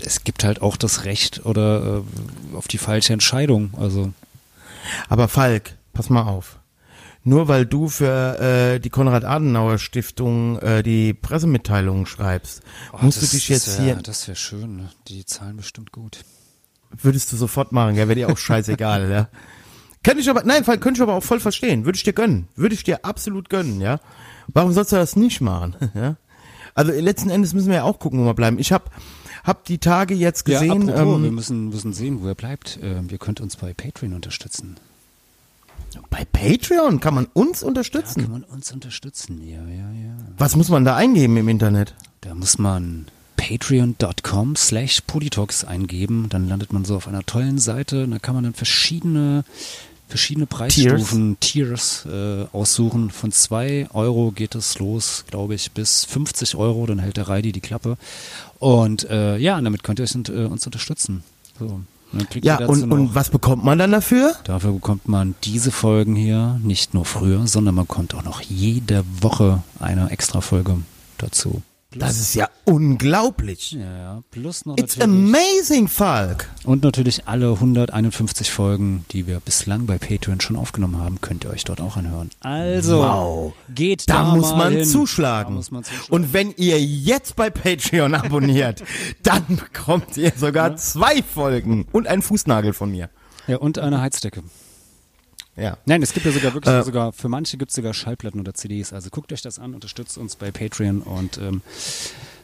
es 0.03 0.23
gibt 0.23 0.43
halt 0.43 0.61
auch 0.61 0.77
das 0.77 1.05
Recht 1.05 1.45
oder 1.45 2.03
äh, 2.53 2.55
auf 2.55 2.67
die 2.67 2.77
falsche 2.77 3.13
Entscheidung. 3.13 3.73
Also 3.77 4.11
Aber 5.09 5.27
Falk, 5.27 5.75
pass 5.93 6.09
mal 6.09 6.23
auf. 6.23 6.57
Nur 7.27 7.47
weil 7.47 7.65
du 7.65 7.87
für 7.89 8.39
äh, 8.75 8.79
die 8.79 8.91
Konrad-Adenauer-Stiftung 8.91 10.59
äh, 10.59 10.83
die 10.83 11.13
Pressemitteilungen 11.15 12.05
schreibst, 12.05 12.61
musst 13.01 13.17
du 13.17 13.21
Oh, 13.21 13.21
das- 13.21 13.31
dich 13.31 13.47
das 13.47 13.65
jetzt 13.65 13.77
wär, 13.79 13.85
hier, 13.85 13.95
Das 13.95 14.27
wäre 14.27 14.35
schön. 14.35 14.75
ne? 14.77 14.89
Die 15.07 15.25
zahlen 15.25 15.57
bestimmt 15.57 15.91
gut. 15.91 16.19
würdest 17.01 17.31
du 17.31 17.35
sofort 17.37 17.71
machen, 17.71 17.95
ja, 17.95 18.07
wäre 18.07 18.15
dir 18.15 18.29
auch 18.29 18.37
scheißegal, 18.37 19.09
ja. 19.11 19.27
Könnte 20.03 20.21
ich 20.21 20.29
aber, 20.29 20.43
nein, 20.43 20.63
Falk, 20.63 20.81
könnte 20.81 20.99
ich 20.99 21.01
aber 21.01 21.15
auch 21.15 21.23
voll 21.23 21.39
verstehen. 21.39 21.83
Würde 21.85 21.95
ich 21.97 22.03
dir 22.03 22.13
gönnen. 22.13 22.47
Würde 22.55 22.75
ich 22.75 22.83
dir 22.83 23.03
absolut 23.03 23.49
gönnen, 23.49 23.81
ja. 23.81 23.99
Warum 24.47 24.71
sollst 24.71 24.91
du 24.91 24.95
das 24.97 25.15
nicht 25.15 25.41
machen, 25.41 25.75
ja? 25.95 26.15
Also 26.75 26.91
letzten 26.91 27.29
Endes 27.29 27.53
müssen 27.53 27.69
wir 27.69 27.75
ja 27.77 27.83
auch 27.83 27.99
gucken, 27.99 28.19
wo 28.19 28.25
wir 28.25 28.33
bleiben. 28.33 28.59
Ich 28.59 28.71
habe 28.71 28.85
hab 29.43 29.63
die 29.65 29.77
Tage 29.77 30.13
jetzt 30.13 30.43
gesehen, 30.45 30.87
ja, 30.89 30.95
apropos, 30.95 31.21
wir 31.21 31.29
ähm, 31.29 31.35
müssen, 31.35 31.69
müssen 31.69 31.93
sehen, 31.93 32.21
wo 32.21 32.27
er 32.27 32.35
bleibt. 32.35 32.77
Ähm, 32.83 33.07
ihr 33.09 33.17
könnt 33.17 33.39
uns 33.41 33.55
bei 33.55 33.73
Patreon 33.73 34.13
unterstützen. 34.13 34.75
bei 36.09 36.25
Patreon 36.25 36.99
kann 36.99 37.15
man 37.15 37.27
uns 37.33 37.61
Da 37.61 37.67
unterstützen. 37.67 38.23
kann 38.23 38.31
man 38.31 38.43
uns 38.43 38.71
unterstützen. 38.71 39.41
Ja, 39.47 39.61
ja, 39.63 39.91
ja. 39.91 40.15
Was 40.37 40.55
muss 40.55 40.69
man 40.69 40.83
da 40.83 40.95
eingeben 40.95 41.37
im 41.37 41.47
Internet? 41.47 41.95
Da 42.21 42.35
muss 42.35 42.57
man 42.57 43.05
patreon.com 43.37 44.55
slash 44.55 45.01
politox 45.07 45.63
eingeben. 45.63 46.27
Dann 46.29 46.47
landet 46.49 46.73
man 46.73 46.83
so 46.83 46.95
auf 46.97 47.07
einer 47.07 47.25
tollen 47.25 47.59
Seite. 47.59 48.07
Da 48.07 48.19
kann 48.19 48.35
man 48.35 48.43
dann 48.43 48.53
verschiedene, 48.53 49.43
verschiedene 50.15 50.45
Preisstufen, 50.45 51.37
Tiers, 51.41 52.05
äh, 52.05 52.45
aussuchen. 52.53 53.11
Von 53.11 53.33
zwei 53.33 53.87
Euro 53.93 54.31
geht 54.31 54.55
es 54.55 54.79
los, 54.79 55.25
glaube 55.29 55.55
ich, 55.55 55.73
bis 55.73 56.05
50 56.05 56.55
Euro. 56.55 56.85
Dann 56.85 56.99
hält 56.99 57.17
der 57.17 57.27
Reidi 57.27 57.51
die 57.51 57.59
Klappe. 57.59 57.97
Und 58.57 59.09
äh, 59.09 59.37
ja, 59.37 59.59
damit 59.59 59.83
könnt 59.83 59.99
ihr 59.99 60.03
euch, 60.03 60.15
äh, 60.29 60.45
uns 60.45 60.65
unterstützen. 60.65 61.23
So, 61.59 61.81
Ja, 62.43 62.65
und, 62.65 62.89
und 62.89 63.13
was 63.13 63.29
bekommt 63.29 63.65
man 63.65 63.77
dann 63.77 63.91
dafür? 63.91 64.33
Dafür 64.45 64.71
bekommt 64.71 65.09
man 65.09 65.35
diese 65.43 65.71
Folgen 65.71 66.15
hier 66.15 66.61
nicht 66.63 66.93
nur 66.93 67.03
früher, 67.03 67.45
sondern 67.45 67.75
man 67.75 67.87
kommt 67.87 68.15
auch 68.15 68.23
noch 68.23 68.39
jede 68.39 69.03
Woche 69.21 69.63
eine 69.79 70.11
Extra-Folge 70.11 70.77
dazu. 71.17 71.61
Das 71.97 72.19
ist 72.19 72.35
ja 72.35 72.49
unglaublich. 72.65 73.71
Ja, 73.71 73.97
ja. 73.97 74.23
Plus 74.31 74.65
noch 74.65 74.77
It's 74.77 74.99
amazing, 74.99 75.87
Falk. 75.87 76.49
und 76.65 76.83
natürlich 76.83 77.27
alle 77.27 77.51
151 77.53 78.51
Folgen, 78.51 79.05
die 79.11 79.27
wir 79.27 79.39
bislang 79.39 79.85
bei 79.85 79.97
Patreon 79.97 80.41
schon 80.41 80.55
aufgenommen 80.55 80.97
haben, 80.99 81.21
könnt 81.21 81.43
ihr 81.45 81.51
euch 81.51 81.63
dort 81.63 81.81
auch 81.81 81.97
anhören. 81.97 82.29
Also, 82.41 82.99
Wow. 82.99 83.53
geht 83.73 84.09
Da, 84.09 84.15
da, 84.15 84.23
muss. 84.35 84.49
Da 84.49 84.55
muss 84.55 84.71
man 84.73 84.83
zuschlagen. 84.83 85.63
Und 86.09 86.33
wenn 86.33 86.53
ihr 86.57 86.81
jetzt 86.83 87.35
bei 87.35 87.49
Patreon 87.49 88.13
abonniert, 88.13 88.83
dann 89.23 89.43
bekommt 89.47 90.17
ihr 90.17 90.31
sogar 90.35 90.75
zwei 90.77 91.21
Folgen 91.23 91.85
und 91.91 92.07
einen 92.07 92.21
Fußnagel 92.21 92.73
von 92.73 92.91
mir. 92.91 93.09
ja, 93.47 93.57
und 93.57 93.79
eine 93.79 94.01
Heizdecke. 94.01 94.43
Ja. 95.57 95.77
Nein, 95.85 96.01
es 96.01 96.13
gibt 96.13 96.25
ja 96.25 96.31
sogar 96.31 96.53
wirklich 96.53 96.73
Äh. 96.73 96.83
sogar, 96.83 97.13
für 97.13 97.29
manche 97.29 97.57
gibt 97.57 97.69
es 97.69 97.75
sogar 97.75 97.93
Schallplatten 97.93 98.39
oder 98.39 98.53
CDs. 98.53 98.91
Also 98.93 99.09
guckt 99.09 99.31
euch 99.31 99.41
das 99.41 99.57
an, 99.59 99.73
unterstützt 99.73 100.17
uns 100.17 100.35
bei 100.35 100.51
Patreon 100.51 101.01
und 101.01 101.37
ähm, 101.37 101.61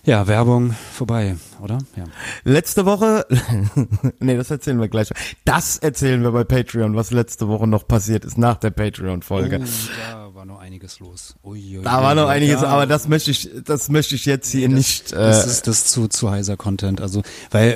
ja, 0.03 0.27
Werbung 0.27 0.71
vorbei, 0.93 1.35
oder? 1.61 1.77
Ja. 1.95 2.05
Letzte 2.43 2.85
Woche, 2.85 3.25
nee, 4.19 4.35
das 4.37 4.49
erzählen 4.49 4.79
wir 4.79 4.87
gleich. 4.87 5.09
Das 5.45 5.77
erzählen 5.77 6.23
wir 6.23 6.31
bei 6.31 6.43
Patreon, 6.43 6.95
was 6.95 7.11
letzte 7.11 7.47
Woche 7.47 7.67
noch 7.67 7.87
passiert 7.87 8.25
ist 8.25 8.37
nach 8.37 8.55
der 8.57 8.71
Patreon-Folge. 8.71 9.59
Oh, 9.61 9.65
da 10.11 10.20
war 10.41 10.45
noch 10.47 10.59
einiges 10.59 10.97
los. 10.99 11.35
Ui, 11.43 11.77
ui, 11.77 11.83
Da 11.83 12.01
war 12.01 12.15
noch 12.15 12.27
einiges, 12.27 12.61
da- 12.61 12.69
aber 12.69 12.87
das 12.87 13.07
möchte 13.07 13.29
ich, 13.29 13.47
das 13.63 13.89
möchte 13.89 14.15
ich 14.15 14.25
jetzt 14.25 14.49
hier 14.49 14.69
nicht. 14.69 15.11
Äh, 15.11 15.17
Das 15.17 15.45
ist 15.45 15.67
das 15.67 15.85
zu, 15.85 16.07
zu 16.07 16.31
heiser 16.31 16.57
Content. 16.57 16.99
Also, 16.99 17.21
weil 17.51 17.73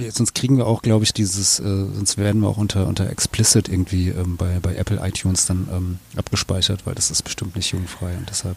äh, 0.00 0.10
sonst 0.10 0.34
kriegen 0.34 0.56
wir 0.56 0.66
auch, 0.66 0.82
glaube 0.82 1.04
ich, 1.04 1.12
dieses, 1.12 1.60
äh, 1.60 1.62
sonst 1.62 2.18
werden 2.18 2.40
wir 2.40 2.48
auch 2.48 2.56
unter, 2.56 2.88
unter 2.88 3.08
explicit 3.08 3.68
irgendwie 3.68 4.08
ähm, 4.08 4.36
bei, 4.36 4.58
bei 4.58 4.74
Apple 4.74 4.98
iTunes 5.00 5.46
dann 5.46 5.68
ähm, 5.72 5.98
abgespeichert, 6.16 6.86
weil 6.86 6.96
das 6.96 7.12
ist 7.12 7.22
bestimmt 7.22 7.54
nicht 7.54 7.70
jugendfrei 7.70 8.16
und 8.16 8.28
deshalb 8.28 8.56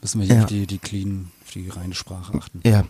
müssen 0.00 0.20
wir 0.22 0.26
hier 0.26 0.36
Ja. 0.36 0.42
auf 0.44 0.48
die, 0.48 0.66
die 0.66 0.78
clean, 0.78 1.30
auf 1.44 1.50
die 1.50 1.68
reine 1.68 1.94
Sprache 1.94 2.32
achten. 2.38 2.62
Ja. 2.64 2.84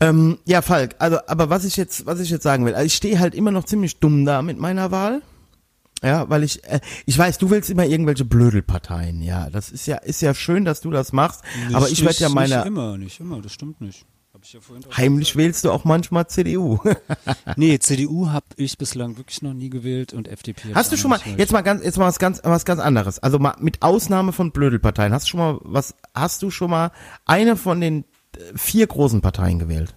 Ähm, 0.00 0.38
ja, 0.44 0.60
Falk, 0.60 0.96
also, 0.98 1.18
aber 1.28 1.50
was 1.50 1.64
ich 1.64 1.76
jetzt, 1.76 2.04
was 2.04 2.18
ich 2.18 2.30
jetzt 2.30 2.42
sagen 2.42 2.66
will, 2.66 2.74
also 2.74 2.84
ich 2.86 2.94
stehe 2.94 3.20
halt 3.20 3.36
immer 3.36 3.52
noch 3.52 3.64
ziemlich 3.64 3.98
dumm 4.00 4.24
da 4.24 4.42
mit 4.42 4.58
meiner 4.58 4.90
Wahl. 4.90 5.22
Ja, 6.02 6.28
weil 6.28 6.44
ich, 6.44 6.62
äh, 6.64 6.80
ich 7.06 7.16
weiß, 7.16 7.38
du 7.38 7.50
willst 7.50 7.70
immer 7.70 7.86
irgendwelche 7.86 8.24
Blödelparteien, 8.24 9.22
ja. 9.22 9.48
Das 9.50 9.70
ist 9.70 9.86
ja, 9.86 9.96
ist 9.96 10.20
ja 10.20 10.34
schön, 10.34 10.64
dass 10.64 10.80
du 10.80 10.90
das 10.90 11.12
machst, 11.12 11.42
aber 11.72 11.88
ich 11.88 12.04
werde 12.04 12.18
ja 12.18 12.28
meine, 12.28 12.56
Nicht 12.56 12.66
immer, 12.66 12.98
nicht 12.98 13.20
immer, 13.20 13.40
das 13.40 13.52
stimmt 13.52 13.80
nicht. 13.80 14.04
Hab 14.36 14.44
ich 14.44 14.52
ja 14.52 14.60
heimlich 14.94 15.34
wählst 15.36 15.64
du 15.64 15.70
auch 15.70 15.84
manchmal 15.84 16.26
CDU. 16.26 16.78
Nee, 17.56 17.78
CDU 17.78 18.28
habe 18.28 18.44
ich 18.56 18.76
bislang 18.76 19.16
wirklich 19.16 19.40
noch 19.40 19.54
nie 19.54 19.70
gewählt 19.70 20.12
und 20.12 20.28
FDP. 20.28 20.74
Hast 20.74 20.92
du 20.92 20.98
schon 20.98 21.08
mal, 21.08 21.20
nicht 21.24 21.38
jetzt 21.38 21.52
mal 21.52 21.62
ganz, 21.62 21.82
jetzt 21.82 21.96
mal 21.96 22.04
was 22.04 22.18
ganz, 22.18 22.40
was 22.44 22.66
ganz 22.66 22.80
anderes. 22.82 23.18
Also 23.18 23.38
mal 23.38 23.54
mit 23.60 23.80
Ausnahme 23.80 24.32
von 24.32 24.52
Blödelparteien, 24.52 25.14
hast 25.14 25.26
du 25.26 25.30
schon 25.30 25.40
mal 25.40 25.58
was, 25.62 25.94
hast 26.14 26.42
du 26.42 26.50
schon 26.50 26.68
mal 26.68 26.92
eine 27.24 27.56
von 27.56 27.80
den 27.80 28.04
äh, 28.36 28.40
vier 28.56 28.86
großen 28.86 29.22
Parteien 29.22 29.58
gewählt? 29.58 29.96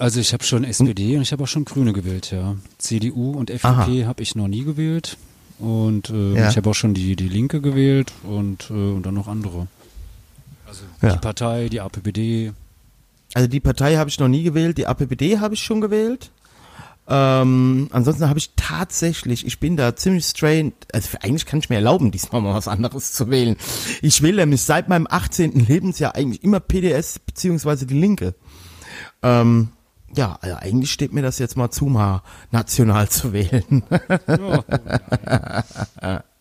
Also 0.00 0.18
ich 0.18 0.32
habe 0.32 0.42
schon 0.44 0.64
SPD 0.64 1.16
und 1.16 1.22
ich 1.22 1.32
habe 1.32 1.42
auch 1.44 1.48
schon 1.48 1.66
Grüne 1.66 1.92
gewählt, 1.92 2.30
ja. 2.30 2.56
CDU 2.78 3.32
und 3.32 3.50
FDP 3.50 4.06
habe 4.06 4.22
ich 4.22 4.34
noch 4.34 4.48
nie 4.48 4.64
gewählt. 4.64 5.18
Und 5.58 6.08
äh, 6.08 6.36
Ja. 6.36 6.48
ich 6.48 6.56
habe 6.56 6.70
auch 6.70 6.74
schon 6.74 6.94
die, 6.94 7.16
die 7.16 7.28
Linke 7.28 7.60
gewählt 7.60 8.10
und, 8.22 8.70
äh, 8.70 8.72
und 8.72 9.04
dann 9.04 9.12
noch 9.12 9.28
andere. 9.28 9.66
Also 10.66 10.84
Ja. 11.02 11.12
die 11.12 11.18
Partei, 11.18 11.68
die 11.68 11.82
APPD. 11.82 12.52
Also 13.34 13.46
die 13.46 13.60
Partei 13.60 13.96
habe 13.96 14.08
ich 14.08 14.18
noch 14.18 14.28
nie 14.28 14.42
gewählt, 14.42 14.78
die 14.78 14.86
APPD 14.86 15.38
habe 15.38 15.52
ich 15.52 15.62
schon 15.62 15.82
gewählt. 15.82 16.30
Ähm, 17.06 17.88
ansonsten 17.92 18.26
habe 18.28 18.38
ich 18.38 18.52
tatsächlich, 18.56 19.44
ich 19.46 19.58
bin 19.58 19.76
da 19.76 19.94
ziemlich 19.96 20.24
strained, 20.24 20.72
also 20.94 21.18
eigentlich 21.20 21.44
kann 21.44 21.58
ich 21.58 21.68
mir 21.68 21.76
erlauben, 21.76 22.10
diesmal 22.10 22.40
mal 22.40 22.54
was 22.54 22.68
anderes 22.68 23.12
zu 23.12 23.28
wählen. 23.28 23.56
Ich 24.00 24.22
wähle 24.22 24.36
nämlich 24.42 24.62
seit 24.62 24.88
meinem 24.88 25.06
18. 25.10 25.66
Lebensjahr 25.66 26.14
eigentlich 26.14 26.42
immer 26.42 26.60
PDS 26.60 27.18
beziehungsweise 27.18 27.84
die 27.84 27.98
Linke. 28.00 28.34
Ähm, 29.22 29.68
ja, 30.16 30.38
also 30.40 30.56
eigentlich 30.56 30.92
steht 30.92 31.12
mir 31.12 31.22
das 31.22 31.38
jetzt 31.38 31.56
mal 31.56 31.70
zu, 31.70 31.86
mal 31.86 32.22
national 32.50 33.08
zu 33.08 33.32
wählen. 33.32 33.82
Ja, 36.02 36.24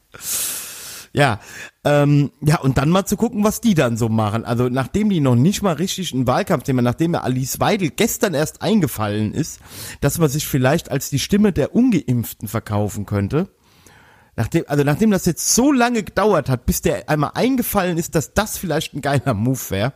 Ja, 1.12 1.40
ähm, 1.84 2.32
ja, 2.42 2.60
und 2.60 2.78
dann 2.78 2.90
mal 2.90 3.06
zu 3.06 3.18
gucken, 3.18 3.44
was 3.44 3.62
die 3.62 3.74
dann 3.74 3.98
so 3.98 4.10
machen. 4.10 4.46
Also 4.46 4.70
nachdem 4.70 5.10
die 5.10 5.20
noch 5.20 5.36
nicht 5.36 5.62
mal 5.62 5.74
richtig 5.74 6.14
ein 6.14 6.28
Wahlkampfthema, 6.28 6.82
nachdem 6.82 7.12
mir 7.12 7.24
Alice 7.24 7.60
Weidel 7.60 7.90
gestern 7.90 8.34
erst 8.34 8.62
eingefallen 8.62 9.34
ist, 9.34 9.60
dass 10.02 10.20
man 10.20 10.30
sich 10.30 10.48
vielleicht 10.48 10.92
als 10.92 11.10
die 11.10 11.20
Stimme 11.20 11.52
der 11.52 11.74
Ungeimpften 11.76 12.48
verkaufen 12.48 13.06
könnte, 13.06 13.50
Nachdem, 14.36 14.64
also 14.68 14.86
nachdem 14.86 15.12
das 15.12 15.26
jetzt 15.26 15.54
so 15.54 15.70
lange 15.74 16.02
gedauert 16.02 16.48
hat, 16.48 16.66
bis 16.66 16.82
der 16.82 17.10
einmal 17.10 17.32
eingefallen 17.34 17.98
ist, 17.98 18.16
dass 18.16 18.34
das 18.34 18.58
vielleicht 18.58 18.94
ein 18.94 19.02
geiler 19.02 19.34
Move 19.34 19.60
wäre. 19.70 19.94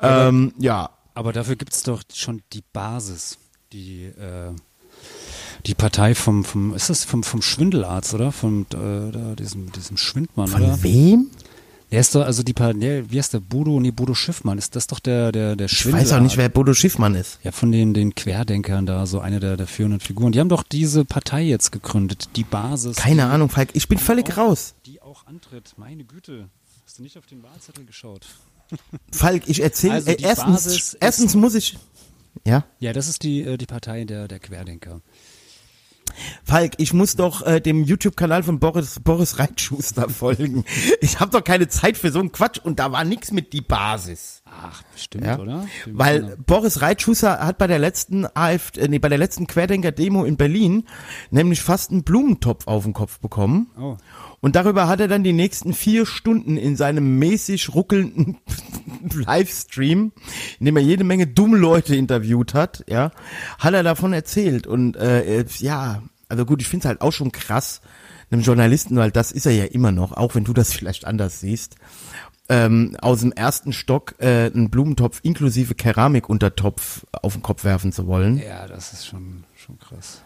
Ähm, 0.00 0.54
ja, 0.58 0.88
Aber 1.18 1.32
dafür 1.32 1.56
gibt's 1.56 1.82
doch 1.82 2.04
schon 2.14 2.42
die 2.52 2.62
Basis, 2.72 3.38
die 3.72 4.04
äh, 4.04 4.52
die 5.66 5.74
Partei 5.74 6.14
vom 6.14 6.44
vom 6.44 6.74
ist 6.74 6.90
das 6.90 7.04
vom 7.04 7.24
vom 7.24 7.42
Schwindelarzt 7.42 8.14
oder 8.14 8.30
vom 8.30 8.66
äh, 8.72 9.10
da, 9.10 9.34
diesem 9.34 9.72
diesem 9.72 9.96
Schwindmann 9.96 10.46
von 10.46 10.62
oder? 10.62 10.80
wem? 10.84 11.32
Der 11.90 11.98
ist 11.98 12.14
doch 12.14 12.24
also 12.24 12.44
die 12.44 12.52
Partei, 12.52 13.02
wie 13.08 13.18
heißt 13.18 13.32
der 13.32 13.40
Bodo? 13.40 13.80
Nee, 13.80 13.90
Bodo 13.90 14.14
Schiffmann. 14.14 14.58
Ist 14.58 14.76
das 14.76 14.86
doch 14.86 15.00
der 15.00 15.32
der 15.32 15.56
der 15.56 15.66
Ich 15.66 15.92
weiß 15.92 16.12
auch 16.12 16.20
nicht, 16.20 16.36
wer 16.36 16.48
Bodo 16.50 16.72
Schiffmann 16.72 17.16
ist. 17.16 17.40
Ja, 17.42 17.50
von 17.50 17.72
den, 17.72 17.94
den 17.94 18.14
Querdenkern 18.14 18.86
da, 18.86 19.04
so 19.04 19.18
eine 19.18 19.40
der, 19.40 19.56
der 19.56 19.66
führenden 19.66 19.98
Figuren. 19.98 20.30
Die 20.30 20.38
haben 20.38 20.48
doch 20.48 20.62
diese 20.62 21.04
Partei 21.04 21.42
jetzt 21.42 21.72
gegründet, 21.72 22.28
die 22.36 22.44
Basis. 22.44 22.96
Keine 22.96 23.22
die, 23.22 23.28
Ahnung, 23.28 23.48
Falk, 23.48 23.70
ich 23.72 23.88
bin 23.88 23.98
völlig 23.98 24.36
raus. 24.36 24.76
Die 24.86 25.02
auch 25.02 25.26
antritt. 25.26 25.74
Meine 25.78 26.04
Güte. 26.04 26.48
Hast 26.84 27.00
du 27.00 27.02
nicht 27.02 27.18
auf 27.18 27.26
den 27.26 27.42
Wahlzettel 27.42 27.84
geschaut? 27.86 28.24
Falk, 29.12 29.42
ich 29.48 29.62
erzähle, 29.62 29.94
Also 29.94 30.10
äh, 30.10 30.16
erstens, 30.20 30.94
erstens 30.94 31.34
muss 31.34 31.54
ich, 31.54 31.78
ja, 32.46 32.64
Ja, 32.78 32.92
das 32.92 33.08
ist 33.08 33.22
die, 33.22 33.42
äh, 33.42 33.56
die 33.56 33.66
Partei 33.66 34.04
der, 34.04 34.28
der 34.28 34.38
Querdenker. 34.38 35.00
Falk, 36.42 36.72
ich 36.78 36.92
muss 36.94 37.16
doch 37.16 37.46
äh, 37.46 37.60
dem 37.60 37.84
YouTube-Kanal 37.84 38.42
von 38.42 38.58
Boris, 38.58 38.98
Boris 39.00 39.38
Reitschuster 39.38 40.08
folgen. 40.08 40.64
Ich 41.00 41.20
habe 41.20 41.30
doch 41.30 41.44
keine 41.44 41.68
Zeit 41.68 41.96
für 41.96 42.10
so 42.10 42.18
einen 42.18 42.32
Quatsch 42.32 42.58
und 42.62 42.78
da 42.80 42.90
war 42.92 43.04
nix 43.04 43.30
mit 43.30 43.52
die 43.52 43.60
Basis. 43.60 44.42
Ach, 44.46 44.82
bestimmt, 44.92 45.26
Ja? 45.26 45.38
oder? 45.38 45.66
Die 45.86 45.96
Weil 45.98 46.22
müssen 46.22 46.44
Boris 46.44 46.80
Reitschuster 46.80 47.38
hat 47.40 47.58
bei 47.58 47.66
der 47.66 47.78
letzten 47.78 48.26
AfD, 48.34 48.80
äh, 48.80 48.88
nee, 48.88 48.98
bei 48.98 49.08
der 49.10 49.18
letzten 49.18 49.46
Querdenker-Demo 49.46 50.24
in 50.24 50.36
Berlin 50.36 50.84
nämlich 51.30 51.60
fast 51.60 51.90
einen 51.90 52.02
Blumentopf 52.04 52.66
auf 52.66 52.84
den 52.84 52.94
Kopf 52.94 53.20
bekommen. 53.20 53.70
Oh. 53.78 53.96
Und 54.40 54.54
darüber 54.56 54.86
hat 54.86 55.00
er 55.00 55.08
dann 55.08 55.24
die 55.24 55.32
nächsten 55.32 55.72
vier 55.72 56.06
Stunden 56.06 56.56
in 56.56 56.76
seinem 56.76 57.18
mäßig 57.18 57.74
ruckelnden 57.74 58.38
Livestream, 59.14 60.12
in 60.60 60.66
dem 60.66 60.76
er 60.76 60.82
jede 60.82 61.04
Menge 61.04 61.26
dumme 61.26 61.58
Leute 61.58 61.96
interviewt 61.96 62.54
hat, 62.54 62.84
ja, 62.88 63.10
hat 63.58 63.74
er 63.74 63.82
davon 63.82 64.12
erzählt. 64.12 64.66
Und 64.66 64.96
äh, 64.96 65.40
äh, 65.40 65.44
ja, 65.58 66.02
also 66.28 66.44
gut, 66.44 66.60
ich 66.60 66.68
finde 66.68 66.84
es 66.84 66.88
halt 66.88 67.00
auch 67.00 67.12
schon 67.12 67.32
krass, 67.32 67.80
einem 68.30 68.42
Journalisten, 68.42 68.96
weil 68.96 69.10
das 69.10 69.32
ist 69.32 69.46
er 69.46 69.52
ja 69.52 69.64
immer 69.64 69.92
noch, 69.92 70.12
auch 70.12 70.34
wenn 70.34 70.44
du 70.44 70.52
das 70.52 70.72
vielleicht 70.74 71.04
anders 71.04 71.40
siehst, 71.40 71.76
ähm, 72.48 72.96
aus 73.00 73.20
dem 73.20 73.32
ersten 73.32 73.72
Stock 73.72 74.14
äh, 74.18 74.46
einen 74.46 74.70
Blumentopf 74.70 75.20
inklusive 75.22 75.74
Keramikuntertopf 75.74 77.04
auf 77.12 77.34
den 77.34 77.42
Kopf 77.42 77.64
werfen 77.64 77.92
zu 77.92 78.06
wollen. 78.06 78.38
Ja, 78.38 78.66
das 78.66 78.92
ist 78.92 79.06
schon, 79.06 79.44
schon 79.54 79.78
krass. 79.78 80.22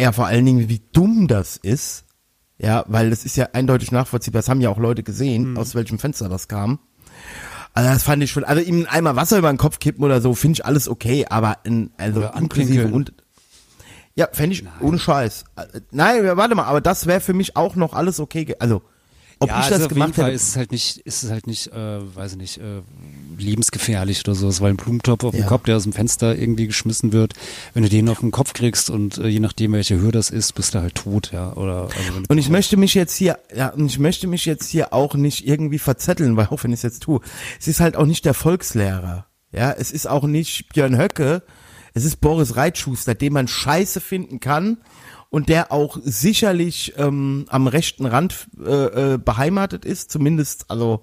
Ja, 0.00 0.12
vor 0.12 0.26
allen 0.26 0.46
Dingen, 0.46 0.68
wie 0.68 0.80
dumm 0.92 1.28
das 1.28 1.56
ist. 1.56 2.03
Ja, 2.64 2.84
weil 2.88 3.10
das 3.10 3.24
ist 3.24 3.36
ja 3.36 3.48
eindeutig 3.52 3.92
nachvollziehbar. 3.92 4.40
Das 4.40 4.48
haben 4.48 4.60
ja 4.60 4.70
auch 4.70 4.78
Leute 4.78 5.02
gesehen, 5.02 5.50
Mhm. 5.52 5.56
aus 5.58 5.74
welchem 5.74 5.98
Fenster 5.98 6.28
das 6.28 6.48
kam. 6.48 6.78
Also 7.74 7.90
das 7.90 8.02
fand 8.04 8.22
ich 8.22 8.30
schon, 8.30 8.44
also 8.44 8.62
ihm 8.62 8.86
einmal 8.88 9.16
Wasser 9.16 9.36
über 9.38 9.52
den 9.52 9.58
Kopf 9.58 9.78
kippen 9.80 10.04
oder 10.04 10.20
so, 10.20 10.34
finde 10.34 10.58
ich 10.58 10.64
alles 10.64 10.88
okay, 10.88 11.26
aber 11.28 11.58
in, 11.64 11.90
also 11.96 12.20
Oder 12.20 12.36
inklusive 12.36 12.86
und 12.88 13.12
ja, 14.14 14.28
fände 14.32 14.54
ich 14.54 14.64
ohne 14.80 14.98
Scheiß. 14.98 15.44
Nein, 15.90 16.24
warte 16.36 16.54
mal, 16.54 16.64
aber 16.66 16.80
das 16.80 17.06
wäre 17.06 17.20
für 17.20 17.32
mich 17.34 17.56
auch 17.56 17.74
noch 17.74 17.92
alles 17.94 18.20
okay. 18.20 18.54
Also, 18.60 18.82
ob 19.40 19.48
ja, 19.48 19.58
ich 19.58 19.64
das 19.64 19.72
also 19.72 19.86
auf 19.86 19.90
jeden 19.90 19.94
gemacht 19.94 20.14
Fall 20.14 20.24
hätte. 20.26 20.34
ist 20.36 20.48
es 20.50 20.56
halt 20.56 20.70
nicht, 20.70 20.98
ist 20.98 21.24
es 21.24 21.30
halt 21.32 21.48
nicht, 21.48 21.66
äh, 21.72 22.14
weiß 22.16 22.32
ich 22.32 22.38
nicht, 22.38 22.58
äh, 22.58 22.82
lebensgefährlich 23.38 24.22
oder 24.24 24.34
so. 24.34 24.48
Es 24.48 24.60
war 24.60 24.68
ein 24.68 24.76
Blumentopf 24.76 25.24
auf 25.24 25.32
dem 25.32 25.40
Ja. 25.40 25.46
Kopf, 25.46 25.64
der 25.64 25.76
aus 25.76 25.84
dem 25.84 25.92
Fenster 25.92 26.36
irgendwie 26.36 26.66
geschmissen 26.66 27.12
wird. 27.12 27.34
Wenn 27.72 27.82
du 27.82 27.88
den 27.88 28.08
auf 28.08 28.20
den 28.20 28.30
Kopf 28.30 28.52
kriegst 28.52 28.90
und 28.90 29.18
äh, 29.18 29.28
je 29.28 29.40
nachdem, 29.40 29.72
welche 29.72 29.98
Höhe 29.98 30.12
das 30.12 30.30
ist, 30.30 30.52
bist 30.54 30.74
du 30.74 30.80
halt 30.80 30.94
tot, 30.94 31.30
ja. 31.32 31.52
Oder, 31.54 31.88
also 31.96 32.20
Und 32.28 32.38
ich 32.38 32.48
möchte 32.48 32.76
mich 32.76 32.94
jetzt 32.94 33.16
hier, 33.16 33.38
ja, 33.54 33.68
und 33.68 33.86
ich 33.86 33.98
möchte 33.98 34.26
mich 34.26 34.44
jetzt 34.44 34.68
hier 34.68 34.92
auch 34.92 35.14
nicht 35.14 35.46
irgendwie 35.46 35.78
verzetteln, 35.78 36.36
weil 36.36 36.46
auch 36.46 36.64
wenn 36.64 36.72
ich 36.72 36.78
es 36.78 36.82
jetzt 36.82 37.02
tue, 37.02 37.20
es 37.60 37.68
ist 37.68 37.80
halt 37.80 37.96
auch 37.96 38.06
nicht 38.06 38.24
der 38.24 38.34
Volkslehrer. 38.34 39.26
Ja, 39.52 39.72
es 39.72 39.92
ist 39.92 40.08
auch 40.08 40.24
nicht 40.24 40.70
Björn 40.72 40.98
Höcke, 40.98 41.42
es 41.92 42.04
ist 42.04 42.20
Boris 42.20 42.56
Reitschuster, 42.56 43.14
den 43.14 43.32
man 43.32 43.46
scheiße 43.46 44.00
finden 44.00 44.40
kann 44.40 44.78
und 45.30 45.48
der 45.48 45.70
auch 45.72 45.96
sicherlich 46.02 46.94
ähm, 46.96 47.44
am 47.48 47.66
rechten 47.68 48.06
Rand 48.06 48.48
äh, 48.64 49.14
äh, 49.14 49.18
beheimatet 49.18 49.84
ist, 49.84 50.10
zumindest, 50.10 50.70
also, 50.70 51.02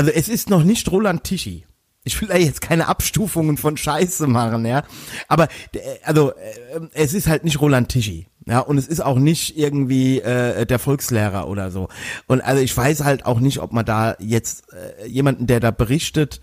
also 0.00 0.12
es 0.12 0.30
ist 0.30 0.48
noch 0.48 0.64
nicht 0.64 0.90
Roland 0.90 1.24
Tichy. 1.24 1.66
Ich 2.04 2.18
will 2.22 2.28
da 2.28 2.38
jetzt 2.38 2.62
keine 2.62 2.88
Abstufungen 2.88 3.58
von 3.58 3.76
Scheiße 3.76 4.26
machen, 4.26 4.64
ja. 4.64 4.82
Aber 5.28 5.48
äh, 5.74 5.80
also 6.04 6.30
äh, 6.30 6.80
es 6.94 7.12
ist 7.12 7.28
halt 7.28 7.44
nicht 7.44 7.60
Roland 7.60 7.90
Tichy. 7.90 8.26
Ja, 8.46 8.60
und 8.60 8.78
es 8.78 8.88
ist 8.88 9.00
auch 9.00 9.18
nicht 9.18 9.58
irgendwie 9.58 10.20
äh, 10.20 10.64
der 10.64 10.78
Volkslehrer 10.78 11.48
oder 11.48 11.70
so. 11.70 11.90
Und 12.26 12.40
also 12.40 12.62
ich 12.62 12.74
weiß 12.74 13.04
halt 13.04 13.26
auch 13.26 13.40
nicht, 13.40 13.58
ob 13.58 13.74
man 13.74 13.84
da 13.84 14.16
jetzt 14.20 14.64
äh, 14.72 15.06
jemanden, 15.06 15.46
der 15.46 15.60
da 15.60 15.70
berichtet, 15.70 16.40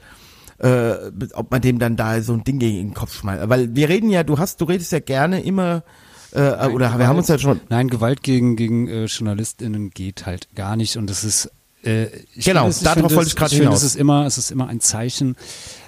äh, 0.60 0.94
ob 1.34 1.50
man 1.50 1.62
dem 1.62 1.80
dann 1.80 1.96
da 1.96 2.22
so 2.22 2.34
ein 2.34 2.44
Ding 2.44 2.60
gegen 2.60 2.78
den 2.78 2.94
Kopf 2.94 3.16
schmeißt. 3.16 3.50
Weil 3.50 3.76
wir 3.76 3.90
reden 3.90 4.12
ja, 4.12 4.22
du 4.24 4.38
hast, 4.38 4.62
du 4.62 4.66
redest 4.66 4.92
ja 4.92 5.00
gerne 5.00 5.42
immer, 5.42 5.84
äh, 6.32 6.68
oder 6.68 7.00
wir 7.00 7.08
haben 7.08 7.18
uns 7.18 7.28
ja 7.28 7.40
schon, 7.40 7.62
Nein, 7.70 7.90
Gewalt 7.90 8.22
gegen, 8.22 8.56
gegen 8.56 8.88
äh, 8.88 9.06
JournalistInnen 9.06 9.90
geht 9.90 10.28
halt 10.28 10.54
gar 10.54 10.76
nicht 10.76 10.98
und 10.98 11.10
es 11.10 11.24
ist 11.24 11.50
äh, 11.84 12.08
Genau, 12.36 12.72
finde 12.72 12.84
darauf 12.84 12.96
finde 12.96 13.16
wollte 13.16 13.30
ich 13.30 13.36
gerade 13.36 13.50
finde, 13.50 13.66
hinaus. 13.66 13.84
Es 13.84 13.92
ist 13.92 13.96
immer, 13.96 14.26
es 14.26 14.38
ist 14.38 14.52
immer 14.52 14.68
ein 14.68 14.80
Zeichen 14.80 15.36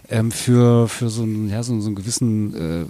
ähm, 0.10 0.32
für, 0.32 0.88
für 0.88 1.10
so, 1.10 1.24
einen, 1.24 1.50
ja, 1.50 1.64
so, 1.64 1.80
so 1.80 1.88
einen 1.88 1.96
gewissen 1.96 2.54
äh, 2.56 2.86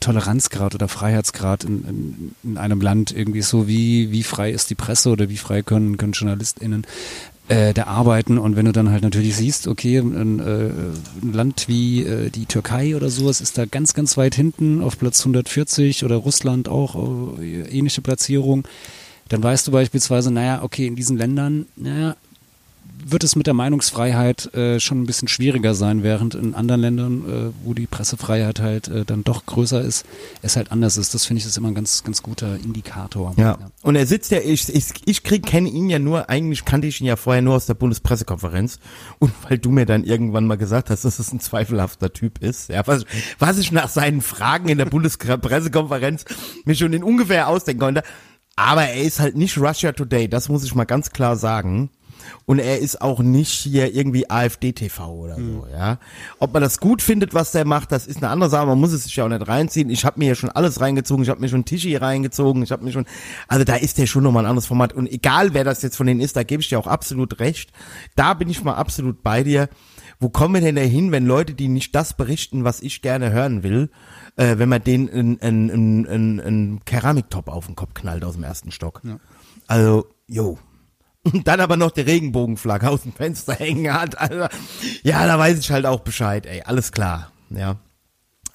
Toleranzgrad 0.00 0.74
oder 0.74 0.88
Freiheitsgrad 0.88 1.64
in, 1.64 1.84
in, 1.84 2.34
in 2.44 2.58
einem 2.58 2.80
Land. 2.80 3.12
Irgendwie 3.12 3.42
so, 3.42 3.66
wie, 3.66 4.12
wie 4.12 4.22
frei 4.22 4.50
ist 4.50 4.70
die 4.70 4.74
Presse 4.74 5.10
oder 5.10 5.28
wie 5.28 5.36
frei 5.36 5.62
können, 5.62 5.96
können 5.96 6.12
JournalistInnen 6.12 6.86
äh, 7.48 7.74
da 7.74 7.84
arbeiten. 7.84 8.38
Und 8.38 8.56
wenn 8.56 8.66
du 8.66 8.72
dann 8.72 8.90
halt 8.90 9.02
natürlich 9.02 9.36
siehst, 9.36 9.66
okay, 9.66 9.98
ein, 9.98 10.40
äh, 10.40 10.70
ein 11.22 11.32
Land 11.32 11.66
wie 11.68 12.04
äh, 12.04 12.30
die 12.30 12.46
Türkei 12.46 12.96
oder 12.96 13.08
sowas 13.08 13.40
ist 13.40 13.58
da 13.58 13.64
ganz, 13.66 13.94
ganz 13.94 14.16
weit 14.16 14.34
hinten 14.34 14.82
auf 14.82 14.98
Platz 14.98 15.20
140 15.20 16.04
oder 16.04 16.16
Russland 16.16 16.68
auch 16.68 17.38
äh, 17.40 17.62
ähnliche 17.62 18.02
Platzierung, 18.02 18.66
dann 19.28 19.42
weißt 19.42 19.66
du 19.66 19.72
beispielsweise, 19.72 20.30
naja, 20.30 20.62
okay, 20.62 20.86
in 20.86 20.96
diesen 20.96 21.16
Ländern, 21.16 21.66
naja, 21.76 22.16
wird 23.04 23.24
es 23.24 23.36
mit 23.36 23.46
der 23.46 23.54
Meinungsfreiheit 23.54 24.52
äh, 24.54 24.80
schon 24.80 25.02
ein 25.02 25.06
bisschen 25.06 25.28
schwieriger 25.28 25.74
sein, 25.74 26.02
während 26.02 26.34
in 26.34 26.54
anderen 26.54 26.80
Ländern, 26.80 27.24
äh, 27.24 27.52
wo 27.64 27.74
die 27.74 27.86
Pressefreiheit 27.86 28.60
halt 28.60 28.88
äh, 28.88 29.04
dann 29.04 29.22
doch 29.22 29.46
größer 29.46 29.80
ist, 29.80 30.04
es 30.42 30.56
halt 30.56 30.72
anders 30.72 30.96
ist. 30.96 31.14
Das 31.14 31.24
finde 31.24 31.40
ich 31.40 31.46
ist 31.46 31.56
immer 31.56 31.68
ein 31.68 31.74
ganz, 31.74 32.02
ganz 32.04 32.22
guter 32.22 32.56
Indikator. 32.56 33.34
Ja. 33.36 33.58
Und 33.82 33.96
er 33.96 34.06
sitzt 34.06 34.30
ja, 34.30 34.38
ich, 34.38 34.68
ich, 34.74 34.86
ich 35.04 35.22
krieg, 35.22 35.44
kenne 35.44 35.68
ihn 35.68 35.88
ja 35.88 35.98
nur, 35.98 36.28
eigentlich 36.28 36.64
kannte 36.64 36.86
ich 36.86 37.00
ihn 37.00 37.06
ja 37.06 37.16
vorher 37.16 37.42
nur 37.42 37.54
aus 37.54 37.66
der 37.66 37.74
Bundespressekonferenz. 37.74 38.78
Und 39.18 39.32
weil 39.48 39.58
du 39.58 39.70
mir 39.70 39.86
dann 39.86 40.04
irgendwann 40.04 40.46
mal 40.46 40.56
gesagt 40.56 40.90
hast, 40.90 41.04
dass 41.04 41.18
es 41.18 41.32
ein 41.32 41.40
zweifelhafter 41.40 42.12
Typ 42.12 42.42
ist, 42.42 42.70
ja, 42.70 42.86
was, 42.86 43.04
was 43.38 43.58
ich 43.58 43.72
nach 43.72 43.88
seinen 43.88 44.20
Fragen 44.20 44.68
in 44.68 44.78
der 44.78 44.86
Bundespressekonferenz 44.86 46.24
mir 46.64 46.74
schon 46.74 46.92
in 46.92 47.04
ungefähr 47.04 47.48
ausdenken 47.48 47.80
konnte. 47.80 48.02
Aber 48.56 48.84
er 48.84 49.02
ist 49.02 49.20
halt 49.20 49.36
nicht 49.36 49.58
Russia 49.58 49.92
Today, 49.92 50.28
das 50.28 50.48
muss 50.48 50.64
ich 50.64 50.74
mal 50.74 50.84
ganz 50.84 51.10
klar 51.10 51.36
sagen. 51.36 51.90
Und 52.44 52.58
er 52.58 52.78
ist 52.78 53.00
auch 53.00 53.20
nicht 53.20 53.50
hier 53.50 53.94
irgendwie 53.94 54.30
AfD-TV 54.30 55.12
oder 55.12 55.36
so, 55.36 55.66
ja. 55.70 55.98
Ob 56.38 56.52
man 56.52 56.62
das 56.62 56.78
gut 56.78 57.02
findet, 57.02 57.34
was 57.34 57.52
der 57.52 57.64
macht, 57.64 57.92
das 57.92 58.06
ist 58.06 58.18
eine 58.18 58.28
andere 58.28 58.50
Sache. 58.50 58.66
Man 58.66 58.78
muss 58.78 58.92
es 58.92 59.04
sich 59.04 59.16
ja 59.16 59.24
auch 59.24 59.28
nicht 59.28 59.46
reinziehen. 59.46 59.90
Ich 59.90 60.04
habe 60.04 60.18
mir 60.18 60.28
ja 60.28 60.34
schon 60.34 60.50
alles 60.50 60.80
reingezogen. 60.80 61.22
Ich 61.22 61.30
habe 61.30 61.40
mir 61.40 61.48
schon 61.48 61.64
Tischi 61.64 61.96
reingezogen. 61.96 62.62
Ich 62.62 62.72
habe 62.72 62.84
mir 62.84 62.92
schon, 62.92 63.06
also 63.48 63.64
da 63.64 63.76
ist 63.76 63.98
der 63.98 64.06
schon 64.06 64.22
nochmal 64.22 64.44
ein 64.44 64.50
anderes 64.50 64.66
Format. 64.66 64.92
Und 64.92 65.10
egal, 65.10 65.54
wer 65.54 65.64
das 65.64 65.82
jetzt 65.82 65.96
von 65.96 66.06
denen 66.06 66.20
ist, 66.20 66.36
da 66.36 66.42
gebe 66.42 66.62
ich 66.62 66.68
dir 66.68 66.78
auch 66.78 66.86
absolut 66.86 67.40
recht. 67.40 67.72
Da 68.14 68.34
bin 68.34 68.48
ich 68.48 68.62
mal 68.62 68.74
absolut 68.74 69.22
bei 69.22 69.42
dir. 69.42 69.68
Wo 70.18 70.30
kommen 70.30 70.54
wir 70.54 70.60
denn 70.62 70.76
dahin, 70.76 71.12
wenn 71.12 71.26
Leute, 71.26 71.52
die 71.54 71.68
nicht 71.68 71.94
das 71.94 72.14
berichten, 72.14 72.64
was 72.64 72.80
ich 72.80 73.02
gerne 73.02 73.32
hören 73.32 73.62
will, 73.62 73.90
äh, 74.36 74.56
wenn 74.58 74.68
man 74.68 74.82
denen 74.82 75.10
einen 75.10 75.40
ein, 75.42 75.70
ein, 75.70 76.06
ein, 76.06 76.40
ein 76.40 76.80
Keramiktop 76.86 77.48
auf 77.48 77.66
den 77.66 77.76
Kopf 77.76 77.92
knallt 77.94 78.24
aus 78.24 78.34
dem 78.34 78.44
ersten 78.44 78.70
Stock? 78.70 79.02
Also, 79.66 80.06
jo. 80.26 80.58
Und 81.32 81.48
dann 81.48 81.60
aber 81.60 81.76
noch 81.76 81.90
die 81.90 82.02
Regenbogenflagge 82.02 82.88
aus 82.88 83.02
dem 83.02 83.12
Fenster 83.12 83.54
hängen 83.54 83.92
hat. 83.92 84.16
Also, 84.18 84.46
ja, 85.02 85.26
da 85.26 85.38
weiß 85.38 85.58
ich 85.58 85.70
halt 85.70 85.84
auch 85.86 86.00
Bescheid, 86.00 86.46
ey. 86.46 86.62
Alles 86.62 86.92
klar. 86.92 87.32
Ja. 87.50 87.76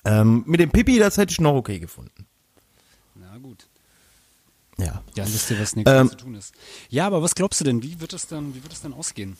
Ähm, 0.06 0.44
mit 0.48 0.60
dem 0.60 0.72
Pipi, 0.72 0.98
das 0.98 1.18
hätte 1.18 1.32
ich 1.32 1.42
noch 1.42 1.54
okay 1.54 1.80
gefunden. 1.80 2.26
Na 3.16 3.38
gut. 3.38 3.68
Ja. 4.78 5.04
Ja, 5.16 5.26
wisst 5.26 5.52
ihr, 5.52 5.60
was 5.60 5.76
nächstes 5.76 6.00
Ähm, 6.02 6.10
zu 6.10 6.16
tun 6.16 6.36
ist. 6.36 6.54
Ja, 6.90 7.08
aber 7.08 7.22
was 7.22 7.36
glaubst 7.36 7.60
du 7.60 7.66
denn? 7.66 7.84
Wie 7.84 8.00
wird 8.00 8.14
es 8.14 8.28
dann, 8.28 8.56
wie 8.56 8.64
wird 8.64 8.74
es 8.74 8.82
dann 8.82 8.94
ausgehen? 8.94 9.38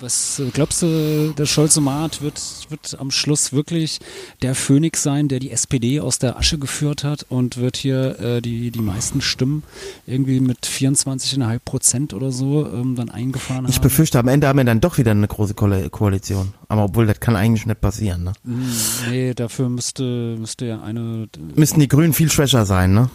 Was 0.00 0.40
äh, 0.40 0.50
glaubst 0.52 0.82
du, 0.82 1.32
der 1.36 1.46
Scholzomat 1.46 2.22
wird, 2.22 2.40
wird 2.70 2.96
am 2.98 3.10
Schluss 3.12 3.52
wirklich 3.52 4.00
der 4.42 4.54
Phönix 4.56 5.02
sein, 5.02 5.28
der 5.28 5.38
die 5.38 5.50
SPD 5.52 6.00
aus 6.00 6.18
der 6.18 6.36
Asche 6.38 6.58
geführt 6.58 7.04
hat 7.04 7.24
und 7.28 7.56
wird 7.56 7.76
hier 7.76 8.18
äh, 8.18 8.40
die, 8.42 8.70
die 8.72 8.80
meisten 8.80 9.20
Stimmen 9.20 9.62
irgendwie 10.06 10.40
mit 10.40 10.58
24,5 10.66 11.58
Prozent 11.64 12.14
oder 12.14 12.32
so 12.32 12.66
ähm, 12.66 12.96
dann 12.96 13.10
eingefahren 13.10 13.66
Ich 13.68 13.76
haben? 13.76 13.82
befürchte, 13.82 14.18
am 14.18 14.26
Ende 14.28 14.48
haben 14.48 14.56
wir 14.58 14.64
dann 14.64 14.80
doch 14.80 14.98
wieder 14.98 15.12
eine 15.12 15.28
große 15.28 15.54
Ko 15.54 15.68
Koalition. 15.90 16.52
Aber 16.68 16.84
obwohl, 16.84 17.06
das 17.06 17.20
kann 17.20 17.36
eigentlich 17.36 17.66
nicht 17.66 17.80
passieren, 17.80 18.24
ne? 18.24 18.32
Hm, 18.44 18.72
Nee, 19.10 19.34
dafür 19.34 19.68
müsste, 19.68 20.36
müsste 20.38 20.66
ja 20.66 20.82
eine, 20.82 21.28
Müssten 21.54 21.78
die 21.80 21.88
Grünen 21.88 22.12
viel 22.12 22.30
schwächer 22.30 22.66
sein, 22.66 22.92
ne? 22.94 23.08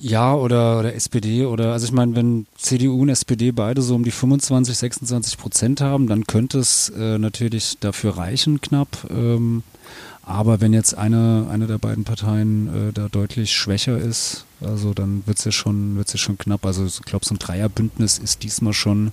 Ja, 0.00 0.34
oder, 0.34 0.78
oder 0.78 0.94
SPD 0.94 1.44
oder, 1.44 1.72
also 1.72 1.86
ich 1.86 1.92
meine, 1.92 2.14
wenn 2.14 2.46
CDU 2.56 3.02
und 3.02 3.08
SPD 3.08 3.50
beide 3.50 3.82
so 3.82 3.94
um 3.94 4.04
die 4.04 4.10
25, 4.10 4.76
26 4.76 5.38
Prozent 5.38 5.80
haben, 5.80 6.06
dann 6.06 6.26
könnte 6.26 6.58
es 6.58 6.90
äh, 6.90 7.18
natürlich 7.18 7.78
dafür 7.80 8.16
reichen, 8.16 8.60
knapp. 8.60 9.06
Ähm, 9.10 9.64
aber 10.22 10.60
wenn 10.60 10.72
jetzt 10.72 10.96
eine, 10.96 11.48
eine 11.50 11.66
der 11.66 11.78
beiden 11.78 12.04
Parteien 12.04 12.90
äh, 12.90 12.92
da 12.92 13.08
deutlich 13.08 13.52
schwächer 13.52 13.98
ist, 13.98 14.44
also 14.60 14.94
dann 14.94 15.22
wird 15.26 15.38
es 15.38 15.44
ja 15.44 15.52
schon, 15.52 15.96
wird's 15.96 16.12
ja 16.12 16.18
schon 16.18 16.38
knapp. 16.38 16.64
Also 16.66 16.84
ich 16.84 17.00
glaube, 17.02 17.24
so 17.24 17.34
ein 17.34 17.38
Dreierbündnis 17.38 18.18
ist 18.18 18.42
diesmal 18.42 18.74
schon 18.74 19.12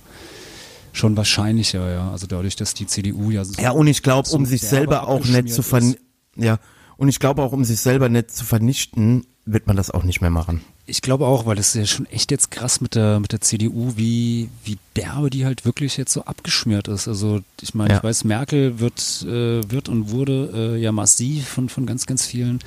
schon 0.92 1.16
wahrscheinlicher, 1.16 1.92
ja. 1.92 2.10
Also 2.10 2.26
dadurch, 2.26 2.56
dass 2.56 2.74
die 2.74 2.86
CDU 2.86 3.30
ja 3.30 3.44
so 3.44 3.60
Ja, 3.60 3.70
und 3.70 3.86
ich 3.86 4.02
glaube, 4.02 4.30
um 4.30 4.46
sich 4.46 4.62
selber 4.62 5.08
auch 5.08 5.24
nicht 5.24 5.52
zu 5.52 5.62
vernichten, 5.62 6.02
ja, 6.36 6.58
und 6.96 7.08
ich 7.08 7.18
glaube 7.18 7.42
auch, 7.42 7.52
um 7.52 7.64
sich 7.64 7.80
selber 7.80 8.08
nicht 8.08 8.30
zu 8.30 8.44
vernichten, 8.44 9.26
wird 9.48 9.68
man 9.68 9.76
das 9.76 9.92
auch 9.92 10.02
nicht 10.02 10.20
mehr 10.20 10.30
machen. 10.30 10.60
Ich 10.86 11.02
glaube 11.02 11.26
auch, 11.26 11.46
weil 11.46 11.56
es 11.58 11.68
ist 11.68 11.74
ja 11.74 11.86
schon 11.86 12.06
echt 12.06 12.30
jetzt 12.32 12.50
krass 12.50 12.80
mit 12.80 12.94
der 12.96 13.20
mit 13.20 13.30
der 13.32 13.40
CDU, 13.40 13.92
wie 13.96 14.48
wie 14.64 14.76
derbe 14.96 15.30
die 15.30 15.44
halt 15.44 15.64
wirklich 15.64 15.96
jetzt 15.96 16.12
so 16.12 16.24
abgeschmiert 16.24 16.88
ist. 16.88 17.06
Also 17.08 17.40
ich 17.60 17.74
meine, 17.74 17.90
Ja. 17.90 17.96
ich 17.98 18.02
weiß, 18.04 18.24
Merkel 18.24 18.80
wird 18.80 19.22
äh, 19.22 19.68
wird 19.70 19.88
und 19.88 20.10
wurde 20.10 20.50
äh, 20.76 20.80
ja 20.80 20.90
massiv 20.92 21.46
von 21.48 21.68
von 21.68 21.86
ganz 21.86 22.06
ganz 22.06 22.26
vielen 22.26 22.58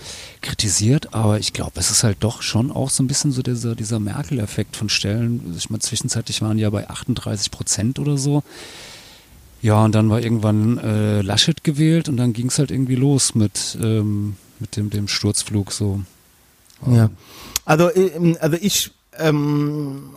kritisiert, 0.41 1.13
aber 1.13 1.39
ich 1.39 1.51
glaube, 1.53 1.73
es 1.75 1.91
ist 1.91 2.03
halt 2.03 2.17
doch 2.21 2.41
schon 2.41 2.71
auch 2.71 2.89
so 2.89 3.03
ein 3.03 3.07
bisschen 3.07 3.31
so 3.33 3.41
dieser 3.41 3.75
dieser 3.75 3.99
Merkel-Effekt 3.99 4.75
von 4.77 4.87
Stellen. 4.89 5.53
Ich 5.57 5.69
meine, 5.69 5.79
zwischenzeitlich 5.79 6.41
waren 6.41 6.57
die 6.57 6.63
ja 6.63 6.69
bei 6.69 6.89
38 6.89 7.51
Prozent 7.51 7.99
oder 7.99 8.17
so. 8.17 8.41
Ja, 9.61 9.83
und 9.83 9.93
dann 9.93 10.09
war 10.09 10.21
irgendwann 10.21 10.77
äh, 10.77 11.21
Laschet 11.21 11.63
gewählt 11.65 12.07
und 12.07 12.15
dann 12.15 12.31
ging 12.31 12.47
es 12.47 12.57
halt 12.59 12.71
irgendwie 12.71 12.95
los 12.95 13.35
mit 13.35 13.77
ähm, 13.81 14.37
mit 14.59 14.77
dem 14.77 14.89
dem 14.89 15.07
Sturzflug 15.09 15.73
so. 15.73 16.01
Ja. 16.87 17.09
Also, 17.65 17.93
ähm, 17.95 18.37
also 18.39 18.57
ich 18.59 18.91
ähm, 19.17 20.09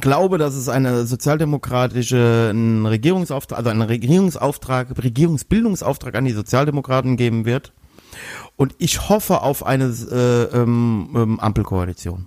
glaube, 0.00 0.38
dass 0.38 0.54
es 0.54 0.68
eine 0.68 1.06
sozialdemokratische 1.06 2.48
einen 2.50 2.86
Regierungsauftrag, 2.86 3.58
also 3.58 3.70
einen 3.70 3.82
Regierungsauftrag, 3.82 4.88
Regierungsbildungsauftrag 5.02 6.14
an 6.14 6.24
die 6.24 6.32
Sozialdemokraten 6.32 7.16
geben 7.16 7.44
wird. 7.44 7.72
Und 8.56 8.74
ich 8.78 9.08
hoffe 9.08 9.40
auf 9.42 9.64
eine 9.64 9.84
äh, 9.86 10.42
ähm, 10.56 11.10
ähm, 11.14 11.40
Ampelkoalition. 11.40 12.26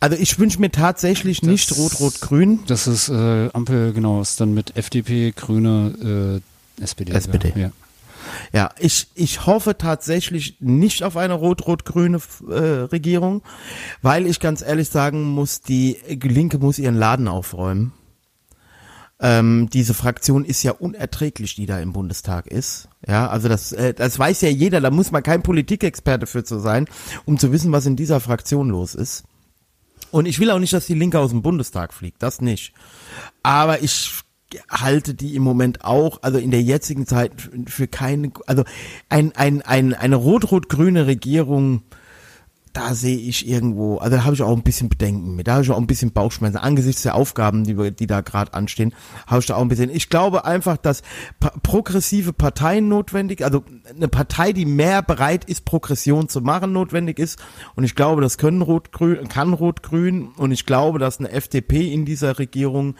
Also 0.00 0.16
ich 0.18 0.38
wünsche 0.38 0.60
mir 0.60 0.70
tatsächlich 0.70 1.42
nicht 1.42 1.70
Das- 1.70 1.78
Rot-Rot-Grün. 1.78 2.60
Das 2.66 2.86
ist 2.86 3.08
äh, 3.08 3.48
Ampel, 3.52 3.92
genau, 3.92 4.20
ist 4.20 4.40
dann 4.40 4.52
mit 4.52 4.76
FDP, 4.76 5.32
Grüne, 5.34 6.40
äh, 6.78 6.82
SPD. 6.82 7.12
SPD. 7.12 7.52
Ja. 7.56 7.70
Ja, 8.52 8.70
ich, 8.78 9.08
ich 9.14 9.46
hoffe 9.46 9.76
tatsächlich 9.76 10.56
nicht 10.60 11.02
auf 11.02 11.16
eine 11.16 11.34
rot-rot-grüne 11.34 12.18
äh, 12.48 12.54
Regierung, 12.54 13.42
weil 14.02 14.26
ich 14.26 14.40
ganz 14.40 14.62
ehrlich 14.62 14.88
sagen 14.88 15.22
muss, 15.22 15.60
die 15.60 15.98
Linke 16.22 16.58
muss 16.58 16.78
ihren 16.78 16.96
Laden 16.96 17.28
aufräumen. 17.28 17.92
Ähm, 19.20 19.70
diese 19.72 19.94
Fraktion 19.94 20.44
ist 20.44 20.62
ja 20.64 20.72
unerträglich, 20.72 21.54
die 21.54 21.66
da 21.66 21.78
im 21.78 21.92
Bundestag 21.92 22.46
ist. 22.46 22.88
Ja, 23.06 23.28
also 23.28 23.48
das, 23.48 23.72
äh, 23.72 23.94
das 23.94 24.18
weiß 24.18 24.40
ja 24.42 24.48
jeder, 24.48 24.80
da 24.80 24.90
muss 24.90 25.12
man 25.12 25.22
kein 25.22 25.42
Politikexperte 25.42 26.26
für 26.26 26.44
zu 26.44 26.58
sein, 26.58 26.86
um 27.24 27.38
zu 27.38 27.52
wissen, 27.52 27.72
was 27.72 27.86
in 27.86 27.96
dieser 27.96 28.20
Fraktion 28.20 28.70
los 28.70 28.94
ist. 28.94 29.24
Und 30.10 30.26
ich 30.26 30.40
will 30.40 30.50
auch 30.50 30.58
nicht, 30.58 30.72
dass 30.72 30.86
die 30.86 30.94
Linke 30.94 31.18
aus 31.18 31.30
dem 31.30 31.42
Bundestag 31.42 31.94
fliegt, 31.94 32.22
das 32.22 32.40
nicht. 32.40 32.72
Aber 33.42 33.82
ich 33.82 34.24
halte 34.70 35.14
die 35.14 35.34
im 35.34 35.42
Moment 35.42 35.84
auch, 35.84 36.22
also 36.22 36.38
in 36.38 36.50
der 36.50 36.62
jetzigen 36.62 37.06
Zeit 37.06 37.32
für 37.66 37.88
keine, 37.88 38.32
also 38.46 38.64
ein, 39.08 39.32
ein, 39.32 39.62
ein, 39.62 39.94
eine 39.94 40.16
rot-rot-grüne 40.16 41.06
Regierung, 41.06 41.82
da 42.74 42.92
sehe 42.92 43.16
ich 43.16 43.48
irgendwo, 43.48 43.98
also 43.98 44.16
da 44.16 44.24
habe 44.24 44.34
ich 44.34 44.42
auch 44.42 44.54
ein 44.54 44.64
bisschen 44.64 44.88
Bedenken 44.88 45.36
mit, 45.36 45.46
da 45.46 45.54
habe 45.54 45.62
ich 45.62 45.70
auch 45.70 45.78
ein 45.78 45.86
bisschen 45.86 46.10
Bauchschmerzen 46.10 46.56
angesichts 46.56 47.02
der 47.02 47.14
Aufgaben, 47.14 47.62
die, 47.62 47.92
die 47.92 48.08
da 48.08 48.20
gerade 48.20 48.52
anstehen, 48.52 48.92
habe 49.28 49.38
ich 49.40 49.46
da 49.46 49.54
auch 49.54 49.60
ein 49.60 49.68
bisschen. 49.68 49.90
Ich 49.90 50.10
glaube 50.10 50.44
einfach, 50.44 50.76
dass 50.76 51.02
progressive 51.62 52.32
Parteien 52.32 52.88
notwendig, 52.88 53.44
also 53.44 53.64
eine 53.88 54.08
Partei, 54.08 54.52
die 54.52 54.66
mehr 54.66 55.02
bereit 55.02 55.44
ist, 55.44 55.64
Progression 55.64 56.28
zu 56.28 56.40
machen, 56.40 56.72
notwendig 56.72 57.20
ist. 57.20 57.38
Und 57.76 57.84
ich 57.84 57.94
glaube, 57.94 58.22
das 58.22 58.38
können 58.38 58.60
Rot-Grün, 58.60 59.28
kann 59.28 59.52
Rot-Grün 59.52 60.32
und 60.36 60.50
ich 60.50 60.66
glaube, 60.66 60.98
dass 60.98 61.20
eine 61.20 61.30
FDP 61.30 61.92
in 61.92 62.04
dieser 62.04 62.40
Regierung 62.40 62.96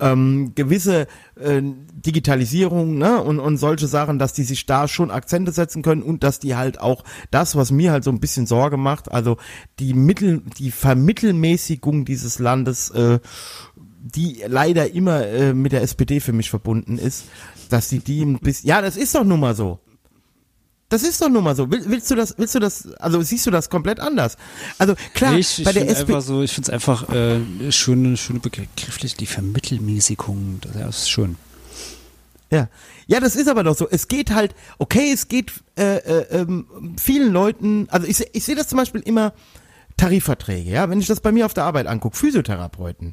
ähm, 0.00 0.52
gewisse 0.54 1.06
äh, 1.36 1.62
Digitalisierung 1.62 2.98
ne, 2.98 3.22
und, 3.22 3.38
und 3.38 3.56
solche 3.56 3.86
Sachen, 3.86 4.18
dass 4.18 4.32
die 4.32 4.42
sich 4.42 4.66
da 4.66 4.88
schon 4.88 5.10
Akzente 5.10 5.52
setzen 5.52 5.82
können 5.82 6.02
und 6.02 6.22
dass 6.24 6.40
die 6.40 6.56
halt 6.56 6.80
auch 6.80 7.04
das, 7.30 7.56
was 7.56 7.70
mir 7.70 7.92
halt 7.92 8.04
so 8.04 8.10
ein 8.10 8.20
bisschen 8.20 8.46
Sorge 8.46 8.76
macht, 8.76 9.10
also 9.12 9.36
die 9.78 9.94
Mittel, 9.94 10.42
die 10.58 10.70
Vermittelmäßigung 10.70 12.04
dieses 12.04 12.38
Landes, 12.38 12.90
äh, 12.90 13.20
die 14.04 14.42
leider 14.46 14.92
immer 14.92 15.26
äh, 15.26 15.54
mit 15.54 15.72
der 15.72 15.82
SPD 15.82 16.20
für 16.20 16.32
mich 16.32 16.50
verbunden 16.50 16.98
ist, 16.98 17.24
dass 17.70 17.88
die 17.88 18.00
die 18.00 18.22
ein 18.22 18.38
bisschen, 18.38 18.68
ja, 18.68 18.82
das 18.82 18.96
ist 18.96 19.14
doch 19.14 19.24
nun 19.24 19.40
mal 19.40 19.54
so. 19.54 19.80
Das 20.94 21.02
ist 21.02 21.20
doch 21.20 21.28
nun 21.28 21.42
mal 21.42 21.56
so. 21.56 21.68
Will, 21.72 21.82
willst 21.86 22.08
du 22.08 22.14
das, 22.14 22.36
willst 22.38 22.54
du 22.54 22.60
das, 22.60 22.86
also 23.00 23.20
siehst 23.20 23.44
du 23.46 23.50
das 23.50 23.68
komplett 23.68 23.98
anders? 23.98 24.36
Also 24.78 24.94
klar, 25.12 25.36
ich 25.36 25.58
ich 25.58 25.64
bei 25.64 25.72
der 25.72 25.88
einfach 25.88 26.20
so, 26.20 26.40
ich 26.40 26.52
finde 26.52 26.68
es 26.68 26.72
einfach 26.72 27.12
äh, 27.12 27.72
schöne, 27.72 28.16
schöne 28.16 28.38
begrifflich, 28.38 29.16
die 29.16 29.26
Vermittelmäßigung, 29.26 30.60
das 30.72 30.98
ist 30.98 31.10
schön. 31.10 31.34
Ja. 32.52 32.68
Ja, 33.08 33.18
das 33.18 33.34
ist 33.34 33.48
aber 33.48 33.64
doch 33.64 33.76
so. 33.76 33.88
Es 33.90 34.06
geht 34.06 34.30
halt, 34.30 34.54
okay, 34.78 35.10
es 35.12 35.26
geht 35.26 35.50
äh, 35.76 35.96
äh, 35.96 36.26
ähm, 36.30 36.94
vielen 36.96 37.32
Leuten, 37.32 37.88
also 37.90 38.06
ich, 38.06 38.24
ich 38.32 38.44
sehe 38.44 38.54
das 38.54 38.68
zum 38.68 38.78
Beispiel 38.78 39.00
immer 39.00 39.32
Tarifverträge, 39.96 40.70
ja, 40.70 40.90
wenn 40.90 41.00
ich 41.00 41.06
das 41.06 41.20
bei 41.20 41.32
mir 41.32 41.46
auf 41.46 41.54
der 41.54 41.64
Arbeit 41.64 41.86
angucke, 41.86 42.16
Physiotherapeuten. 42.16 43.12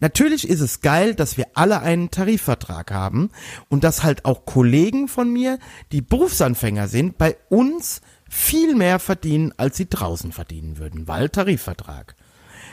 Natürlich 0.00 0.48
ist 0.48 0.60
es 0.60 0.80
geil, 0.80 1.14
dass 1.14 1.36
wir 1.36 1.46
alle 1.54 1.80
einen 1.80 2.10
Tarifvertrag 2.10 2.90
haben 2.90 3.30
und 3.68 3.84
dass 3.84 4.02
halt 4.02 4.24
auch 4.24 4.46
Kollegen 4.46 5.08
von 5.08 5.30
mir, 5.30 5.58
die 5.92 6.00
Berufsanfänger 6.00 6.88
sind, 6.88 7.18
bei 7.18 7.36
uns 7.48 8.00
viel 8.28 8.74
mehr 8.74 8.98
verdienen, 8.98 9.52
als 9.58 9.76
sie 9.76 9.88
draußen 9.88 10.32
verdienen 10.32 10.78
würden, 10.78 11.06
weil 11.06 11.28
Tarifvertrag. 11.28 12.16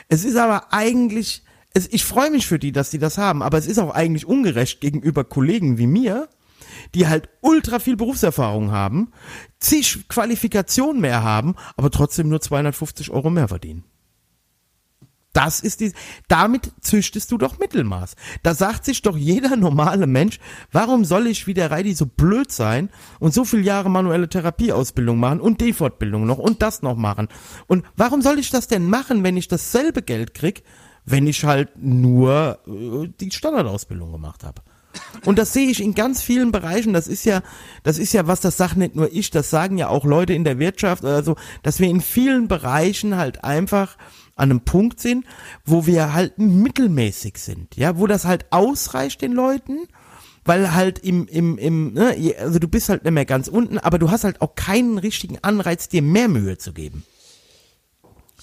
Es 0.07 0.24
ist 0.24 0.38
aber 0.38 0.74
eigentlich, 0.74 1.43
es, 1.74 1.88
ich 1.91 2.05
freue 2.05 2.32
mich 2.32 2.47
für 2.47 2.60
die, 2.60 2.72
dass 2.72 2.91
die 2.91 2.99
das 2.99 3.18
haben, 3.18 3.43
aber 3.43 3.57
es 3.57 3.68
ist 3.68 3.78
auch 3.78 3.93
eigentlich 3.93 4.26
ungerecht 4.26 4.80
gegenüber 4.80 5.26
Kollegen 5.26 5.78
wie 5.78 5.88
mir, 5.88 6.30
die 6.95 7.07
halt 7.07 7.30
ultra 7.41 7.80
viel 7.80 7.95
Berufserfahrung 7.95 8.71
haben, 8.71 9.11
zig 9.59 10.07
Qualifikationen 10.07 11.01
mehr 11.01 11.23
haben, 11.23 11.55
aber 11.77 11.91
trotzdem 11.91 12.30
nur 12.30 12.41
250 12.41 13.11
Euro 13.11 13.30
mehr 13.30 13.47
verdienen. 13.47 13.84
Das 15.34 15.59
ist 15.59 15.80
die, 15.80 15.93
damit 16.27 16.71
züchtest 16.82 17.32
du 17.32 17.38
doch 17.38 17.59
Mittelmaß. 17.59 18.15
Da 18.41 18.55
sagt 18.55 18.84
sich 18.84 19.03
doch 19.03 19.15
jeder 19.15 19.55
normale 19.55 20.07
Mensch, 20.07 20.39
warum 20.71 21.05
soll 21.05 21.27
ich 21.27 21.45
wie 21.45 21.53
der 21.53 21.69
Reidi 21.69 21.93
so 21.93 22.07
blöd 22.07 22.51
sein 22.51 22.89
und 23.19 23.34
so 23.34 23.45
viele 23.45 23.61
Jahre 23.61 23.91
manuelle 23.91 24.27
Therapieausbildung 24.27 25.19
machen 25.19 25.39
und 25.39 25.61
die 25.61 25.73
Fortbildung 25.73 26.25
noch 26.25 26.39
und 26.39 26.63
das 26.63 26.82
noch 26.82 26.95
machen? 26.95 27.27
Und 27.67 27.86
warum 27.95 28.23
soll 28.23 28.39
ich 28.39 28.49
das 28.49 28.67
denn 28.67 28.89
machen, 28.89 29.23
wenn 29.23 29.38
ich 29.38 29.47
dasselbe 29.47 30.01
Geld 30.01 30.34
krieg, 30.34 30.63
wenn 31.05 31.27
ich 31.27 31.43
halt 31.43 31.77
nur 31.77 32.59
äh, 32.67 33.07
die 33.19 33.32
Standardausbildung 33.32 34.11
gemacht 34.11 34.43
habe? 34.43 34.63
Und 35.25 35.37
das 35.37 35.53
sehe 35.53 35.69
ich 35.69 35.81
in 35.81 35.95
ganz 35.95 36.21
vielen 36.21 36.51
Bereichen. 36.51 36.93
Das 36.93 37.07
ist 37.07 37.25
ja, 37.25 37.41
das 37.83 37.97
ist 37.97 38.13
ja 38.13 38.27
was, 38.27 38.41
das 38.41 38.57
sagt 38.57 38.77
nicht 38.77 38.95
nur 38.95 39.11
ich, 39.11 39.29
das 39.31 39.49
sagen 39.49 39.77
ja 39.77 39.89
auch 39.89 40.05
Leute 40.05 40.33
in 40.33 40.43
der 40.43 40.59
Wirtschaft 40.59 41.03
oder 41.03 41.23
so, 41.23 41.35
dass 41.63 41.79
wir 41.79 41.89
in 41.89 42.01
vielen 42.01 42.47
Bereichen 42.47 43.17
halt 43.17 43.43
einfach 43.43 43.97
an 44.35 44.51
einem 44.51 44.61
Punkt 44.61 44.99
sind, 44.99 45.25
wo 45.65 45.85
wir 45.85 46.13
halt 46.13 46.37
mittelmäßig 46.39 47.37
sind, 47.37 47.75
ja, 47.75 47.99
wo 47.99 48.07
das 48.07 48.25
halt 48.25 48.45
ausreicht 48.51 49.21
den 49.21 49.33
Leuten, 49.33 49.79
weil 50.45 50.73
halt 50.73 50.99
im, 50.99 51.27
im, 51.27 51.57
im, 51.57 51.93
ne, 51.93 52.15
also 52.39 52.57
du 52.57 52.67
bist 52.67 52.89
halt 52.89 53.03
nicht 53.03 53.13
mehr 53.13 53.25
ganz 53.25 53.49
unten, 53.49 53.77
aber 53.77 53.99
du 53.99 54.09
hast 54.09 54.23
halt 54.23 54.41
auch 54.41 54.55
keinen 54.55 54.97
richtigen 54.97 55.37
Anreiz, 55.41 55.89
dir 55.89 56.01
mehr 56.01 56.29
Mühe 56.29 56.57
zu 56.57 56.71
geben. 56.71 57.03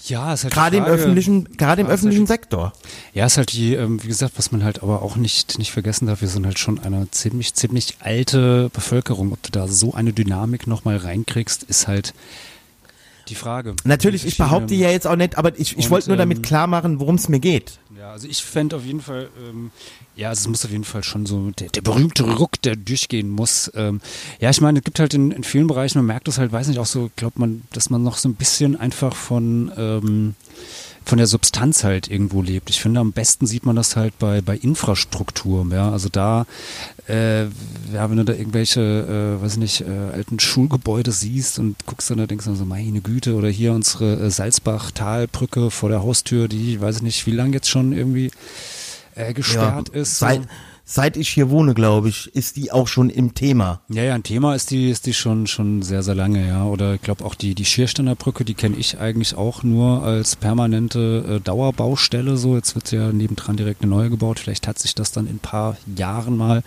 Ja, 0.09 0.33
ist 0.33 0.43
halt 0.43 0.53
Gerade 0.53 0.77
im 0.77 0.85
öffentlichen, 0.85 1.57
gerade 1.57 1.81
im 1.81 1.87
öffentlichen 1.87 2.21
halt 2.21 2.27
Sektor. 2.27 2.73
Ja, 3.13 3.25
ist 3.25 3.37
halt 3.37 3.51
die, 3.53 3.73
ähm, 3.73 4.01
wie 4.03 4.07
gesagt, 4.07 4.33
was 4.37 4.51
man 4.51 4.63
halt 4.63 4.83
aber 4.83 5.01
auch 5.01 5.15
nicht, 5.15 5.57
nicht 5.57 5.71
vergessen 5.71 6.07
darf, 6.07 6.21
wir 6.21 6.27
sind 6.27 6.45
halt 6.45 6.59
schon 6.59 6.79
eine 6.79 7.09
ziemlich, 7.11 7.53
ziemlich 7.53 7.95
alte 7.99 8.69
Bevölkerung. 8.73 9.31
Ob 9.33 9.43
du 9.43 9.51
da 9.51 9.67
so 9.67 9.93
eine 9.93 10.13
Dynamik 10.13 10.67
nochmal 10.67 10.97
reinkriegst, 10.97 11.63
ist 11.63 11.87
halt 11.87 12.13
die 13.29 13.35
Frage. 13.35 13.75
Natürlich, 13.83 14.25
ich 14.25 14.37
behaupte 14.37 14.75
ja 14.75 14.89
jetzt 14.89 15.07
auch 15.07 15.15
nicht, 15.15 15.37
aber 15.37 15.57
ich, 15.57 15.77
ich 15.77 15.85
Und, 15.85 15.91
wollte 15.91 16.09
nur 16.09 16.17
damit 16.17 16.39
ähm, 16.39 16.41
klar 16.43 16.67
machen, 16.67 16.99
worum 16.99 17.15
es 17.15 17.29
mir 17.29 17.39
geht. 17.39 17.79
Ja, 17.97 18.11
also 18.11 18.27
ich 18.27 18.43
fände 18.43 18.75
auf 18.75 18.85
jeden 18.85 19.01
Fall, 19.01 19.29
ähm, 19.47 19.71
ja, 20.15 20.29
also 20.29 20.41
es 20.41 20.47
muss 20.47 20.65
auf 20.65 20.71
jeden 20.71 20.83
Fall 20.83 21.03
schon 21.03 21.25
so 21.25 21.51
der, 21.51 21.69
der 21.69 21.81
berühmte 21.81 22.23
Ruck, 22.23 22.61
der 22.61 22.75
durchgehen 22.75 23.29
muss. 23.29 23.71
Ähm, 23.75 24.01
ja, 24.39 24.49
ich 24.49 24.61
meine, 24.61 24.79
es 24.79 24.85
gibt 24.85 24.99
halt 24.99 25.13
in, 25.13 25.31
in 25.31 25.43
vielen 25.43 25.67
Bereichen, 25.67 25.99
man 25.99 26.05
merkt 26.05 26.27
das 26.27 26.37
halt, 26.37 26.51
weiß 26.51 26.67
nicht, 26.67 26.79
auch 26.79 26.85
so, 26.85 27.09
glaubt 27.15 27.39
man, 27.39 27.63
dass 27.73 27.89
man 27.89 28.03
noch 28.03 28.17
so 28.17 28.29
ein 28.29 28.35
bisschen 28.35 28.79
einfach 28.79 29.15
von 29.15 29.71
ähm, 29.77 30.35
von 31.07 31.17
der 31.17 31.27
Substanz 31.27 31.83
halt 31.83 32.09
irgendwo 32.09 32.41
lebt. 32.41 32.69
Ich 32.69 32.81
finde, 32.81 32.99
am 32.99 33.13
besten 33.13 33.47
sieht 33.47 33.65
man 33.65 33.75
das 33.75 33.95
halt 33.95 34.17
bei, 34.19 34.41
bei 34.41 34.57
Infrastruktur. 34.57 35.65
Ja, 35.71 35.91
also 35.91 36.09
da, 36.09 36.45
äh, 37.07 37.43
ja, 37.45 38.09
wenn 38.09 38.17
du 38.17 38.25
da 38.25 38.33
irgendwelche, 38.33 38.81
äh, 39.39 39.41
weiß 39.41 39.53
ich 39.53 39.57
nicht, 39.57 39.81
äh, 39.81 40.13
alten 40.13 40.39
Schulgebäude 40.39 41.11
siehst 41.11 41.59
und 41.59 41.77
guckst 41.85 42.09
dann 42.09 42.17
da, 42.17 42.27
denkst 42.27 42.45
du 42.45 42.55
so, 42.55 42.65
meine 42.65 42.99
Güte, 43.01 43.35
oder 43.35 43.47
hier 43.47 43.71
unsere 43.71 44.19
äh, 44.19 44.29
Salzbach-Talbrücke 44.29 45.71
vor 45.71 45.89
der 45.89 46.03
Haustür, 46.03 46.47
die, 46.49 46.81
weiß 46.81 46.97
ich 46.97 47.03
nicht, 47.03 47.25
wie 47.25 47.31
lange 47.31 47.53
jetzt 47.53 47.69
schon 47.69 47.93
irgendwie 47.93 48.31
äh, 49.15 49.33
gesperrt 49.33 49.89
Ja, 49.93 50.01
ist. 50.01 50.19
So. 50.19 50.25
Seit 50.89 51.17
ich 51.17 51.27
hier 51.27 51.49
wohne, 51.49 51.73
glaube 51.73 52.07
ich, 52.07 52.33
ist 52.33 52.55
die 52.55 52.71
auch 52.71 52.87
schon 52.87 53.09
im 53.09 53.33
Thema. 53.33 53.81
Ja, 53.89 54.03
ja, 54.03 54.15
ein 54.15 54.23
Thema 54.23 54.55
ist 54.55 54.71
die, 54.71 54.89
ist 54.89 55.05
die 55.05 55.13
schon, 55.13 55.45
schon 55.45 55.81
sehr, 55.81 56.01
sehr 56.01 56.15
lange, 56.15 56.47
ja. 56.47 56.63
Oder 56.63 56.95
ich 56.95 57.01
glaube 57.01 57.25
auch 57.25 57.35
die, 57.35 57.55
die 57.55 57.65
Schiersteiner 57.65 58.15
Brücke, 58.15 58.45
die 58.45 58.53
kenne 58.53 58.77
ich 58.77 58.97
eigentlich 58.97 59.35
auch 59.35 59.63
nur 59.63 60.03
als 60.03 60.37
permanente 60.37 61.25
äh, 61.27 61.39
Dauerbaustelle. 61.41 62.37
So, 62.37 62.55
jetzt 62.55 62.73
wird 62.75 62.93
ja 62.93 63.11
nebendran 63.11 63.57
direkt 63.57 63.81
eine 63.81 63.91
neue 63.91 64.09
gebaut. 64.09 64.39
Vielleicht 64.39 64.65
hat 64.65 64.79
sich 64.79 64.95
das 64.95 65.11
dann 65.11 65.27
in 65.27 65.35
ein 65.35 65.39
paar 65.39 65.75
Jahren 65.97 66.37
mal 66.37 66.63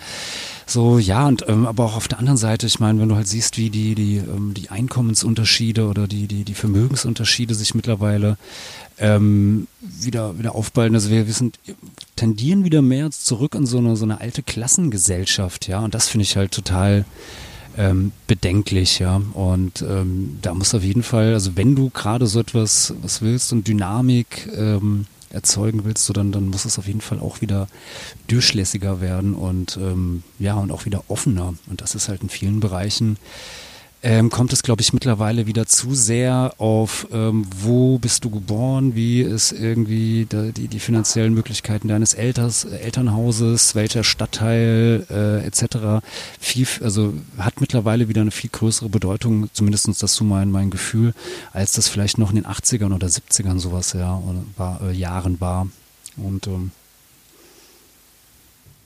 so, 0.66 0.98
ja, 0.98 1.26
und 1.26 1.48
ähm, 1.48 1.66
aber 1.66 1.86
auch 1.86 1.96
auf 1.96 2.06
der 2.06 2.18
anderen 2.18 2.36
Seite, 2.36 2.66
ich 2.66 2.78
meine, 2.78 3.00
wenn 3.00 3.08
du 3.08 3.16
halt 3.16 3.26
siehst, 3.26 3.56
wie 3.56 3.70
die, 3.70 3.94
die, 3.94 4.18
ähm, 4.18 4.52
die 4.54 4.68
Einkommensunterschiede 4.68 5.88
oder 5.88 6.06
die, 6.06 6.28
die, 6.28 6.44
die 6.44 6.54
Vermögensunterschiede 6.54 7.54
sich 7.54 7.74
mittlerweile 7.74 8.36
ähm, 9.00 9.66
wieder, 9.80 10.38
wieder 10.38 10.54
aufballen. 10.54 10.94
Also 10.94 11.10
wir, 11.10 11.26
wir 11.26 11.34
sind, 11.34 11.58
tendieren 12.16 12.64
wieder 12.64 12.82
mehr 12.82 13.10
zurück 13.10 13.54
in 13.54 13.66
so 13.66 13.78
eine, 13.78 13.96
so 13.96 14.04
eine 14.04 14.20
alte 14.20 14.42
Klassengesellschaft, 14.42 15.68
ja. 15.68 15.80
Und 15.80 15.94
das 15.94 16.08
finde 16.08 16.22
ich 16.22 16.36
halt 16.36 16.52
total 16.52 17.04
ähm, 17.78 18.12
bedenklich, 18.26 18.98
ja. 18.98 19.20
Und 19.32 19.82
ähm, 19.82 20.38
da 20.42 20.54
muss 20.54 20.74
auf 20.74 20.84
jeden 20.84 21.02
Fall, 21.02 21.32
also 21.32 21.56
wenn 21.56 21.74
du 21.74 21.90
gerade 21.90 22.26
so 22.26 22.40
etwas 22.40 22.94
was 23.02 23.22
willst 23.22 23.52
und 23.52 23.66
Dynamik 23.66 24.48
ähm, 24.54 25.06
erzeugen 25.30 25.84
willst, 25.84 26.04
so 26.04 26.12
dann, 26.12 26.32
dann 26.32 26.48
muss 26.48 26.64
es 26.64 26.78
auf 26.78 26.86
jeden 26.86 27.00
Fall 27.00 27.20
auch 27.20 27.40
wieder 27.40 27.68
durchlässiger 28.26 29.00
werden 29.00 29.34
und 29.34 29.78
ähm, 29.80 30.24
ja, 30.38 30.54
und 30.54 30.72
auch 30.72 30.84
wieder 30.84 31.04
offener. 31.08 31.54
Und 31.68 31.80
das 31.80 31.94
ist 31.94 32.08
halt 32.08 32.22
in 32.22 32.28
vielen 32.28 32.60
Bereichen 32.60 33.16
ähm, 34.02 34.30
kommt 34.30 34.52
es, 34.52 34.62
glaube 34.62 34.80
ich, 34.80 34.92
mittlerweile 34.92 35.46
wieder 35.46 35.66
zu 35.66 35.94
sehr 35.94 36.54
auf, 36.58 37.06
ähm, 37.12 37.46
wo 37.54 37.98
bist 37.98 38.24
du 38.24 38.30
geboren, 38.30 38.94
wie 38.94 39.20
ist 39.20 39.52
irgendwie 39.52 40.26
da, 40.28 40.44
die, 40.44 40.68
die 40.68 40.80
finanziellen 40.80 41.34
Möglichkeiten 41.34 41.88
deines 41.88 42.14
Elters, 42.14 42.64
äh, 42.64 42.76
Elternhauses, 42.78 43.74
welcher 43.74 44.02
Stadtteil 44.02 45.06
äh, 45.10 45.46
etc. 45.46 46.02
Viel, 46.40 46.66
also 46.82 47.12
hat 47.36 47.60
mittlerweile 47.60 48.08
wieder 48.08 48.22
eine 48.22 48.30
viel 48.30 48.50
größere 48.50 48.88
Bedeutung, 48.88 49.50
zumindest 49.52 50.02
das 50.02 50.14
so 50.14 50.24
mein, 50.24 50.50
mein 50.50 50.70
Gefühl, 50.70 51.14
als 51.52 51.72
das 51.72 51.88
vielleicht 51.88 52.16
noch 52.16 52.30
in 52.30 52.36
den 52.36 52.46
80ern 52.46 52.94
oder 52.94 53.06
70ern 53.06 53.58
sowas 53.58 53.92
ja, 53.92 54.16
oder 54.16 54.42
war, 54.56 54.80
äh, 54.82 54.92
Jahren 54.92 55.40
war. 55.40 55.68
Und 56.16 56.46
ähm, 56.46 56.70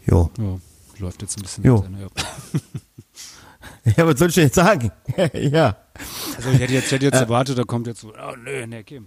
Jo. 0.07 0.31
ja, 0.39 0.59
läuft 0.99 1.23
jetzt 1.23 1.39
ein 1.39 1.43
bisschen. 1.43 1.65
Jo. 1.65 1.85
Ende, 1.87 2.03
ja. 2.03 2.61
Ja, 3.97 4.07
was 4.07 4.19
soll 4.19 4.29
ich 4.29 4.35
denn 4.35 4.45
jetzt 4.45 4.55
sagen? 4.55 4.91
ja. 5.35 5.77
Also 6.37 6.51
ich 6.51 6.59
hätte 6.59 6.73
jetzt, 6.73 6.91
hätte 6.91 7.05
jetzt 7.05 7.21
erwartet, 7.21 7.59
da 7.59 7.65
kommt 7.65 7.87
jetzt 7.87 8.01
so, 8.01 8.09
oh 8.09 8.37
nö, 8.37 8.67
nee, 8.67 8.81
okay. 8.81 9.03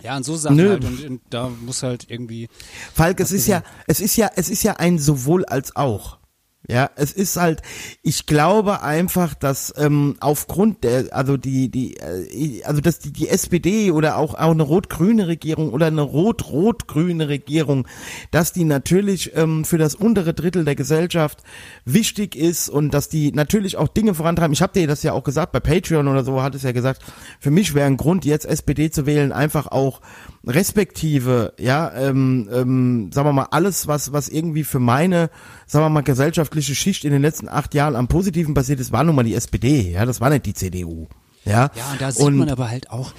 Ja, 0.00 0.16
und 0.16 0.24
so 0.24 0.36
Sachen 0.36 0.56
Nö. 0.56 0.70
halt 0.70 0.84
und, 0.84 1.04
und 1.04 1.20
da 1.30 1.48
muss 1.48 1.82
halt 1.82 2.06
irgendwie, 2.08 2.48
Falk, 2.94 3.20
es 3.20 3.32
ist 3.32 3.46
ja, 3.46 3.62
es 3.86 4.00
ist 4.00 4.16
ja, 4.16 4.30
es 4.36 4.48
ist 4.48 4.62
ja 4.62 4.74
ein 4.74 4.98
sowohl 4.98 5.44
als 5.44 5.74
auch. 5.74 6.18
Ja, 6.66 6.90
es 6.96 7.12
ist 7.12 7.36
halt, 7.36 7.62
ich 8.02 8.26
glaube 8.26 8.82
einfach, 8.82 9.34
dass 9.34 9.72
ähm, 9.78 10.16
aufgrund 10.20 10.84
der, 10.84 11.06
also 11.12 11.36
die, 11.36 11.70
die, 11.70 11.96
äh, 11.96 12.62
also 12.64 12.80
dass 12.82 12.98
die, 12.98 13.12
die 13.12 13.28
SPD 13.28 13.90
oder 13.90 14.18
auch, 14.18 14.34
auch 14.34 14.50
eine 14.50 14.64
rot-grüne 14.64 15.28
Regierung 15.28 15.72
oder 15.72 15.86
eine 15.86 16.02
rot-rot-grüne 16.02 17.28
Regierung, 17.28 17.86
dass 18.32 18.52
die 18.52 18.64
natürlich 18.64 19.34
ähm, 19.34 19.64
für 19.64 19.78
das 19.78 19.94
untere 19.94 20.34
Drittel 20.34 20.64
der 20.64 20.74
Gesellschaft 20.74 21.42
wichtig 21.86 22.36
ist 22.36 22.68
und 22.68 22.92
dass 22.92 23.08
die 23.08 23.32
natürlich 23.32 23.76
auch 23.76 23.88
Dinge 23.88 24.14
vorantreiben. 24.14 24.52
Ich 24.52 24.60
habe 24.60 24.78
dir 24.78 24.86
das 24.86 25.02
ja 25.02 25.12
auch 25.12 25.24
gesagt, 25.24 25.52
bei 25.52 25.60
Patreon 25.60 26.08
oder 26.08 26.24
so 26.24 26.42
hat 26.42 26.54
es 26.54 26.64
ja 26.64 26.72
gesagt, 26.72 27.02
für 27.40 27.52
mich 27.52 27.74
wäre 27.74 27.86
ein 27.86 27.96
Grund, 27.96 28.26
jetzt 28.26 28.44
SPD 28.44 28.90
zu 28.90 29.06
wählen, 29.06 29.32
einfach 29.32 29.68
auch 29.68 30.02
respektive, 30.48 31.52
ja, 31.58 31.92
ähm, 31.92 32.48
ähm, 32.50 33.12
sagen 33.12 33.28
wir 33.28 33.32
mal, 33.32 33.48
alles, 33.50 33.86
was, 33.86 34.12
was 34.12 34.28
irgendwie 34.28 34.64
für 34.64 34.80
meine, 34.80 35.30
sagen 35.66 35.84
wir 35.84 35.90
mal, 35.90 36.00
gesellschaftliche 36.00 36.74
Schicht 36.74 37.04
in 37.04 37.12
den 37.12 37.20
letzten 37.20 37.48
acht 37.48 37.74
Jahren 37.74 37.94
am 37.94 38.08
Positiven 38.08 38.54
passiert 38.54 38.80
ist, 38.80 38.90
war 38.90 39.04
nun 39.04 39.14
mal 39.14 39.24
die 39.24 39.34
SPD, 39.34 39.92
ja, 39.92 40.06
das 40.06 40.20
war 40.20 40.30
nicht 40.30 40.46
die 40.46 40.54
CDU. 40.54 41.06
Ja, 41.44 41.70
ja, 41.74 41.92
und 41.92 42.00
da 42.00 42.10
sieht 42.10 42.30
man 42.30 42.48
aber 42.48 42.70
halt 42.70 42.90
auch, 42.90 43.12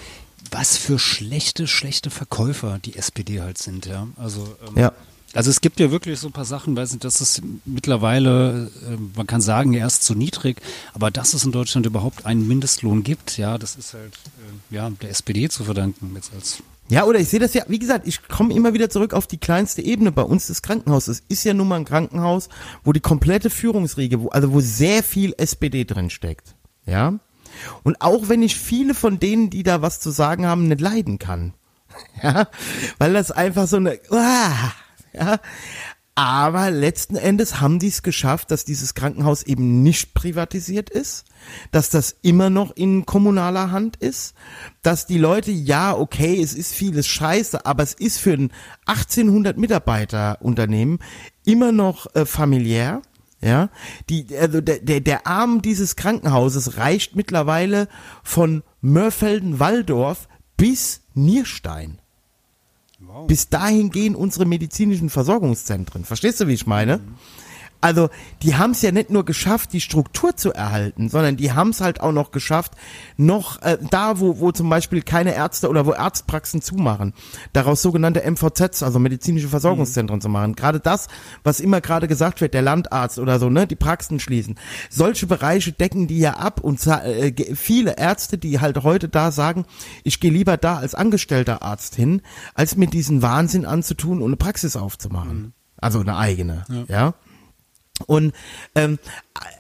was 0.52 0.78
für 0.78 0.98
schlechte, 0.98 1.68
schlechte 1.68 2.10
Verkäufer 2.10 2.80
die 2.84 2.96
SPD 2.96 3.42
halt 3.42 3.60
sind, 3.60 3.86
ja. 3.86 4.08
Also, 4.18 4.56
ähm, 4.68 4.82
ja. 4.82 4.92
also 5.34 5.52
es 5.52 5.62
gibt 5.62 5.80
ja 5.80 5.92
wirklich 5.92 6.20
so 6.20 6.28
ein 6.28 6.34
paar 6.34 6.46
Sachen, 6.46 6.76
weiß 6.76 6.92
nicht, 6.92 7.04
dass 7.04 7.22
es 7.22 7.44
mittlerweile, 7.66 8.72
äh, 8.88 8.98
man 9.16 9.28
kann 9.28 9.42
sagen, 9.42 9.74
erst 9.74 10.04
zu 10.04 10.16
niedrig, 10.16 10.62
aber 10.94 11.12
dass 11.12 11.36
es 11.36 11.46
in 11.46 11.52
Deutschland 11.52 11.86
überhaupt 11.86 12.26
einen 12.26 12.48
Mindestlohn 12.48 13.04
gibt, 13.04 13.38
ja, 13.38 13.60
das 13.60 13.76
ist 13.76 13.94
halt, 13.94 14.14
äh, 14.14 14.76
ja, 14.76 14.90
der 14.90 15.12
SPD 15.12 15.48
zu 15.50 15.64
verdanken, 15.64 16.12
jetzt 16.16 16.34
als 16.34 16.64
Ja, 16.90 17.06
oder 17.06 17.20
ich 17.20 17.30
sehe 17.30 17.40
das 17.40 17.54
ja, 17.54 17.64
wie 17.68 17.78
gesagt, 17.78 18.08
ich 18.08 18.28
komme 18.28 18.54
immer 18.54 18.74
wieder 18.74 18.90
zurück 18.90 19.14
auf 19.14 19.28
die 19.28 19.38
kleinste 19.38 19.82
Ebene 19.82 20.12
bei 20.12 20.24
uns 20.24 20.48
das 20.48 20.64
Krankenhaus. 20.64 21.08
Es 21.08 21.22
ist 21.28 21.44
ja 21.44 21.54
nun 21.54 21.68
mal 21.68 21.76
ein 21.76 21.86
Krankenhaus, 21.86 22.50
wo 22.84 22.94
die 22.94 23.00
komplette 23.00 23.52
Führungsriege, 23.52 24.22
wo, 24.22 24.30
also 24.30 24.52
wo 24.54 24.60
sehr 24.60 25.04
viel 25.04 25.36
SPD 25.38 25.86
drin 25.86 26.10
steckt. 26.10 26.56
Ja. 26.86 27.20
Und 27.84 28.02
auch 28.02 28.28
wenn 28.30 28.42
ich 28.42 28.56
viele 28.56 28.96
von 28.96 29.20
denen, 29.20 29.50
die 29.52 29.64
da 29.64 29.82
was 29.82 30.00
zu 30.00 30.10
sagen 30.10 30.48
haben, 30.48 30.68
nicht 30.68 30.82
leiden 30.82 31.20
kann. 31.20 31.54
Ja. 32.22 32.48
Weil 32.98 33.14
das 33.14 33.32
einfach 33.32 33.68
so 33.68 33.78
eine, 33.78 34.00
uah, 34.12 34.74
ja. 35.14 35.40
Aber 36.16 36.70
letzten 36.70 37.16
Endes 37.16 37.62
haben 37.62 37.80
die 37.80 37.88
es 37.88 38.04
geschafft, 38.04 38.52
dass 38.52 38.66
dieses 38.66 38.94
Krankenhaus 38.94 39.44
eben 39.44 39.84
nicht 39.84 40.14
privatisiert 40.14 40.90
ist, 40.90 41.24
dass 41.72 41.90
das 41.90 42.16
immer 42.22 42.50
noch 42.50 42.76
in 42.76 43.06
kommunaler 43.06 43.72
Hand 43.72 43.96
ist, 43.96 44.34
dass 44.82 45.06
die 45.06 45.18
Leute, 45.18 45.52
ja, 45.52 45.96
okay, 45.96 46.42
es 46.42 46.54
ist 46.54 46.74
vieles 46.74 47.08
scheiße, 47.08 47.66
aber 47.66 47.84
es 47.84 47.94
ist 47.94 48.20
für 48.20 48.34
ein 48.34 48.52
1800 48.86 49.58
Mitarbeiter 49.58 50.40
Unternehmen 50.42 51.00
immer 51.46 51.72
noch 51.72 52.14
äh, 52.16 52.26
familiär. 52.26 53.02
Ja, 53.42 53.70
die, 54.10 54.28
also 54.38 54.60
der, 54.60 54.80
der, 54.80 55.00
der 55.00 55.26
Arm 55.26 55.62
dieses 55.62 55.96
Krankenhauses 55.96 56.76
reicht 56.76 57.16
mittlerweile 57.16 57.88
von 58.22 58.64
Mörfelden-Walldorf 58.82 60.28
bis 60.58 61.04
Nierstein. 61.14 62.02
Bis 63.28 63.50
dahin 63.50 63.90
gehen 63.90 64.16
unsere 64.16 64.46
medizinischen 64.46 65.10
Versorgungszentren. 65.10 66.06
Verstehst 66.06 66.40
du, 66.40 66.48
wie 66.48 66.54
ich 66.54 66.68
meine? 66.68 67.00
Also, 67.82 68.10
die 68.44 68.56
haben 68.56 68.72
es 68.72 68.82
ja 68.82 68.92
nicht 68.92 69.10
nur 69.10 69.24
geschafft, 69.24 69.72
die 69.72 69.80
Struktur 69.80 70.36
zu 70.36 70.54
erhalten, 70.54 71.08
sondern 71.08 71.38
die 71.38 71.54
haben 71.54 71.70
es 71.70 71.80
halt 71.80 72.02
auch 72.02 72.12
noch 72.12 72.32
geschafft, 72.32 72.74
noch 73.16 73.62
äh, 73.62 73.78
da, 73.90 74.20
wo, 74.20 74.40
wo 74.40 74.52
zum 74.52 74.70
Beispiel 74.70 75.02
keine 75.02 75.34
Ärzte 75.34 75.70
oder 75.70 75.86
wo 75.86 75.94
Arztpraxen 75.94 76.62
zumachen, 76.62 77.14
daraus 77.54 77.82
sogenannte 77.82 78.30
MVZs, 78.30 78.84
also 78.84 79.00
medizinische 79.00 79.48
Versorgungszentren 79.48 80.20
zu 80.20 80.28
machen. 80.28 80.56
Gerade 80.56 80.82
das, 80.82 81.08
was 81.44 81.62
immer 81.62 81.80
gerade 81.80 82.10
gesagt 82.10 82.42
wird, 82.42 82.54
der 82.54 82.62
Landarzt 82.62 83.18
oder 83.18 83.40
so, 83.40 83.50
ne, 83.50 83.66
die 83.66 83.76
Praxen 83.76 84.20
schließen. 84.20 84.56
Solche 84.90 85.26
Bereiche 85.26 85.72
decken 85.72 86.08
die 86.08 86.20
ja 86.20 86.34
ab 86.34 86.60
und 86.60 86.86
äh, 86.86 87.34
viele 87.56 87.98
Ärzte, 87.98 88.38
die 88.38 88.60
halt 88.60 88.84
heute 88.84 89.08
da 89.08 89.32
sagen, 89.32 89.66
ich 90.04 90.20
gehe 90.20 90.32
lieber 90.32 90.58
da 90.58 90.78
als 90.78 90.96
angestellter 90.96 91.62
Arzt 91.62 91.96
hin, 91.96 92.22
als 92.56 92.76
mir 92.76 92.88
diesen 92.88 93.22
Wahnsinn 93.22 93.66
anzutun 93.66 94.20
und 94.22 94.28
eine 94.28 94.38
Praxis 94.38 94.76
aufzumachen. 94.76 95.54
Also 95.78 96.02
eine 96.02 96.18
eigene, 96.18 96.66
ja. 96.90 97.14
Und 98.06 98.34
ähm, 98.76 99.00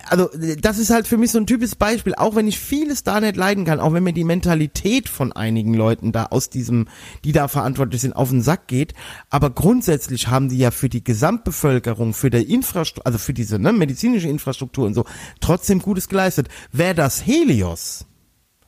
also 0.09 0.29
das 0.59 0.79
ist 0.79 0.89
halt 0.89 1.07
für 1.07 1.17
mich 1.17 1.31
so 1.31 1.37
ein 1.37 1.47
typisches 1.47 1.75
Beispiel, 1.75 2.15
auch 2.15 2.35
wenn 2.35 2.47
ich 2.47 2.59
vieles 2.59 3.03
da 3.03 3.19
nicht 3.19 3.35
leiden 3.35 3.65
kann, 3.65 3.79
auch 3.79 3.93
wenn 3.93 4.03
mir 4.03 4.13
die 4.13 4.23
Mentalität 4.23 5.07
von 5.07 5.31
einigen 5.31 5.73
Leuten 5.73 6.11
da 6.11 6.25
aus 6.27 6.49
diesem, 6.49 6.87
die 7.23 7.31
da 7.31 7.47
verantwortlich 7.47 8.01
sind, 8.01 8.15
auf 8.15 8.29
den 8.29 8.41
Sack 8.41 8.67
geht, 8.67 8.93
aber 9.29 9.49
grundsätzlich 9.51 10.27
haben 10.27 10.49
die 10.49 10.57
ja 10.57 10.71
für 10.71 10.89
die 10.89 11.03
Gesamtbevölkerung, 11.03 12.13
für 12.13 12.29
die 12.29 12.53
Infrastruktur, 12.53 13.05
also 13.05 13.19
für 13.19 13.33
diese 13.33 13.59
ne, 13.59 13.71
medizinische 13.71 14.27
Infrastruktur 14.27 14.85
und 14.85 14.93
so, 14.93 15.05
trotzdem 15.41 15.79
Gutes 15.79 16.09
geleistet. 16.09 16.47
Wäre 16.71 16.95
das 16.95 17.25
Helios, 17.25 18.05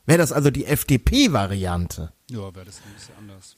wäre 0.06 0.18
das 0.18 0.32
also 0.32 0.50
die 0.50 0.66
FDP-Variante, 0.66 2.12
Ja, 2.30 2.54
wäre 2.54 2.66
das 2.66 2.76
ein 2.86 2.94
bisschen 2.94 3.14
anders. 3.18 3.56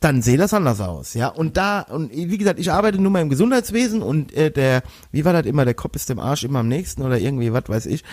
Dann 0.00 0.22
sehe 0.22 0.38
das 0.38 0.54
anders 0.54 0.80
aus, 0.80 1.14
ja. 1.14 1.28
Und 1.28 1.56
da, 1.56 1.80
und 1.80 2.12
wie 2.12 2.38
gesagt, 2.38 2.60
ich 2.60 2.70
arbeite 2.70 3.00
nun 3.00 3.12
mal 3.12 3.22
im 3.22 3.28
Gesundheitswesen 3.28 4.00
und 4.00 4.32
äh, 4.32 4.50
der, 4.50 4.82
wie 5.10 5.24
war 5.24 5.32
das 5.32 5.46
immer, 5.46 5.64
der 5.64 5.74
Kopf 5.74 5.96
ist 5.96 6.08
dem 6.08 6.20
Arsch 6.20 6.44
immer 6.44 6.60
am 6.60 6.68
nächsten 6.68 7.02
oder 7.02 7.18
irgendwie, 7.18 7.52
was 7.52 7.64
weiß 7.68 7.86
ich. 7.86 8.04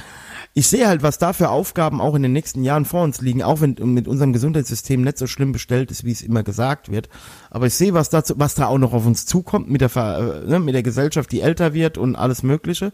Ich 0.56 0.68
sehe 0.68 0.88
halt, 0.88 1.04
was 1.04 1.20
da 1.20 1.34
für 1.34 1.50
Aufgaben 1.50 2.02
auch 2.02 2.16
in 2.16 2.24
den 2.24 2.32
nächsten 2.32 2.64
Jahren 2.64 2.86
vor 2.86 3.04
uns 3.04 3.22
liegen, 3.22 3.44
auch 3.44 3.62
wenn 3.62 3.76
mit 3.94 4.08
unserem 4.08 4.34
Gesundheitssystem 4.34 5.02
nicht 5.02 5.18
so 5.18 5.28
schlimm 5.28 5.52
bestellt 5.52 5.92
ist, 5.92 6.06
wie 6.06 6.12
es 6.12 6.22
immer 6.22 6.44
gesagt 6.44 6.92
wird. 6.92 7.10
Aber 7.52 7.68
ich 7.68 7.76
sehe, 7.76 7.94
was 7.94 8.10
dazu, 8.10 8.34
was 8.38 8.56
da 8.56 8.68
auch 8.68 8.78
noch 8.80 8.94
auf 8.94 9.06
uns 9.06 9.26
zukommt 9.26 9.70
mit 9.70 9.82
der, 9.82 9.96
äh, 9.96 10.50
ne, 10.50 10.60
mit 10.60 10.74
der 10.74 10.84
Gesellschaft, 10.84 11.32
die 11.32 11.42
älter 11.42 11.74
wird 11.74 11.98
und 11.98 12.16
alles 12.16 12.42
Mögliche. 12.42 12.94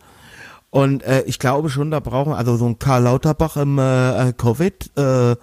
Und 0.69 1.03
äh, 1.03 1.23
ich 1.27 1.39
glaube 1.39 1.69
schon, 1.69 1.91
da 1.91 1.99
brauchen, 1.99 2.33
also 2.33 2.57
so 2.57 2.65
ein 2.65 2.79
Karl 2.79 3.03
Lauterbach 3.03 3.57
im 3.57 3.77
äh, 3.77 4.29
äh, 4.29 4.33
Covid, 4.33 4.97
äh, 4.97 5.35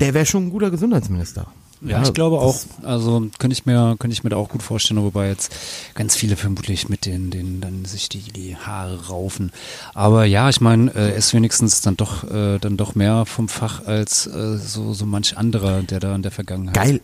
der 0.00 0.14
wäre 0.14 0.26
schon 0.26 0.46
ein 0.46 0.50
guter 0.50 0.70
Gesundheitsminister. 0.70 1.46
Ja, 1.84 2.02
ich 2.02 2.12
glaube 2.14 2.40
auch. 2.40 2.56
Also 2.82 3.28
könnte 3.38 3.52
ich 3.52 3.66
mir, 3.66 3.96
könnte 3.98 4.14
ich 4.14 4.24
mir 4.24 4.30
da 4.30 4.36
auch 4.36 4.48
gut 4.48 4.62
vorstellen, 4.62 5.02
wobei 5.02 5.28
jetzt 5.28 5.54
ganz 5.94 6.16
viele 6.16 6.36
vermutlich 6.36 6.88
mit 6.88 7.04
den, 7.04 7.30
den 7.30 7.60
dann 7.60 7.84
sich 7.84 8.08
die, 8.08 8.32
die 8.32 8.56
Haare 8.56 9.08
raufen. 9.08 9.52
Aber 9.92 10.24
ja, 10.24 10.48
ich 10.48 10.60
meine, 10.60 10.90
äh, 10.94 11.10
er 11.10 11.14
ist 11.16 11.34
wenigstens 11.34 11.82
dann 11.82 11.96
doch, 11.96 12.24
äh, 12.24 12.58
dann 12.58 12.76
doch 12.76 12.94
mehr 12.94 13.26
vom 13.26 13.48
Fach 13.48 13.86
als 13.86 14.26
äh, 14.26 14.56
so, 14.56 14.94
so 14.94 15.04
manch 15.06 15.36
anderer, 15.36 15.82
der 15.82 16.00
da 16.00 16.14
in 16.14 16.22
der 16.22 16.32
Vergangenheit. 16.32 16.74
Geil, 16.74 17.00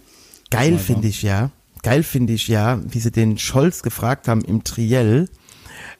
geil 0.51 0.79
finde 0.79 1.09
ich 1.09 1.23
ja. 1.23 1.51
Geil 1.83 2.03
finde 2.03 2.33
ich 2.35 2.49
ja, 2.49 2.79
wie 2.85 3.01
sie 3.01 3.11
den 3.11 3.39
Scholz 3.39 3.83
gefragt 3.83 4.29
haben 4.29 4.43
im 4.43 4.65
Triell, 4.65 5.29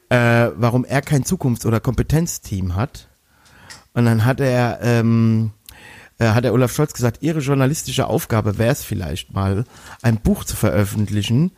äh, 0.09 0.49
warum 0.55 0.85
er 0.85 1.01
kein 1.01 1.23
Zukunfts- 1.23 1.65
oder 1.65 1.79
Kompetenzteam 1.79 2.75
hat. 2.75 3.07
Und 3.93 4.05
dann 4.05 4.25
hat 4.25 4.39
er, 4.39 4.79
ähm, 4.81 5.51
äh, 5.51 5.60
hat 6.29 6.43
der 6.43 6.53
Olaf 6.53 6.73
Scholz 6.73 6.93
gesagt, 6.93 7.19
ihre 7.21 7.39
journalistische 7.39 8.07
Aufgabe 8.07 8.57
wäre 8.57 8.71
es 8.71 8.83
vielleicht 8.83 9.33
mal, 9.33 9.65
ein 10.01 10.17
Buch 10.17 10.43
zu 10.43 10.55
veröffentlichen, 10.55 11.51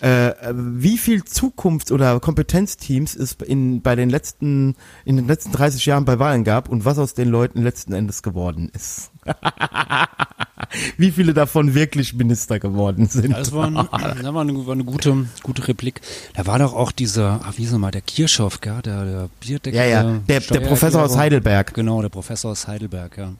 äh, 0.00 0.32
wie 0.52 0.98
viel 0.98 1.24
Zukunfts- 1.24 1.92
oder 1.92 2.18
Kompetenzteams 2.20 3.14
es 3.14 3.32
in, 3.44 3.82
bei 3.82 3.96
den 3.96 4.10
letzten, 4.10 4.76
in 5.04 5.16
den 5.16 5.26
letzten 5.26 5.52
30 5.52 5.86
Jahren 5.86 6.04
bei 6.04 6.18
Wahlen 6.18 6.44
gab 6.44 6.68
und 6.68 6.84
was 6.84 6.98
aus 6.98 7.14
den 7.14 7.28
Leuten 7.28 7.62
letzten 7.62 7.92
Endes 7.92 8.22
geworden 8.22 8.70
ist. 8.74 9.10
wie 10.96 11.10
viele 11.10 11.34
davon 11.34 11.74
wirklich 11.74 12.14
Minister 12.14 12.58
geworden 12.58 13.06
sind. 13.06 13.32
Das 13.32 13.52
war, 13.52 13.66
ein, 13.66 13.74
das 13.74 13.90
war, 13.92 14.40
eine, 14.42 14.66
war 14.66 14.72
eine 14.72 14.84
gute, 14.84 15.26
gute 15.42 15.68
Replik. 15.68 16.00
Da 16.34 16.46
war 16.46 16.58
doch 16.58 16.74
auch 16.74 16.92
dieser, 16.92 17.40
ach, 17.44 17.54
wie 17.56 17.66
soll 17.66 17.78
mal, 17.78 17.90
der 17.90 18.02
Kirchhoff, 18.02 18.60
gell? 18.60 18.82
der, 18.84 19.04
der 19.04 19.28
Bierdeckel. 19.40 19.78
Ja, 19.78 19.86
ja, 19.86 20.02
der, 20.28 20.40
der 20.40 20.60
Professor 20.60 21.02
aus 21.02 21.16
Heidelberg. 21.16 21.74
Genau, 21.74 22.02
der 22.02 22.08
Professor 22.08 22.50
aus 22.52 22.68
Heidelberg, 22.68 23.16
ja. 23.16 23.32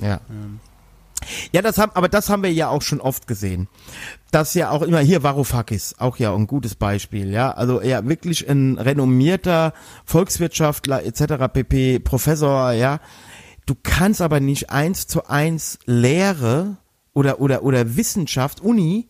Ja. 0.00 0.20
Ja, 1.50 1.62
das 1.62 1.78
haben, 1.78 1.92
aber 1.94 2.08
das 2.08 2.28
haben 2.28 2.42
wir 2.42 2.52
ja 2.52 2.68
auch 2.68 2.82
schon 2.82 3.00
oft 3.00 3.26
gesehen. 3.26 3.68
Das 4.30 4.54
ja 4.54 4.70
auch 4.70 4.82
immer 4.82 5.00
hier 5.00 5.22
Varoufakis, 5.22 5.96
auch 5.98 6.18
ja 6.18 6.34
ein 6.34 6.46
gutes 6.46 6.74
Beispiel, 6.74 7.30
ja. 7.30 7.50
Also 7.52 7.80
ja 7.82 8.06
wirklich 8.06 8.48
ein 8.48 8.78
renommierter 8.78 9.72
Volkswirtschaftler 10.04 11.04
etc. 11.04 11.52
pp. 11.52 11.98
Professor, 12.00 12.72
ja. 12.72 13.00
Du 13.64 13.74
kannst 13.82 14.20
aber 14.20 14.40
nicht 14.40 14.70
eins 14.70 15.06
zu 15.06 15.26
eins 15.26 15.78
Lehre 15.86 16.76
oder 17.14 17.40
oder 17.40 17.62
oder 17.62 17.96
Wissenschaft 17.96 18.60
Uni 18.60 19.08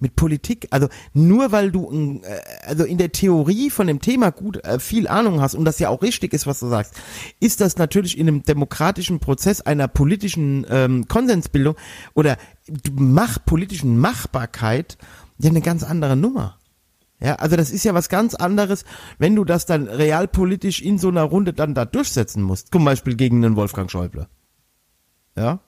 mit 0.00 0.16
Politik, 0.16 0.68
also 0.70 0.88
nur 1.12 1.52
weil 1.52 1.70
du 1.70 2.20
äh, 2.22 2.40
also 2.66 2.84
in 2.84 2.98
der 2.98 3.12
Theorie 3.12 3.70
von 3.70 3.86
dem 3.86 4.00
Thema 4.00 4.30
gut 4.30 4.64
äh, 4.64 4.78
viel 4.78 5.08
Ahnung 5.08 5.40
hast 5.40 5.54
und 5.54 5.64
das 5.64 5.78
ja 5.78 5.88
auch 5.88 6.02
richtig 6.02 6.32
ist, 6.32 6.46
was 6.46 6.60
du 6.60 6.68
sagst, 6.68 6.94
ist 7.40 7.60
das 7.60 7.76
natürlich 7.76 8.18
in 8.18 8.28
einem 8.28 8.42
demokratischen 8.42 9.20
Prozess 9.20 9.60
einer 9.60 9.88
politischen 9.88 10.66
ähm, 10.70 11.08
Konsensbildung 11.08 11.76
oder 12.14 12.36
mach 12.92 13.44
politischen 13.44 13.98
Machbarkeit 13.98 14.98
ja 15.38 15.50
eine 15.50 15.60
ganz 15.60 15.82
andere 15.82 16.16
Nummer. 16.16 16.58
Ja, 17.20 17.36
also 17.36 17.56
das 17.56 17.70
ist 17.70 17.84
ja 17.84 17.94
was 17.94 18.08
ganz 18.08 18.34
anderes, 18.34 18.84
wenn 19.18 19.34
du 19.34 19.44
das 19.44 19.66
dann 19.66 19.88
realpolitisch 19.88 20.80
in 20.80 20.98
so 20.98 21.08
einer 21.08 21.24
Runde 21.24 21.52
dann 21.52 21.74
da 21.74 21.84
durchsetzen 21.84 22.42
musst. 22.42 22.72
Zum 22.72 22.84
Beispiel 22.84 23.16
gegen 23.16 23.44
einen 23.44 23.56
Wolfgang 23.56 23.90
Schäuble. 23.90 24.28
Ja. 25.36 25.58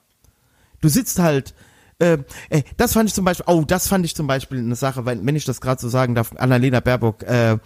Du 0.79 0.87
sitzt 0.87 1.19
halt 1.19 1.53
äh, 2.01 2.17
ey, 2.49 2.63
das 2.77 2.93
fand 2.93 3.09
ich 3.09 3.13
zum 3.13 3.25
Beispiel, 3.25 3.45
oh, 3.47 3.63
das 3.65 3.87
fand 3.87 4.05
ich 4.05 4.15
zum 4.15 4.27
Beispiel 4.27 4.57
eine 4.57 4.75
Sache, 4.75 5.05
wenn, 5.05 5.25
wenn 5.25 5.35
ich 5.35 5.45
das 5.45 5.61
gerade 5.61 5.79
so 5.79 5.87
sagen 5.87 6.15
darf, 6.15 6.33
Annalena 6.37 6.79
Baerbock, 6.79 7.23
äh, 7.23 7.57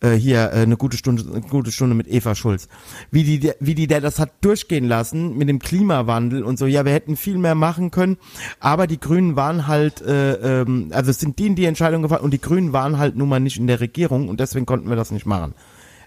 äh, 0.00 0.10
hier 0.10 0.52
äh, 0.52 0.62
eine 0.62 0.76
gute 0.76 0.96
Stunde, 0.96 1.24
eine 1.30 1.40
gute 1.42 1.70
Stunde 1.70 1.94
mit 1.94 2.08
Eva 2.08 2.34
Schulz. 2.34 2.68
Wie 3.10 3.22
die, 3.22 3.52
wie 3.60 3.74
die 3.74 3.86
der 3.86 4.00
das 4.00 4.18
hat 4.18 4.32
durchgehen 4.40 4.84
lassen 4.84 5.36
mit 5.36 5.48
dem 5.48 5.60
Klimawandel 5.60 6.42
und 6.42 6.58
so, 6.58 6.66
ja, 6.66 6.84
wir 6.84 6.92
hätten 6.92 7.16
viel 7.16 7.38
mehr 7.38 7.54
machen 7.54 7.90
können, 7.90 8.16
aber 8.58 8.86
die 8.86 8.98
Grünen 8.98 9.36
waren 9.36 9.66
halt, 9.66 10.02
äh, 10.02 10.62
ähm, 10.62 10.90
also 10.92 11.10
es 11.10 11.20
sind 11.20 11.38
die 11.38 11.46
in 11.46 11.54
die 11.54 11.66
Entscheidung 11.66 12.02
gefallen 12.02 12.22
und 12.22 12.32
die 12.32 12.40
Grünen 12.40 12.72
waren 12.72 12.98
halt 12.98 13.16
nun 13.16 13.28
mal 13.28 13.40
nicht 13.40 13.58
in 13.58 13.66
der 13.66 13.80
Regierung 13.80 14.28
und 14.28 14.40
deswegen 14.40 14.66
konnten 14.66 14.88
wir 14.88 14.96
das 14.96 15.10
nicht 15.12 15.26
machen. 15.26 15.54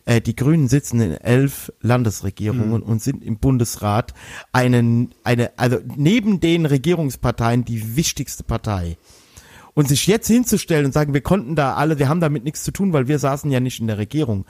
Äh, 0.08 0.22
die 0.22 0.38
Grünen 0.38 0.70
sitzen 0.70 1.02
in 1.02 1.12
elf 1.12 1.72
Landesregierungen 1.82 2.82
mhm. 2.82 2.84
und 2.84 3.02
sind 3.02 3.24
im 3.24 3.40
Bundesrat 3.40 4.14
einen, 4.54 5.14
eine, 5.26 5.52
also 5.58 5.80
neben 5.98 6.40
den 6.40 6.66
Regierungsparteien 6.66 7.66
die 7.66 7.98
wichtigste 7.98 8.44
Partei. 8.44 8.98
Und 9.74 9.90
sich 9.90 10.08
jetzt 10.08 10.28
hinzustellen 10.28 10.86
und 10.86 10.94
sagen, 10.94 11.14
wir 11.14 11.22
konnten 11.22 11.56
da 11.56 11.76
alle, 11.76 12.00
wir 12.00 12.08
haben 12.08 12.22
damit 12.22 12.46
nichts 12.46 12.64
zu 12.64 12.72
tun, 12.72 12.94
weil 12.94 13.10
wir 13.10 13.20
saßen 13.20 13.52
ja 13.52 13.60
nicht 13.60 13.82
in 13.82 13.88
der 13.88 13.98
Regierung. 13.98 14.46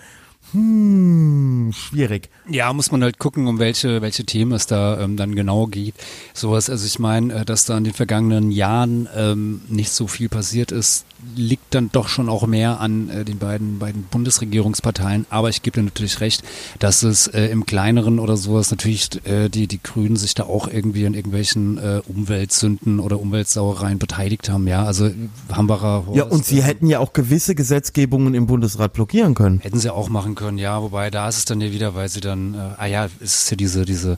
Hm, 0.53 1.73
schwierig. 1.73 2.29
Ja, 2.49 2.71
muss 2.71 2.91
man 2.91 3.03
halt 3.03 3.19
gucken, 3.19 3.47
um 3.47 3.59
welche, 3.59 4.01
welche 4.01 4.25
Themen 4.25 4.53
es 4.53 4.65
da 4.65 4.99
ähm, 4.99 5.17
dann 5.17 5.35
genau 5.35 5.67
geht. 5.67 5.95
Sowas, 6.33 6.69
also 6.69 6.85
ich 6.85 6.99
meine, 6.99 7.33
äh, 7.33 7.45
dass 7.45 7.65
da 7.65 7.77
in 7.77 7.83
den 7.83 7.93
vergangenen 7.93 8.51
Jahren 8.51 9.09
ähm, 9.15 9.61
nicht 9.67 9.91
so 9.91 10.07
viel 10.07 10.29
passiert 10.29 10.71
ist, 10.71 11.05
liegt 11.35 11.73
dann 11.73 11.89
doch 11.91 12.07
schon 12.07 12.29
auch 12.29 12.45
mehr 12.47 12.79
an 12.79 13.09
äh, 13.09 13.25
den 13.25 13.39
beiden, 13.39 13.79
beiden 13.79 14.03
Bundesregierungsparteien. 14.03 15.25
Aber 15.29 15.49
ich 15.49 15.63
gebe 15.63 15.79
dir 15.79 15.83
natürlich 15.83 16.21
recht, 16.21 16.43
dass 16.79 17.03
es 17.03 17.27
äh, 17.27 17.47
im 17.47 17.65
kleineren 17.65 18.19
oder 18.19 18.37
sowas 18.37 18.71
natürlich 18.71 19.25
äh, 19.25 19.49
die, 19.49 19.67
die 19.67 19.81
Grünen 19.81 20.15
sich 20.15 20.33
da 20.33 20.43
auch 20.43 20.67
irgendwie 20.67 21.05
an 21.05 21.13
irgendwelchen 21.13 21.77
äh, 21.77 22.01
Umweltsünden 22.07 22.99
oder 22.99 23.19
Umweltsauereien 23.19 23.99
beteiligt 23.99 24.49
haben. 24.49 24.67
Ja, 24.67 24.85
also 24.85 25.09
Hambacher. 25.51 26.05
Horst, 26.05 26.17
ja, 26.17 26.23
und 26.23 26.45
sie 26.45 26.63
hätten 26.63 26.87
ja 26.87 26.99
auch 26.99 27.13
gewisse 27.13 27.55
Gesetzgebungen 27.55 28.33
im 28.33 28.47
Bundesrat 28.47 28.93
blockieren 28.93 29.33
können. 29.33 29.59
Hätten 29.59 29.79
sie 29.79 29.93
auch 29.93 30.09
machen 30.09 30.35
können, 30.37 30.57
ja. 30.57 30.81
Wobei 30.81 31.09
da 31.09 31.27
ist 31.27 31.37
es 31.37 31.45
dann 31.45 31.59
ja 31.59 31.71
wieder, 31.73 31.95
weil 31.95 32.07
sie 32.07 32.21
dann, 32.21 32.53
äh, 32.53 32.57
ah 32.77 32.85
ja, 32.85 33.09
es 33.19 33.41
ist 33.41 33.51
ja 33.51 33.57
diese, 33.57 33.83
diese 33.83 34.17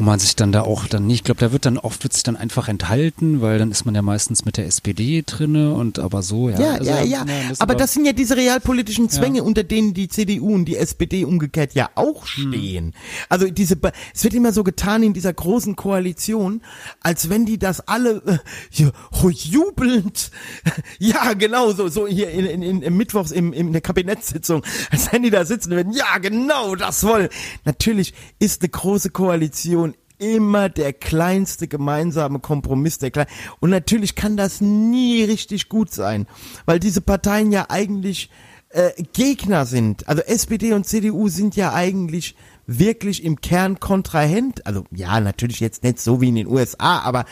wo 0.00 0.04
man 0.04 0.18
sich 0.18 0.34
dann 0.34 0.50
da 0.50 0.62
auch 0.62 0.86
dann 0.86 1.06
nicht, 1.06 1.16
ich 1.16 1.24
glaube, 1.24 1.40
da 1.40 1.52
wird 1.52 1.66
dann 1.66 1.76
oft 1.76 2.04
wird 2.04 2.14
sich 2.14 2.22
dann 2.22 2.34
einfach 2.34 2.68
enthalten, 2.68 3.42
weil 3.42 3.58
dann 3.58 3.70
ist 3.70 3.84
man 3.84 3.94
ja 3.94 4.00
meistens 4.00 4.46
mit 4.46 4.56
der 4.56 4.64
SPD 4.64 5.22
drinne 5.26 5.74
und 5.74 5.98
aber 5.98 6.22
so, 6.22 6.48
ja. 6.48 6.58
Ja, 6.58 6.72
also, 6.72 6.90
ja, 6.90 7.02
ja. 7.02 7.24
Das 7.50 7.60
aber 7.60 7.74
das 7.74 7.92
sind 7.92 8.06
ja 8.06 8.14
diese 8.14 8.34
realpolitischen 8.34 9.10
Zwänge, 9.10 9.38
ja. 9.38 9.44
unter 9.44 9.62
denen 9.62 9.92
die 9.92 10.08
CDU 10.08 10.54
und 10.54 10.64
die 10.64 10.78
SPD 10.78 11.26
umgekehrt 11.26 11.74
ja 11.74 11.90
auch 11.96 12.22
hm. 12.24 12.50
stehen. 12.50 12.84
Hm. 12.86 12.92
Also 13.28 13.50
diese, 13.50 13.76
es 14.14 14.24
wird 14.24 14.32
immer 14.32 14.54
so 14.54 14.64
getan 14.64 15.02
in 15.02 15.12
dieser 15.12 15.34
großen 15.34 15.76
Koalition, 15.76 16.62
als 17.00 17.28
wenn 17.28 17.44
die 17.44 17.58
das 17.58 17.86
alle 17.86 18.22
äh, 18.24 18.90
jubelnd, 19.28 20.30
ja, 20.98 21.34
genau, 21.34 21.72
so, 21.72 21.88
so 21.88 22.06
hier 22.06 22.30
in, 22.30 22.62
in, 22.62 22.80
in 22.80 22.96
Mittwochs 22.96 23.32
im, 23.32 23.52
in 23.52 23.72
der 23.72 23.82
Kabinettssitzung, 23.82 24.62
als 24.90 25.12
wenn 25.12 25.22
die 25.22 25.30
da 25.30 25.44
sitzen 25.44 25.72
und 25.72 25.76
werden, 25.76 25.92
ja, 25.92 26.16
genau, 26.16 26.74
das 26.74 27.04
wollen. 27.04 27.28
Natürlich 27.66 28.14
ist 28.38 28.62
eine 28.62 28.70
große 28.70 29.10
Koalition 29.10 29.89
immer 30.20 30.68
der 30.68 30.92
kleinste 30.92 31.66
gemeinsame 31.66 32.38
Kompromiss, 32.38 32.98
der 32.98 33.10
klein 33.10 33.26
und 33.58 33.70
natürlich 33.70 34.14
kann 34.14 34.36
das 34.36 34.60
nie 34.60 35.24
richtig 35.24 35.68
gut 35.68 35.92
sein, 35.92 36.26
weil 36.66 36.78
diese 36.78 37.00
Parteien 37.00 37.50
ja 37.50 37.66
eigentlich 37.68 38.30
äh, 38.70 38.90
Gegner 39.12 39.66
sind. 39.66 40.08
Also 40.08 40.22
SPD 40.22 40.72
und 40.72 40.86
CDU 40.86 41.28
sind 41.28 41.56
ja 41.56 41.72
eigentlich 41.72 42.36
wirklich 42.66 43.24
im 43.24 43.40
Kern 43.40 43.80
Kontrahent. 43.80 44.66
Also 44.66 44.84
ja, 44.92 45.20
natürlich 45.20 45.60
jetzt 45.60 45.82
nicht 45.82 46.00
so 46.00 46.20
wie 46.20 46.28
in 46.28 46.36
den 46.36 46.46
USA, 46.46 47.00
aber 47.00 47.24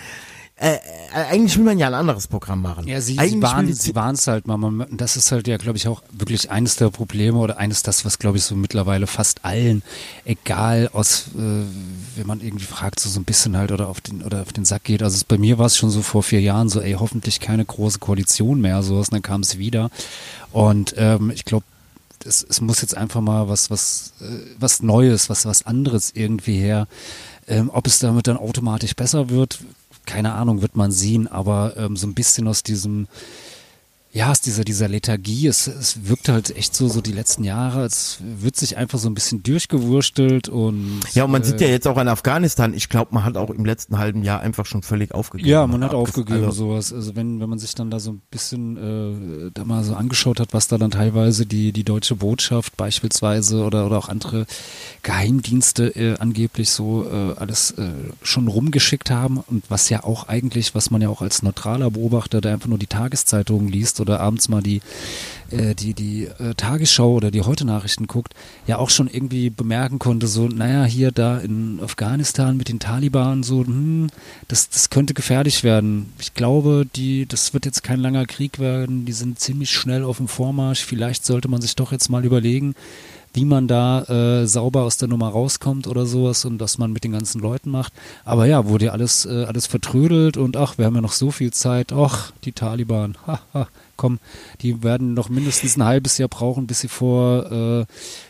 äh, 0.61 0.75
äh, 0.75 0.79
eigentlich 1.13 1.57
will 1.57 1.65
man 1.65 1.79
ja 1.79 1.87
ein 1.87 1.95
anderes 1.95 2.27
Programm 2.27 2.63
machen. 2.63 2.89
Ja, 2.89 3.01
sie, 3.01 3.17
sie 3.17 3.43
waren 3.43 3.73
sie 3.73 3.95
waren 3.95 4.17
es 4.17 4.27
halt 4.27 4.49
mal. 4.49 4.57
Man, 4.57 4.87
das 4.91 5.17
ist 5.17 5.31
halt 5.31 5.47
ja, 5.47 5.57
glaube 5.57 5.79
ich, 5.79 5.87
auch 5.87 6.03
wirklich 6.11 6.51
eines 6.51 6.75
der 6.75 6.91
Probleme 6.91 7.39
oder 7.39 7.59
eines 7.59 7.85
das, 7.85 8.05
was, 8.05 8.19
glaube 8.19 8.39
ich, 8.39 8.45
so 8.45 8.57
mittlerweile 8.57 9.07
fast 9.07 9.45
allen, 9.45 9.83
egal 10.25 10.91
aus, 10.93 11.29
äh, 11.37 11.39
wenn 12.17 12.27
man 12.27 12.41
irgendwie 12.41 12.65
fragt, 12.65 12.99
so, 12.99 13.09
so 13.09 13.21
ein 13.21 13.25
bisschen 13.25 13.57
halt 13.57 13.71
oder 13.71 13.89
auf 13.89 14.01
den 14.01 14.23
oder 14.23 14.43
auf 14.43 14.53
den 14.53 14.65
Sack 14.65 14.85
geht. 14.85 15.03
Also 15.03 15.15
es, 15.15 15.23
bei 15.25 15.39
mir 15.39 15.59
war 15.59 15.67
es 15.67 15.77
schon 15.77 15.91
so 15.91 16.03
vor 16.03 16.25
vier 16.25 16.41
Jahren 16.41 16.69
so, 16.69 16.81
ey, 16.81 16.95
hoffentlich 16.95 17.39
keine 17.39 17.65
große 17.65 18.01
Koalition 18.01 18.61
mehr, 18.61 18.83
sowas. 18.83 19.11
Und 19.11 19.15
dann 19.15 19.23
kam 19.23 19.43
es 19.43 19.59
wieder. 19.59 19.91
Und 20.51 20.95
ähm, 20.97 21.31
ich 21.31 21.45
glaube, 21.45 21.67
es, 22.25 22.45
es 22.49 22.61
muss 22.61 22.81
jetzt 22.81 22.97
einfach 22.97 23.21
mal 23.21 23.49
was, 23.49 23.71
was, 23.71 24.13
äh, 24.21 24.25
was 24.59 24.83
Neues, 24.83 25.31
was, 25.31 25.47
was 25.47 25.67
anderes 25.67 26.11
irgendwie 26.15 26.59
her. 26.59 26.89
Ähm, 27.47 27.71
ob 27.73 27.87
es 27.87 28.01
damit 28.01 28.27
dann 28.27 28.37
automatisch 28.37 28.95
besser 28.95 29.31
wird, 29.31 29.61
keine 30.09 30.33
Ahnung, 30.33 30.63
wird 30.63 30.75
man 30.75 30.91
sehen, 30.91 31.29
aber 31.29 31.75
ähm, 31.77 31.95
so 31.95 32.07
ein 32.07 32.15
bisschen 32.15 32.49
aus 32.49 32.63
diesem 32.63 33.09
ja, 34.11 34.31
aus 34.31 34.41
dieser, 34.41 34.65
dieser 34.65 34.89
Lethargie, 34.89 35.47
es, 35.49 35.67
es 35.67 36.09
wirkt 36.09 36.31
halt 36.31 36.57
echt 36.57 36.75
so, 36.75 36.89
so 36.89 37.03
die 37.03 37.13
letzten 37.13 37.45
Jahre, 37.45 37.85
es 37.85 38.19
wird 38.23 38.57
sich 38.57 38.79
einfach 38.79 38.99
so 38.99 39.09
ein 39.09 39.15
bisschen 39.15 39.43
durchgewurstelt 39.43 40.49
und. 40.49 41.01
Ja, 41.13 41.25
und 41.25 41.31
man 41.31 41.43
äh, 41.43 41.45
sieht 41.45 41.61
ja 41.61 41.69
jetzt 41.69 41.87
auch 41.87 41.99
an 41.99 42.09
Afghanistan, 42.09 42.73
ich 42.73 42.89
glaube, 42.89 43.15
man 43.15 43.25
hat 43.25 43.37
auch 43.37 43.51
im 43.51 43.67
letzten 43.67 43.99
halben 43.99 44.23
Jahr 44.23 44.41
einfach 44.41 44.65
schon 44.65 44.83
völlig 44.83 45.13
aufgegeben. 45.13 45.51
Ja, 45.51 45.67
man 45.67 45.85
hat 45.85 45.93
aufgegeben, 45.93 46.47
also, 46.47 46.69
sowas. 46.69 46.91
Also 46.91 47.17
wenn, 47.17 47.39
wenn 47.39 47.51
man 47.51 47.59
sich 47.59 47.75
dann 47.75 47.91
da 47.91 48.01
so 48.01 48.13
ein 48.13 48.23
bisschen, 48.31 49.49
äh, 49.49 49.51
da 49.53 49.67
mal 49.67 49.85
so 49.85 49.95
angeschaut 49.95 50.41
hat, 50.41 50.55
was 50.55 50.69
da 50.69 50.79
dann 50.79 50.91
teilweise 50.91 51.45
die, 51.45 51.73
die 51.73 51.85
deutsche 51.85 52.17
Botschaft 52.17 52.79
beispielsweise 52.79 53.63
oder, 53.63 53.85
oder 53.85 53.99
auch 53.99 54.09
andere 54.09 54.47
Geheimdienste 55.03 55.89
äh, 55.97 56.19
angeblich 56.19 56.71
so 56.71 57.05
äh, 57.05 57.39
alles 57.39 57.73
äh, 57.73 57.91
schon 58.23 58.49
rumgeschickt 58.49 59.11
haben 59.11 59.37
und 59.37 59.65
was 59.69 59.91
ja 59.91 60.03
auch 60.03 60.29
eigentlich, 60.29 60.75
was 60.75 60.91
man 60.91 61.03
ja 61.03 61.11
auch 61.11 61.21
als 61.21 61.43
neutraler 61.43 61.91
Beobachter, 61.91 62.41
der 62.41 62.55
einfach 62.55 62.69
nur 62.69 62.79
die 62.79 62.87
Tageszeitungen 62.87 63.69
liest, 63.69 63.99
oder 64.09 64.21
abends 64.21 64.49
mal 64.49 64.63
die 64.63 64.81
äh, 65.51 65.75
die 65.75 65.95
die 65.95 66.25
äh, 66.25 66.55
Tagesschau 66.55 67.15
oder 67.15 67.31
die 67.31 67.43
heute 67.43 67.65
Nachrichten 67.65 68.07
guckt, 68.07 68.35
ja 68.67 68.79
auch 68.79 68.91
schon 68.91 69.09
irgendwie 69.09 69.51
bemerken 69.51 69.99
konnte, 69.99 70.27
so 70.27 70.49
naja 70.49 70.85
hier 70.85 71.13
da 71.13 71.39
in 71.39 71.81
Afghanistan 71.83 72.57
mit 72.57 72.69
den 72.69 72.81
Taliban 72.81 73.43
so, 73.43 73.65
hm, 73.65 74.09
das 74.49 74.69
das 74.69 74.91
könnte 74.91 75.15
gefährlich 75.15 75.65
werden. 75.65 76.13
Ich 76.19 76.35
glaube, 76.35 76.87
die 76.95 77.27
das 77.27 77.55
wird 77.55 77.65
jetzt 77.65 77.83
kein 77.83 78.01
langer 78.01 78.27
Krieg 78.27 78.59
werden. 78.59 79.05
Die 79.05 79.13
sind 79.13 79.39
ziemlich 79.39 79.71
schnell 79.71 80.05
auf 80.05 80.19
dem 80.19 80.29
Vormarsch. 80.29 80.85
Vielleicht 80.85 81.25
sollte 81.25 81.49
man 81.49 81.61
sich 81.61 81.77
doch 81.77 81.93
jetzt 81.93 82.09
mal 82.09 82.25
überlegen 82.25 82.75
wie 83.35 83.45
man 83.45 83.69
da 83.69 84.03
äh, 84.05 84.47
sauber 84.47 84.83
aus 84.83 84.97
der 84.97 85.07
Nummer 85.07 85.29
rauskommt 85.29 85.87
oder 85.87 86.07
sowas 86.07 86.45
und 86.45 86.61
was 86.61 86.79
man 86.79 86.93
mit 86.93 87.05
den 87.05 87.13
ganzen 87.13 87.41
Leuten 87.41 87.71
macht. 87.71 87.93
Aber 88.25 88.47
ja, 88.47 88.67
wurde 88.67 88.87
ja 88.87 88.93
alles, 88.93 89.27
äh, 89.27 89.45
alles 89.45 89.67
vertrödelt 89.67 90.37
und 90.37 90.57
ach, 90.57 90.79
wir 90.79 90.87
haben 90.87 90.95
ja 90.95 91.03
noch 91.03 91.13
so 91.13 91.31
viel 91.31 91.53
Zeit. 91.53 91.93
Ach, 91.93 92.33
die 92.45 92.53
Taliban, 92.53 93.17
haha, 93.27 93.69
komm, 93.99 94.19
die 94.63 94.83
werden 94.83 95.13
noch 95.13 95.29
mindestens 95.29 95.77
ein 95.77 95.85
halbes 95.85 96.17
Jahr 96.17 96.31
brauchen, 96.31 96.67
bis 96.67 96.81
sie 96.81 96.89
vor 96.89 97.53
äh, 97.53 97.87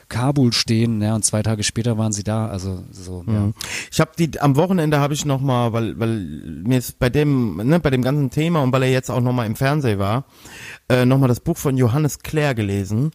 Kabul 0.08 0.52
stehen. 0.52 1.00
Ja, 1.00 1.14
und 1.14 1.24
zwei 1.24 1.42
Tage 1.42 1.62
später 1.62 1.96
waren 1.98 2.12
sie 2.12 2.24
da. 2.24 2.48
Also 2.48 2.82
so. 2.90 3.22
Ja. 3.26 3.32
Mhm. 3.32 3.54
Ich 3.92 4.00
habe 4.00 4.10
die 4.18 4.40
am 4.40 4.56
Wochenende 4.56 4.98
habe 4.98 5.14
ich 5.14 5.24
noch 5.24 5.40
mal, 5.40 5.72
weil 5.72 5.98
weil 6.00 6.18
mir 6.64 6.78
ist 6.78 6.98
bei 6.98 7.10
dem 7.10 7.56
ne, 7.58 7.78
bei 7.78 7.90
dem 7.90 8.02
ganzen 8.02 8.30
Thema 8.30 8.62
und 8.62 8.72
weil 8.72 8.82
er 8.82 8.90
jetzt 8.90 9.10
auch 9.10 9.20
noch 9.20 9.32
mal 9.32 9.46
im 9.46 9.54
Fernsehen 9.54 9.98
war, 9.98 10.24
äh, 10.88 11.04
noch 11.04 11.18
mal 11.18 11.28
das 11.28 11.40
Buch 11.40 11.56
von 11.56 11.76
Johannes 11.76 12.18
Clare 12.20 12.54
gelesen. 12.54 13.12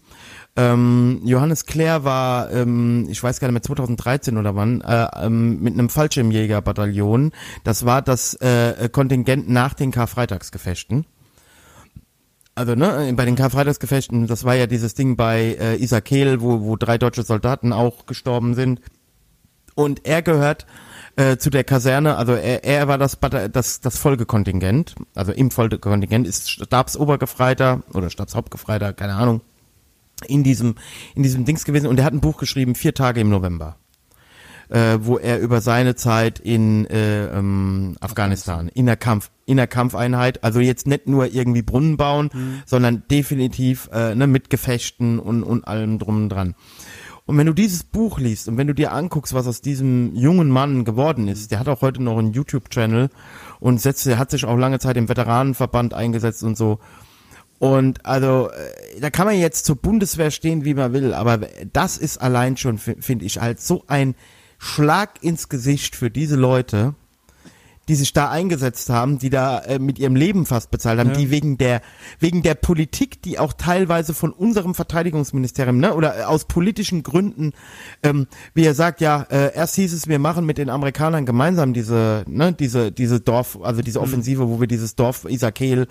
Ähm, 0.55 1.21
Johannes 1.23 1.65
Clare 1.65 2.03
war, 2.03 2.51
ähm, 2.51 3.07
ich 3.09 3.23
weiß 3.23 3.39
gar 3.39 3.47
nicht 3.47 3.53
mehr, 3.53 3.63
2013 3.63 4.37
oder 4.37 4.55
wann, 4.55 4.81
äh, 4.81 5.07
ähm, 5.25 5.61
mit 5.61 5.73
einem 5.73 5.89
Fallschirmjägerbataillon. 5.89 7.31
Das 7.63 7.85
war 7.85 8.03
das 8.03 8.35
äh, 8.35 8.87
Kontingent 8.91 9.49
nach 9.49 9.73
den 9.73 9.89
Karfreitagsgefechten. 9.89 11.07
Also 12.55 12.75
ne, 12.75 13.11
bei 13.15 13.25
den 13.25 13.35
Karfreitagsgefechten, 13.35 14.27
das 14.27 14.43
war 14.43 14.53
ja 14.55 14.67
dieses 14.67 14.93
Ding 14.93 15.15
bei 15.15 15.57
äh, 15.59 15.75
Isakel, 15.81 16.41
wo, 16.41 16.61
wo 16.61 16.75
drei 16.75 16.97
deutsche 16.97 17.23
Soldaten 17.23 17.73
auch 17.73 18.05
gestorben 18.05 18.53
sind. 18.53 18.79
Und 19.75 20.05
er 20.05 20.21
gehört 20.21 20.67
äh, 21.15 21.37
zu 21.37 21.49
der 21.49 21.63
Kaserne, 21.63 22.15
also 22.15 22.33
er, 22.33 22.63
er 22.63 22.87
war 22.87 22.99
das, 22.99 23.17
das, 23.51 23.81
das 23.81 23.97
Folgekontingent, 23.97 24.95
also 25.15 25.31
im 25.31 25.49
Folgekontingent 25.49 26.27
ist 26.27 26.49
Stabsobergefreiter 26.49 27.81
oder 27.93 28.11
Stabshauptgefreiter, 28.11 28.93
keine 28.93 29.15
Ahnung, 29.15 29.41
in 30.27 30.43
diesem, 30.43 30.75
in 31.15 31.23
diesem 31.23 31.45
Dings 31.45 31.65
gewesen 31.65 31.87
und 31.87 31.99
er 31.99 32.05
hat 32.05 32.13
ein 32.13 32.21
Buch 32.21 32.37
geschrieben, 32.37 32.75
vier 32.75 32.93
Tage 32.93 33.21
im 33.21 33.29
November. 33.29 33.77
Äh, 34.69 34.99
wo 35.01 35.17
er 35.17 35.39
über 35.39 35.61
seine 35.61 35.95
Zeit 35.95 36.39
in 36.39 36.85
äh, 36.87 37.27
ähm, 37.27 37.95
Afghanistan, 37.99 38.69
in 38.69 38.85
der 38.85 38.95
Kampf, 38.95 39.29
in 39.45 39.57
der 39.57 39.67
Kampfeinheit, 39.67 40.43
also 40.43 40.61
jetzt 40.61 40.87
nicht 40.87 41.07
nur 41.07 41.33
irgendwie 41.33 41.61
Brunnen 41.61 41.97
bauen, 41.97 42.29
mhm. 42.33 42.63
sondern 42.65 43.03
definitiv 43.11 43.89
äh, 43.93 44.15
ne, 44.15 44.25
mit 44.25 44.49
Gefechten 44.49 45.19
und, 45.19 45.43
und 45.43 45.67
allem 45.67 45.99
drum 45.99 46.23
und 46.23 46.29
dran. 46.29 46.55
Und 47.25 47.37
wenn 47.37 47.47
du 47.47 47.53
dieses 47.53 47.83
Buch 47.83 48.19
liest 48.19 48.49
und 48.49 48.57
wenn 48.57 48.67
du 48.67 48.73
dir 48.73 48.91
anguckst, 48.91 49.33
was 49.33 49.47
aus 49.47 49.61
diesem 49.61 50.13
jungen 50.15 50.49
Mann 50.49 50.83
geworden 50.83 51.27
ist, 51.27 51.51
der 51.51 51.59
hat 51.59 51.69
auch 51.69 51.81
heute 51.81 52.03
noch 52.03 52.17
einen 52.17 52.33
YouTube-Channel 52.33 53.09
und 53.59 53.79
setzt, 53.79 54.05
der 54.05 54.17
hat 54.17 54.31
sich 54.31 54.43
auch 54.43 54.57
lange 54.57 54.79
Zeit 54.79 54.97
im 54.97 55.07
Veteranenverband 55.07 55.93
eingesetzt 55.93 56.43
und 56.43 56.57
so. 56.57 56.79
Und 57.59 58.05
also, 58.05 58.49
äh, 58.49 58.99
da 58.99 59.09
kann 59.09 59.25
man 59.25 59.39
jetzt 59.39 59.65
zur 59.65 59.77
Bundeswehr 59.77 60.31
stehen, 60.31 60.65
wie 60.65 60.73
man 60.73 60.91
will, 60.91 61.13
aber 61.13 61.37
das 61.71 61.97
ist 61.97 62.17
allein 62.17 62.57
schon, 62.57 62.77
finde 62.77 63.23
ich, 63.23 63.39
halt 63.39 63.61
so 63.61 63.85
ein 63.87 64.15
Schlag 64.63 65.21
ins 65.21 65.49
Gesicht 65.49 65.93
für 65.95 66.09
diese 66.09 66.37
Leute, 66.37 66.95
die 67.89 67.95
sich 67.95 68.13
da 68.13 68.29
eingesetzt 68.29 68.89
haben, 68.89 69.19
die 69.19 69.29
da 69.29 69.59
äh, 69.59 69.77
mit 69.77 69.99
ihrem 69.99 70.15
Leben 70.15 70.45
fast 70.45 70.71
bezahlt 70.71 70.99
haben, 70.99 71.09
ja. 71.09 71.17
die 71.17 71.31
wegen 71.31 71.57
der 71.57 71.81
wegen 72.17 72.43
der 72.43 72.55
Politik, 72.55 73.21
die 73.21 73.39
auch 73.39 73.51
teilweise 73.51 74.13
von 74.13 74.31
unserem 74.31 74.73
Verteidigungsministerium, 74.73 75.79
ne, 75.79 75.93
oder 75.93 76.17
äh, 76.17 76.23
aus 76.23 76.45
politischen 76.45 77.03
Gründen, 77.03 77.51
ähm, 78.03 78.27
wie 78.53 78.63
er 78.63 78.73
sagt, 78.73 79.01
ja, 79.01 79.23
äh, 79.23 79.53
erst 79.53 79.75
hieß 79.75 79.91
es, 79.91 80.07
wir 80.07 80.17
machen 80.17 80.45
mit 80.45 80.57
den 80.57 80.69
Amerikanern 80.69 81.25
gemeinsam 81.25 81.73
diese, 81.73 82.23
ne, 82.25 82.53
diese 82.53 82.93
diese 82.93 83.19
Dorf, 83.19 83.59
also 83.61 83.81
diese 83.81 83.99
mhm. 83.99 84.05
Offensive, 84.05 84.45
mhm. 84.45 84.49
wo 84.49 84.61
wir 84.61 84.67
dieses 84.67 84.95
Dorf 84.95 85.25
Isakel 85.25 85.87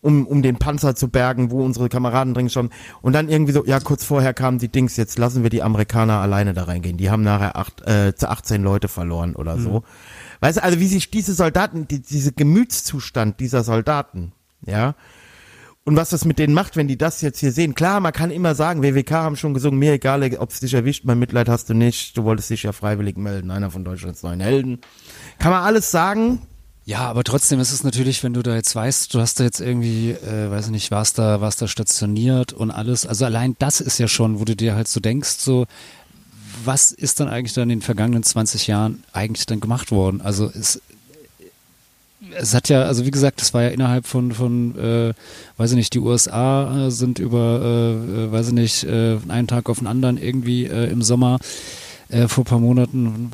um, 0.00 0.26
um 0.26 0.42
den 0.42 0.56
Panzer 0.58 0.94
zu 0.94 1.08
bergen, 1.08 1.50
wo 1.50 1.64
unsere 1.64 1.88
Kameraden 1.88 2.34
drin 2.34 2.50
schon. 2.50 2.70
Und 3.02 3.12
dann 3.12 3.28
irgendwie 3.28 3.52
so, 3.52 3.64
ja, 3.64 3.80
kurz 3.80 4.04
vorher 4.04 4.34
kamen 4.34 4.58
die 4.58 4.68
Dings, 4.68 4.96
jetzt 4.96 5.18
lassen 5.18 5.42
wir 5.42 5.50
die 5.50 5.62
Amerikaner 5.62 6.20
alleine 6.20 6.54
da 6.54 6.64
reingehen. 6.64 6.96
Die 6.96 7.10
haben 7.10 7.22
nachher 7.22 7.56
acht, 7.56 7.86
äh, 7.86 8.14
zu 8.14 8.28
18 8.28 8.62
Leute 8.62 8.88
verloren 8.88 9.36
oder 9.36 9.56
mhm. 9.56 9.62
so. 9.62 9.82
Weißt 10.40 10.58
du, 10.58 10.62
also 10.62 10.80
wie 10.80 10.86
sich 10.86 11.10
diese 11.10 11.34
Soldaten, 11.34 11.86
die, 11.86 12.00
diese 12.00 12.32
Gemütszustand 12.32 13.40
dieser 13.40 13.62
Soldaten, 13.62 14.32
ja, 14.64 14.94
und 15.84 15.96
was 15.96 16.10
das 16.10 16.24
mit 16.24 16.38
denen 16.38 16.54
macht, 16.54 16.76
wenn 16.76 16.88
die 16.88 16.98
das 16.98 17.22
jetzt 17.22 17.40
hier 17.40 17.52
sehen. 17.52 17.74
Klar, 17.74 18.00
man 18.00 18.12
kann 18.12 18.30
immer 18.30 18.54
sagen, 18.54 18.82
WWK 18.82 19.10
haben 19.12 19.36
schon 19.36 19.54
gesungen, 19.54 19.78
mir 19.78 19.94
egal, 19.94 20.22
ob 20.38 20.50
es 20.50 20.60
dich 20.60 20.74
erwischt, 20.74 21.04
mein 21.04 21.18
Mitleid 21.18 21.48
hast 21.48 21.70
du 21.70 21.74
nicht, 21.74 22.16
du 22.16 22.24
wolltest 22.24 22.50
dich 22.50 22.64
ja 22.64 22.72
freiwillig 22.72 23.16
melden, 23.16 23.50
einer 23.50 23.70
von 23.70 23.84
Deutschlands 23.84 24.22
neuen 24.22 24.40
Helden. 24.40 24.80
Kann 25.38 25.50
man 25.50 25.62
alles 25.62 25.90
sagen, 25.90 26.42
ja, 26.84 27.00
aber 27.00 27.24
trotzdem 27.24 27.60
ist 27.60 27.72
es 27.72 27.84
natürlich, 27.84 28.22
wenn 28.24 28.32
du 28.32 28.42
da 28.42 28.54
jetzt 28.54 28.74
weißt, 28.74 29.12
du 29.14 29.20
hast 29.20 29.38
da 29.38 29.44
jetzt 29.44 29.60
irgendwie, 29.60 30.10
äh, 30.10 30.50
weiß 30.50 30.70
nicht, 30.70 30.90
warst 30.90 31.18
da, 31.18 31.40
warst 31.40 31.62
da 31.62 31.68
stationiert 31.68 32.52
und 32.52 32.70
alles. 32.70 33.06
Also 33.06 33.24
allein 33.24 33.54
das 33.58 33.80
ist 33.80 33.98
ja 33.98 34.08
schon, 34.08 34.40
wo 34.40 34.44
du 34.44 34.56
dir 34.56 34.74
halt 34.74 34.88
so 34.88 34.98
denkst, 34.98 35.36
so, 35.38 35.66
was 36.64 36.90
ist 36.90 37.20
dann 37.20 37.28
eigentlich 37.28 37.52
dann 37.52 37.64
in 37.64 37.78
den 37.78 37.82
vergangenen 37.82 38.22
20 38.22 38.66
Jahren 38.66 39.04
eigentlich 39.12 39.46
dann 39.46 39.60
gemacht 39.60 39.90
worden? 39.92 40.20
Also 40.20 40.50
es, 40.52 40.80
es 42.36 42.54
hat 42.54 42.68
ja, 42.68 42.82
also 42.82 43.06
wie 43.06 43.10
gesagt, 43.10 43.40
das 43.40 43.54
war 43.54 43.62
ja 43.62 43.68
innerhalb 43.68 44.06
von, 44.06 44.32
von 44.32 44.76
äh, 44.78 45.14
weiß 45.56 45.70
ich 45.70 45.76
nicht, 45.76 45.94
die 45.94 46.00
USA 46.00 46.86
äh, 46.86 46.90
sind 46.90 47.18
über, 47.18 47.60
äh, 47.62 48.24
äh, 48.24 48.32
weiß 48.32 48.48
ich 48.48 48.54
nicht, 48.54 48.84
äh, 48.84 49.18
einen 49.28 49.46
Tag 49.46 49.68
auf 49.68 49.78
den 49.78 49.86
anderen 49.86 50.16
irgendwie 50.16 50.64
äh, 50.66 50.90
im 50.90 51.02
Sommer 51.02 51.38
äh, 52.08 52.28
vor 52.28 52.42
ein 52.42 52.46
paar 52.46 52.58
Monaten 52.58 53.32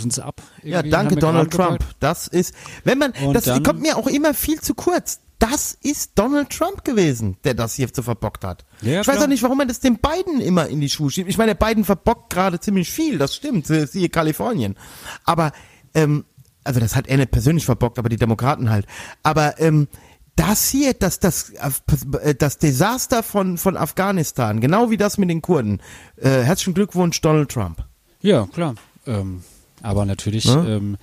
sind 0.00 0.12
sie 0.12 0.24
ab. 0.24 0.42
Ja, 0.62 0.82
danke 0.82 1.16
Donald 1.16 1.52
Trump. 1.52 1.80
Gepackt. 1.80 1.96
Das 2.00 2.28
ist, 2.28 2.54
wenn 2.84 2.98
man, 2.98 3.12
Und 3.24 3.34
das 3.34 3.46
kommt 3.62 3.80
mir 3.80 3.96
auch 3.96 4.06
immer 4.06 4.34
viel 4.34 4.60
zu 4.60 4.74
kurz. 4.74 5.20
Das 5.38 5.76
ist 5.82 6.12
Donald 6.14 6.50
Trump 6.50 6.84
gewesen, 6.84 7.36
der 7.44 7.54
das 7.54 7.74
hier 7.74 7.92
zu 7.92 8.02
verbockt 8.02 8.44
hat. 8.44 8.64
Ja, 8.80 9.00
ich 9.00 9.06
weiß 9.06 9.20
auch 9.20 9.26
nicht, 9.26 9.42
warum 9.42 9.58
man 9.58 9.68
das 9.68 9.80
den 9.80 9.98
beiden 9.98 10.40
immer 10.40 10.68
in 10.68 10.80
die 10.80 10.88
Schuhe 10.88 11.10
schiebt. 11.10 11.28
Ich 11.28 11.38
meine, 11.38 11.50
der 11.50 11.58
beiden 11.58 11.84
verbockt 11.84 12.32
gerade 12.32 12.60
ziemlich 12.60 12.90
viel, 12.90 13.18
das 13.18 13.34
stimmt, 13.34 13.66
siehe 13.66 14.08
Kalifornien. 14.08 14.76
Aber, 15.24 15.52
ähm, 15.94 16.24
also 16.62 16.80
das 16.80 16.96
hat 16.96 17.08
er 17.08 17.18
nicht 17.18 17.30
persönlich 17.30 17.66
verbockt, 17.66 17.98
aber 17.98 18.08
die 18.08 18.16
Demokraten 18.16 18.70
halt. 18.70 18.86
Aber, 19.22 19.60
ähm, 19.60 19.88
das 20.36 20.68
hier, 20.68 20.94
das, 20.94 21.20
das, 21.20 21.50
äh, 21.50 22.34
das 22.34 22.58
Desaster 22.58 23.22
von, 23.22 23.58
von 23.58 23.76
Afghanistan, 23.76 24.60
genau 24.60 24.90
wie 24.90 24.96
das 24.96 25.18
mit 25.18 25.30
den 25.30 25.42
Kurden. 25.42 25.80
Äh, 26.16 26.42
herzlichen 26.42 26.74
Glückwunsch, 26.74 27.20
Donald 27.20 27.50
Trump. 27.50 27.84
Ja, 28.20 28.46
klar. 28.46 28.74
Ähm, 29.06 29.44
aber 29.84 30.04
natürlich 30.06 30.46
ne? 30.46 30.64
ähm, 30.68 30.96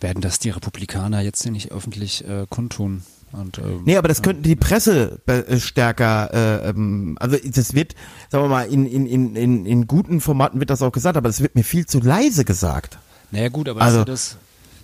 werden 0.00 0.20
das 0.20 0.38
die 0.38 0.50
Republikaner 0.50 1.20
jetzt 1.20 1.44
nicht 1.46 1.72
öffentlich 1.72 2.26
äh, 2.26 2.46
kundtun. 2.48 3.02
Und, 3.32 3.58
ähm, 3.58 3.82
nee, 3.84 3.96
aber 3.96 4.08
das 4.08 4.22
könnten 4.22 4.42
die 4.42 4.56
Presse 4.56 5.20
äh, 5.26 5.58
stärker, 5.58 6.30
äh, 6.32 6.70
ähm, 6.70 7.16
also 7.20 7.36
das 7.44 7.74
wird, 7.74 7.94
sagen 8.28 8.44
wir 8.44 8.48
mal, 8.48 8.62
in, 8.66 8.86
in, 8.86 9.36
in, 9.36 9.66
in, 9.66 9.86
guten 9.86 10.20
Formaten 10.20 10.58
wird 10.58 10.70
das 10.70 10.82
auch 10.82 10.90
gesagt, 10.90 11.16
aber 11.16 11.28
das 11.28 11.40
wird 11.40 11.54
mir 11.54 11.62
viel 11.62 11.86
zu 11.86 12.00
leise 12.00 12.44
gesagt. 12.44 12.98
Naja 13.30 13.48
gut, 13.48 13.68
aber 13.68 13.82
also, 13.82 14.00
ist, 14.00 14.06
ja 14.08 14.12
das, 14.12 14.36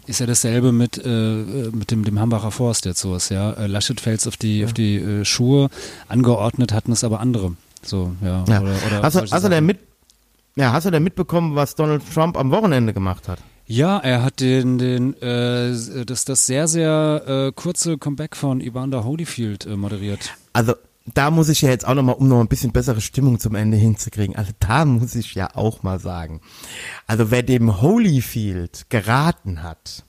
ist 0.07 0.21
ja 0.21 0.27
dasselbe 0.27 0.71
mit, 0.71 1.03
äh, 1.05 1.71
mit 1.73 1.91
dem, 1.91 2.05
dem 2.05 2.21
Hambacher 2.21 2.53
Forst 2.53 2.85
jetzt 2.85 3.01
sowas, 3.01 3.31
ja. 3.31 3.53
Äh, 3.53 3.67
Laschet 3.67 4.01
fällt 4.01 4.25
auf 4.29 4.37
die, 4.37 4.61
ja. 4.61 4.67
auf 4.67 4.73
die 4.73 4.97
äh, 4.97 5.25
Schuhe, 5.25 5.69
angeordnet 6.07 6.73
hatten 6.73 6.93
es 6.93 7.03
aber 7.03 7.19
andere. 7.19 7.57
So, 7.83 8.15
ja. 8.23 8.45
ja. 8.49 8.61
Oder, 8.61 8.75
oder 8.87 9.03
hast 9.03 9.45
du 9.45 9.49
denn 9.49 9.67
mit, 9.67 9.81
ja, 10.57 10.73
hast 10.73 10.87
du 10.87 10.91
denn 10.91 11.03
mitbekommen, 11.03 11.55
was 11.55 11.75
Donald 11.75 12.03
Trump 12.13 12.37
am 12.37 12.51
Wochenende 12.51 12.93
gemacht 12.93 13.29
hat? 13.29 13.41
Ja, 13.67 13.99
er 13.99 14.23
hat 14.23 14.41
den, 14.41 14.79
den 14.79 15.15
äh, 15.21 16.05
das, 16.05 16.25
das 16.25 16.47
sehr, 16.47 16.69
sehr 16.69 17.23
äh, 17.27 17.53
kurze 17.53 17.99
Comeback 17.99 18.37
von 18.37 18.61
Evander 18.61 19.05
Holyfield 19.05 19.67
äh, 19.67 19.77
moderiert. 19.77 20.35
Also 20.53 20.75
da 21.13 21.31
muss 21.31 21.49
ich 21.49 21.63
ja 21.63 21.69
jetzt 21.69 21.87
auch 21.87 21.95
nochmal, 21.95 22.15
um 22.15 22.29
noch 22.29 22.41
ein 22.41 22.49
bisschen 22.49 22.73
bessere 22.73 23.01
Stimmung 23.01 23.39
zum 23.39 23.55
Ende 23.55 23.77
hinzukriegen, 23.77 24.35
also 24.37 24.53
da 24.59 24.85
muss 24.85 25.15
ich 25.15 25.35
ja 25.35 25.55
auch 25.55 25.83
mal 25.83 25.99
sagen. 25.99 26.41
Also 27.07 27.31
wer 27.31 27.43
dem 27.43 27.81
Holyfield 27.81 28.87
geraten 28.89 29.63
hat, 29.63 30.05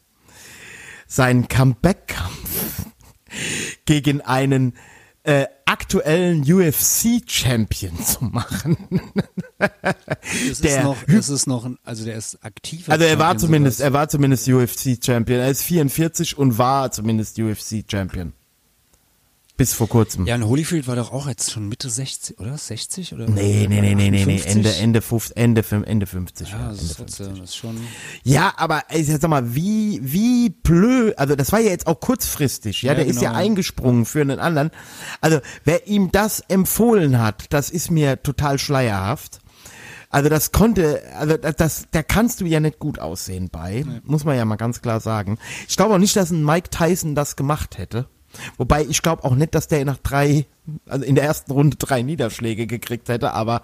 seinen 1.08 1.48
Comeback-Kampf 1.48 2.86
gegen 3.86 4.22
einen 4.22 4.74
äh, 5.28 5.46
aktuellen 5.66 6.42
UFC-Champion 6.42 8.02
zu 8.02 8.24
machen. 8.24 8.78
das 9.60 10.62
der, 10.62 10.78
ist 10.78 10.84
noch, 10.84 10.96
das 11.06 11.30
ist 11.30 11.48
noch, 11.48 11.70
also 11.84 12.06
der 12.06 12.16
ist 12.16 12.46
aktiv. 12.46 12.90
Also 12.90 13.04
er 13.04 13.20
war 13.20 13.38
zumindest, 13.38 13.82
er 13.82 13.92
war 13.92 14.08
zumindest 14.08 14.48
UFC-Champion. 14.48 15.40
Er 15.42 15.50
ist 15.50 15.64
44 15.64 16.38
und 16.38 16.58
war 16.58 16.92
zumindest 16.92 17.38
UFC-Champion. 17.38 18.32
Bis 19.58 19.74
vor 19.74 19.90
kurzem. 19.90 20.28
Ja, 20.28 20.36
und 20.36 20.46
Holyfield 20.46 20.88
war 20.88 20.96
doch 20.96 21.12
auch 21.12 21.28
jetzt 21.28 21.52
schon 21.52 21.68
Mitte 21.68 21.90
60, 21.90 22.40
oder? 22.40 22.56
60 22.56 23.14
oder? 23.16 23.28
Nee, 23.28 23.66
nee, 23.68 23.82
nee, 23.82 23.96
nee, 23.96 24.12
nee, 24.12 24.24
nee, 24.26 24.36
58? 24.36 24.56
Ende, 24.56 24.76
Ende, 24.76 25.02
50, 25.02 25.36
Ende, 25.36 25.64
Ende 25.88 26.06
50. 26.06 26.50
Ja, 26.52 26.58
ja, 26.60 26.68
das 26.68 26.78
Ende 26.78 26.92
ist, 26.92 26.98
trotzdem, 26.98 27.30
das 27.40 27.50
ist 27.50 27.56
schon. 27.56 27.78
Ja, 28.24 28.54
aber 28.58 28.84
jetzt 28.92 29.20
sag 29.20 29.30
mal, 29.30 29.56
wie, 29.56 30.00
wie 30.04 30.52
blöd, 30.52 31.18
also 31.18 31.36
das 31.36 31.52
war 31.52 31.60
ja 31.60 31.72
jetzt 31.72 31.88
auch 31.88 32.00
kurzfristig, 32.00 32.84
ja, 32.84 32.92
Ja, 32.92 32.98
der 32.98 33.08
ist 33.08 33.20
ja 33.20 33.30
genau. 33.30 33.42
eingesprungen 33.42 34.06
für 34.06 34.22
einen 34.22 34.40
anderen. 34.40 34.70
Also, 35.22 35.40
wer 35.64 35.88
ihm 35.88 36.12
das 36.12 36.40
empfohlen 36.42 37.18
hat, 37.18 37.46
das 37.50 37.72
ist 37.72 37.90
mir 37.90 38.22
total 38.22 38.60
schleierhaft. 38.60 39.40
Also 40.10 40.30
das 40.30 40.52
konnte, 40.52 41.02
also 41.18 41.36
das, 41.36 41.56
das 41.56 41.88
da 41.92 42.02
kannst 42.02 42.42
du 42.42 42.46
ja 42.46 42.60
nicht 42.60 42.80
gut 42.80 43.00
aussehen 43.00 43.50
bei, 43.52 43.86
muss 44.04 44.24
man 44.24 44.38
ja 44.38 44.46
mal 44.46 44.56
ganz 44.56 44.82
klar 44.82 45.02
sagen. 45.02 45.38
Ich 45.68 45.76
glaube 45.76 45.96
auch 45.96 46.00
nicht, 46.00 46.16
dass 46.16 46.32
ein 46.32 46.46
Mike 46.46 46.70
Tyson 46.70 47.14
das 47.14 47.36
gemacht 47.36 47.78
hätte. 47.78 48.08
Wobei 48.58 48.86
ich 48.86 49.02
glaube 49.02 49.24
auch 49.24 49.36
nicht, 49.36 49.56
dass 49.56 49.68
der 49.68 49.86
nach 49.86 49.98
drei, 49.98 50.46
also 50.88 51.06
in 51.06 51.16
der 51.16 51.24
ersten 51.24 51.52
Runde 51.52 51.78
drei 51.78 52.02
Niederschläge 52.02 52.68
gekriegt 52.68 53.10
hätte, 53.10 53.34
aber 53.34 53.62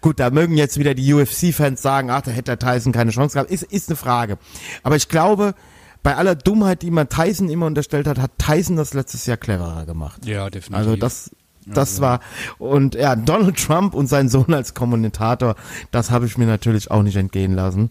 gut, 0.00 0.18
da 0.20 0.30
mögen 0.30 0.56
jetzt 0.56 0.78
wieder 0.78 0.94
die 0.94 1.12
UFC-Fans 1.12 1.80
sagen, 1.80 2.10
ach, 2.10 2.22
da 2.22 2.30
hätte 2.30 2.56
der 2.56 2.58
Tyson 2.58 2.92
keine 2.92 3.10
Chance 3.10 3.34
gehabt. 3.34 3.50
Ist, 3.50 3.64
ist 3.64 3.88
eine 3.88 3.96
Frage. 3.96 4.38
Aber 4.82 4.96
ich 4.96 5.08
glaube, 5.08 5.54
bei 6.02 6.16
aller 6.16 6.34
Dummheit, 6.34 6.82
die 6.82 6.90
man 6.90 7.08
Tyson 7.08 7.48
immer 7.48 7.66
unterstellt 7.66 8.06
hat, 8.06 8.18
hat 8.18 8.32
Tyson 8.38 8.76
das 8.76 8.94
letztes 8.94 9.26
Jahr 9.26 9.36
cleverer 9.36 9.84
gemacht. 9.84 10.24
Ja, 10.24 10.48
definitiv. 10.48 10.76
Also 10.76 10.96
das, 10.96 11.30
das 11.66 12.00
war, 12.00 12.20
und 12.58 12.94
ja, 12.94 13.14
Donald 13.16 13.56
Trump 13.58 13.94
und 13.94 14.06
sein 14.06 14.28
Sohn 14.28 14.54
als 14.54 14.74
Kommentator, 14.74 15.54
das 15.90 16.10
habe 16.10 16.26
ich 16.26 16.38
mir 16.38 16.46
natürlich 16.46 16.90
auch 16.90 17.02
nicht 17.02 17.16
entgehen 17.16 17.52
lassen. 17.52 17.90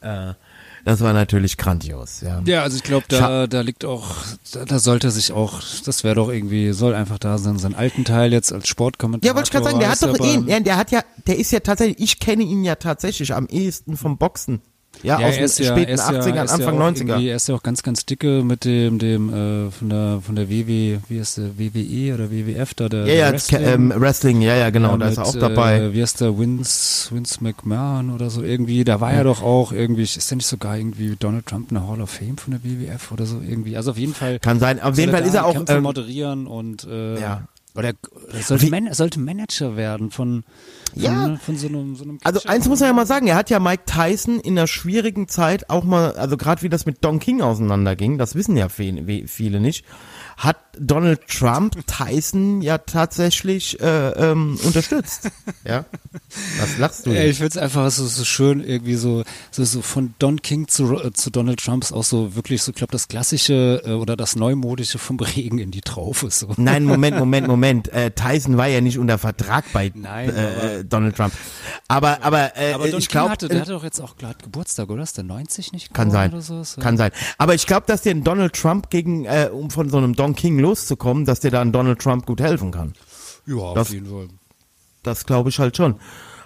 Äh, 0.00 0.34
das 0.84 1.00
war 1.00 1.12
natürlich 1.12 1.56
grandios, 1.56 2.20
ja. 2.20 2.42
Ja, 2.44 2.62
also 2.62 2.76
ich 2.76 2.82
glaube, 2.82 3.06
da, 3.08 3.46
da 3.46 3.60
liegt 3.60 3.84
auch, 3.84 4.14
da, 4.52 4.64
da 4.64 4.78
sollte 4.78 5.10
sich 5.10 5.32
auch, 5.32 5.60
das 5.84 6.04
wäre 6.04 6.14
doch 6.14 6.28
irgendwie, 6.28 6.72
soll 6.72 6.94
einfach 6.94 7.18
da 7.18 7.38
sein, 7.38 7.58
seinen 7.58 7.74
alten 7.74 8.04
Teil 8.04 8.32
jetzt 8.32 8.52
als 8.52 8.68
Sportkommentator. 8.68 9.30
Ja, 9.30 9.36
wollte 9.36 9.48
ich 9.48 9.52
gerade 9.52 9.64
sagen, 9.64 9.80
der 9.80 9.90
hat 9.90 10.02
doch 10.02 10.18
eh, 10.24 10.50
ja, 10.50 10.60
der 10.60 10.76
hat 10.76 10.90
ja, 10.90 11.02
der 11.26 11.38
ist 11.38 11.52
ja 11.52 11.60
tatsächlich, 11.60 12.00
ich 12.00 12.18
kenne 12.20 12.42
ihn 12.42 12.64
ja 12.64 12.76
tatsächlich 12.76 13.34
am 13.34 13.46
ehesten 13.46 13.96
vom 13.96 14.18
Boxen. 14.18 14.60
Ja, 15.02 15.18
Ja, 15.20 15.28
aus 15.28 15.54
den 15.54 15.64
ja, 15.66 15.72
späten 15.72 15.96
ja, 15.96 16.04
80ern, 16.08 16.34
er 16.34 16.44
ist 16.44 16.50
Anfang 16.50 16.74
ja 16.74 16.80
auch 16.80 16.84
90er. 16.84 16.98
irgendwie- 17.08 17.28
Er 17.28 17.36
ist 17.36 17.48
ja 17.48 17.54
auch 17.54 17.62
ganz, 17.62 17.82
ganz 17.82 18.04
dicke 18.06 18.42
mit 18.44 18.64
dem, 18.64 18.98
dem 18.98 19.28
äh, 19.32 19.70
von 19.70 19.88
der 19.88 20.20
von 20.24 20.36
der 20.36 20.48
WW, 20.50 20.98
wie 21.08 21.18
heißt 21.20 21.38
der, 21.38 21.58
WWE 21.58 22.14
oder 22.14 22.30
WWF 22.30 22.74
da, 22.74 22.88
der, 22.88 23.06
Ja, 23.06 23.14
ja, 23.14 23.32
Wrestling, 23.32 23.62
ähm, 23.64 23.92
Wrestling, 23.96 24.40
ja, 24.42 24.56
ja, 24.56 24.70
genau, 24.70 24.90
Ja, 24.92 24.96
da 24.98 25.08
ist 25.08 25.16
er 25.18 25.26
mit, 25.26 25.34
auch 25.36 25.38
dabei. 25.40 25.78
Äh, 25.78 25.94
wie 25.94 26.02
heißt 26.02 26.20
der, 26.20 26.38
Vince, 26.38 27.14
Vince 27.14 27.38
McMahon 27.42 28.10
oder 28.10 28.30
so 28.30 28.42
irgendwie, 28.42 28.84
da 28.84 29.00
war 29.00 29.14
ja 29.14 29.24
doch 29.24 29.42
auch 29.42 29.72
irgendwie, 29.72 30.02
ist 30.02 30.30
der 30.30 30.36
nicht 30.36 30.46
sogar 30.46 30.76
irgendwie 30.76 31.16
Donald 31.18 31.46
Trump 31.46 31.70
in 31.70 31.76
der 31.78 31.88
Hall 31.88 32.00
of 32.00 32.10
Fame 32.10 32.36
von 32.36 32.52
der 32.52 32.62
WWF 32.64 33.12
oder 33.12 33.26
so 33.26 33.40
irgendwie, 33.40 33.76
also 33.76 33.92
auf 33.92 33.98
jeden 33.98 34.14
Fall. 34.14 34.38
Kann 34.38 34.58
sein. 34.60 34.80
Auf 34.82 34.98
jeden 34.98 35.12
Fall 35.12 35.22
ist 35.24 35.34
er 35.34 35.46
auch, 35.46 35.54
Kämpfe 35.54 35.74
ähm, 35.74 35.82
moderieren 35.82 36.46
und 36.46 36.84
äh, 36.84 37.18
ja. 37.20 37.48
oder, 37.74 37.92
oder 38.28 38.42
sollte, 38.42 38.66
Man, 38.70 38.92
sollte 38.92 39.18
Manager 39.20 39.76
werden 39.76 40.10
von, 40.10 40.44
Ja. 40.94 41.36
von 41.36 41.56
so 41.56 41.68
einem, 41.68 41.94
so 41.96 42.04
einem 42.04 42.18
Also 42.24 42.40
eins 42.48 42.68
muss 42.68 42.80
man 42.80 42.88
ja 42.88 42.92
mal 42.92 43.06
sagen, 43.06 43.26
er 43.26 43.36
hat 43.36 43.50
ja 43.50 43.58
Mike 43.58 43.84
Tyson 43.86 44.40
in 44.40 44.58
einer 44.58 44.66
schwierigen 44.66 45.28
Zeit 45.28 45.70
auch 45.70 45.84
mal, 45.84 46.12
also 46.12 46.36
gerade 46.36 46.62
wie 46.62 46.68
das 46.68 46.86
mit 46.86 47.04
Don 47.04 47.18
King 47.20 47.42
auseinanderging, 47.42 48.18
das 48.18 48.34
wissen 48.34 48.56
ja 48.56 48.68
viele 48.68 49.60
nicht, 49.60 49.84
hat 50.36 50.56
Donald 50.80 51.28
Trump 51.28 51.76
Tyson 51.86 52.62
ja 52.62 52.78
tatsächlich 52.78 53.78
äh, 53.80 54.10
ähm, 54.10 54.58
unterstützt. 54.64 55.30
Ja, 55.62 55.84
was 56.58 56.78
lachst 56.78 57.06
du? 57.06 57.10
Ja, 57.10 57.20
jetzt? 57.20 57.32
ich 57.32 57.38
find's 57.38 57.56
einfach 57.56 57.90
so, 57.90 58.06
so 58.06 58.24
schön, 58.24 58.64
irgendwie 58.64 58.94
so, 58.94 59.24
so, 59.50 59.64
so 59.64 59.82
von 59.82 60.14
Don 60.18 60.40
King 60.40 60.68
zu, 60.68 60.98
äh, 60.98 61.12
zu 61.12 61.30
Donald 61.30 61.62
Trump 61.62 61.84
ist 61.84 61.92
auch 61.92 62.04
so 62.04 62.34
wirklich 62.34 62.62
so, 62.62 62.70
ich 62.70 62.76
glaube, 62.76 62.92
das 62.92 63.08
klassische 63.08 63.82
äh, 63.84 63.92
oder 63.92 64.16
das 64.16 64.36
neumodische 64.36 64.98
vom 64.98 65.18
Regen 65.20 65.58
in 65.58 65.70
die 65.70 65.82
Traufe. 65.82 66.30
So. 66.30 66.54
Nein, 66.56 66.84
Moment, 66.84 67.18
Moment, 67.18 67.46
Moment. 67.46 67.92
Äh, 67.92 68.10
Tyson 68.12 68.56
war 68.56 68.68
ja 68.68 68.80
nicht 68.80 68.98
unter 68.98 69.18
Vertrag 69.18 69.64
bei 69.72 69.92
Nein, 69.94 70.30
äh, 70.30 70.84
Donald 70.84 71.16
Trump. 71.16 71.34
Aber, 71.88 72.22
aber, 72.22 72.56
äh, 72.56 72.72
Aber 72.72 72.88
Don 72.88 73.00
ich 73.00 73.08
glaube, 73.08 73.30
hatte, 73.30 73.48
der 73.48 73.60
hatte 73.60 73.72
doch 73.72 73.84
jetzt 73.84 74.00
auch 74.00 74.16
gerade 74.16 74.38
Geburtstag, 74.42 74.88
oder? 74.88 75.02
Ist 75.02 75.16
der 75.16 75.24
90 75.24 75.72
nicht 75.72 75.92
Kann 75.92 76.10
sein. 76.10 76.32
Oder 76.32 76.42
so? 76.42 76.62
So. 76.62 76.80
Kann 76.80 76.96
sein. 76.96 77.10
Aber 77.36 77.54
ich 77.54 77.66
glaube, 77.66 77.86
dass 77.86 78.02
dir 78.02 78.10
ein 78.10 78.24
Donald 78.24 78.54
Trump 78.54 78.90
gegen, 78.90 79.26
äh, 79.26 79.50
um 79.52 79.70
von 79.70 79.90
so 79.90 79.98
einem 79.98 80.14
Don 80.14 80.34
King 80.34 80.56
loszukommen, 80.70 81.24
dass 81.24 81.40
dir 81.40 81.50
da 81.50 81.60
ein 81.60 81.72
Donald 81.72 81.98
Trump 81.98 82.26
gut 82.26 82.40
helfen 82.40 82.70
kann. 82.70 82.94
Ja, 83.46 83.74
das, 83.74 83.88
auf 83.88 83.92
jeden 83.92 84.06
Fall. 84.06 84.28
Das 85.02 85.26
glaube 85.26 85.48
ich 85.48 85.58
halt 85.58 85.76
schon. 85.76 85.96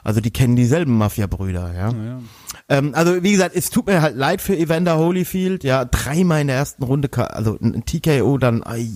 Also 0.02 0.20
die 0.20 0.30
kennen 0.30 0.54
dieselben 0.54 0.96
Mafia-Brüder, 0.98 1.72
ja. 1.72 1.90
ja, 1.90 2.04
ja. 2.04 2.20
Ähm, 2.68 2.94
also 2.94 3.22
wie 3.22 3.32
gesagt, 3.32 3.56
es 3.56 3.70
tut 3.70 3.86
mir 3.86 4.02
halt 4.02 4.16
leid 4.16 4.42
für 4.42 4.56
Evander 4.56 4.98
Holyfield, 4.98 5.64
ja, 5.64 5.84
dreimal 5.84 6.42
in 6.42 6.48
der 6.48 6.56
ersten 6.56 6.82
Runde, 6.82 7.08
also 7.34 7.58
ein 7.60 7.84
TKO, 7.84 8.36
dann 8.38 8.62
ai. 8.62 8.86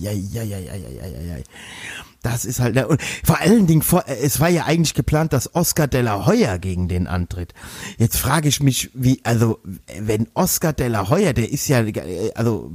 Das 2.21 2.43
ist 2.43 2.59
halt, 2.59 2.75
ne, 2.75 2.87
und 2.87 3.01
vor 3.23 3.39
allen 3.39 3.65
Dingen, 3.65 3.81
vor, 3.81 4.07
äh, 4.07 4.17
es 4.21 4.39
war 4.39 4.49
ja 4.49 4.65
eigentlich 4.65 4.93
geplant, 4.93 5.33
dass 5.33 5.55
Oscar 5.55 5.87
de 5.87 6.01
la 6.01 6.27
Hoya 6.27 6.57
gegen 6.57 6.87
den 6.87 7.07
antritt. 7.07 7.53
Jetzt 7.97 8.17
frage 8.17 8.49
ich 8.49 8.61
mich, 8.61 8.91
wie, 8.93 9.21
also, 9.23 9.59
wenn 9.99 10.27
Oscar 10.33 10.73
de 10.73 10.89
la 10.89 11.09
Hoya, 11.09 11.33
der 11.33 11.49
ist 11.49 11.67
ja, 11.69 11.79
äh, 11.79 12.31
also, 12.35 12.73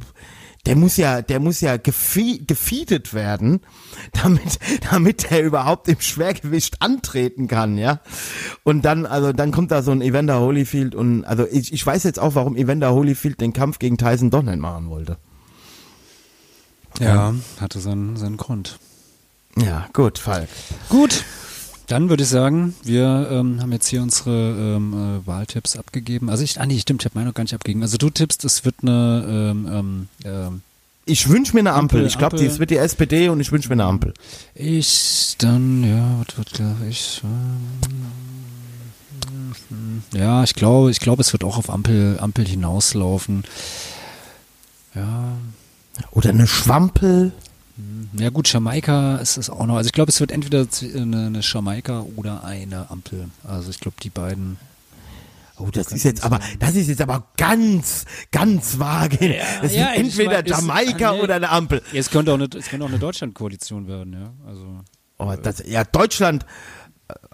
der 0.67 0.77
muss 0.77 0.97
ja, 0.97 1.23
der 1.23 1.41
muss 1.41 1.61
ja 1.61 1.77
gefie 1.77 2.45
gefeedet 2.45 3.15
werden, 3.15 3.61
damit, 4.12 4.59
damit 4.91 5.31
er 5.31 5.43
überhaupt 5.43 5.89
im 5.89 6.01
Schwergewicht 6.01 6.81
antreten 6.81 7.49
kann, 7.49 7.77
ja. 7.77 8.01
Und 8.62 8.85
dann, 8.85 9.07
also 9.07 9.33
dann 9.33 9.53
kommt 9.53 9.71
da 9.71 9.83
so 9.83 9.91
ein 9.91 10.01
Evander 10.01 10.41
Holyfield 10.41 10.95
und, 10.95 11.25
also 11.25 11.47
ich, 11.51 11.73
ich 11.73 11.85
weiß 11.85 12.05
jetzt 12.05 12.19
auch, 12.19 12.35
warum 12.35 12.57
Evander 12.57 12.93
Holyfield 12.93 13.41
den 13.41 13.53
Kampf 13.53 13.79
gegen 13.79 13.99
Tyson 13.99 14.31
doch 14.31 14.43
nicht 14.43 14.59
machen 14.59 14.89
wollte. 14.89 15.19
ja, 16.99 17.35
hatte 17.61 17.81
seinen, 17.81 18.17
seinen 18.17 18.37
Grund. 18.37 18.79
Ja, 19.57 19.87
gut, 19.93 20.19
Falk. 20.19 20.49
Gut. 20.89 21.25
Dann 21.87 22.09
würde 22.09 22.22
ich 22.22 22.28
sagen, 22.30 22.74
wir 22.82 23.28
ähm, 23.30 23.61
haben 23.61 23.72
jetzt 23.72 23.89
hier 23.89 24.03
unsere 24.03 24.76
ähm, 24.76 25.20
äh, 25.22 25.26
Wahltipps 25.26 25.76
abgegeben. 25.76 26.30
Also 26.30 26.43
ich, 26.43 26.59
ah 26.61 26.66
nee, 26.66 26.78
stimmt, 26.78 27.03
ich 27.03 27.07
habe 27.07 27.18
meine 27.18 27.28
noch 27.28 27.35
gar 27.35 27.45
nicht 27.45 27.55
abgegeben. 27.55 27.82
Also 27.82 27.99
du 27.99 28.09
tippst, 28.11 28.43
es 28.45 28.64
wird 28.64 28.76
eine 28.82 29.24
ähm, 29.28 29.68
ähm, 29.70 30.09
ähm, 30.24 30.62
Ich 31.05 31.28
wünsche 31.28 31.53
mir 31.53 31.61
eine 31.61 31.74
Ampel. 31.74 31.99
Ampel, 31.99 32.07
ich 32.07 32.16
glaube, 32.16 32.43
es 32.43 32.59
wird 32.59 32.70
die 32.70 32.78
SPD 32.78 33.28
und 33.28 33.39
ich 33.41 33.53
wünsche 33.53 33.68
mir 33.68 33.74
eine 33.74 33.85
Ampel. 33.85 34.14
Ich 34.55 35.37
dann, 35.39 35.85
ja, 35.85 36.22
was 36.26 36.39
wird 36.39 36.53
glaube 36.53 36.87
ich? 36.89 37.20
ähm, 37.22 37.61
Ja, 40.12 40.43
ich 40.43 40.55
glaube, 40.55 40.91
ich 40.91 41.01
glaube, 41.01 41.20
es 41.20 41.32
wird 41.32 41.45
auch 41.45 41.59
auf 41.59 41.68
Ampel, 41.70 42.18
Ampel 42.18 42.47
hinauslaufen. 42.47 43.45
Ja, 44.95 45.32
Oder 46.12 46.30
eine 46.30 46.47
Schwampel. 46.47 47.32
Ja 48.19 48.31
gut, 48.31 48.53
Jamaika 48.53 49.17
ist 49.17 49.37
es 49.37 49.51
auch 49.51 49.67
noch. 49.67 49.77
Also 49.77 49.89
ich 49.89 49.93
glaube, 49.93 50.11
es 50.11 50.21
wird 50.21 50.31
entweder 50.33 50.62
zw- 50.62 50.95
eine, 51.01 51.41
Jamaika 51.43 52.05
oder 52.17 52.45
eine 52.45 52.91
Ampel. 52.91 53.29
Also 53.45 53.71
ich 53.71 53.81
glaube, 53.81 53.97
die 54.03 54.11
beiden. 54.11 54.57
Oh, 55.57 55.69
das 55.73 55.93
ist 55.93 56.03
jetzt 56.03 56.25
aber, 56.25 56.41
das 56.59 56.75
ist 56.75 56.89
jetzt 56.89 57.01
aber 57.01 57.29
ganz, 57.37 58.07
ganz 58.33 58.79
vage. 58.81 59.37
das 59.62 59.71
ist 59.71 59.77
ja, 59.77 59.93
entweder 59.93 60.33
mein, 60.33 60.45
ist- 60.47 60.51
Jamaika 60.51 61.11
ah, 61.11 61.15
nee. 61.15 61.21
oder 61.23 61.35
eine 61.37 61.49
Ampel. 61.51 61.83
Ja, 61.93 62.01
es 62.01 62.11
könnte 62.11 62.33
auch 62.33 62.37
eine, 62.37 62.49
es 62.57 62.69
könnte 62.69 62.85
auch 62.85 62.89
eine 62.91 62.99
Deutschland-Koalition 62.99 63.87
werden, 63.87 64.12
ja. 64.15 64.33
Also. 64.49 64.81
Oh, 65.19 65.33
das, 65.41 65.62
ja, 65.67 65.85
Deutschland. 65.85 66.45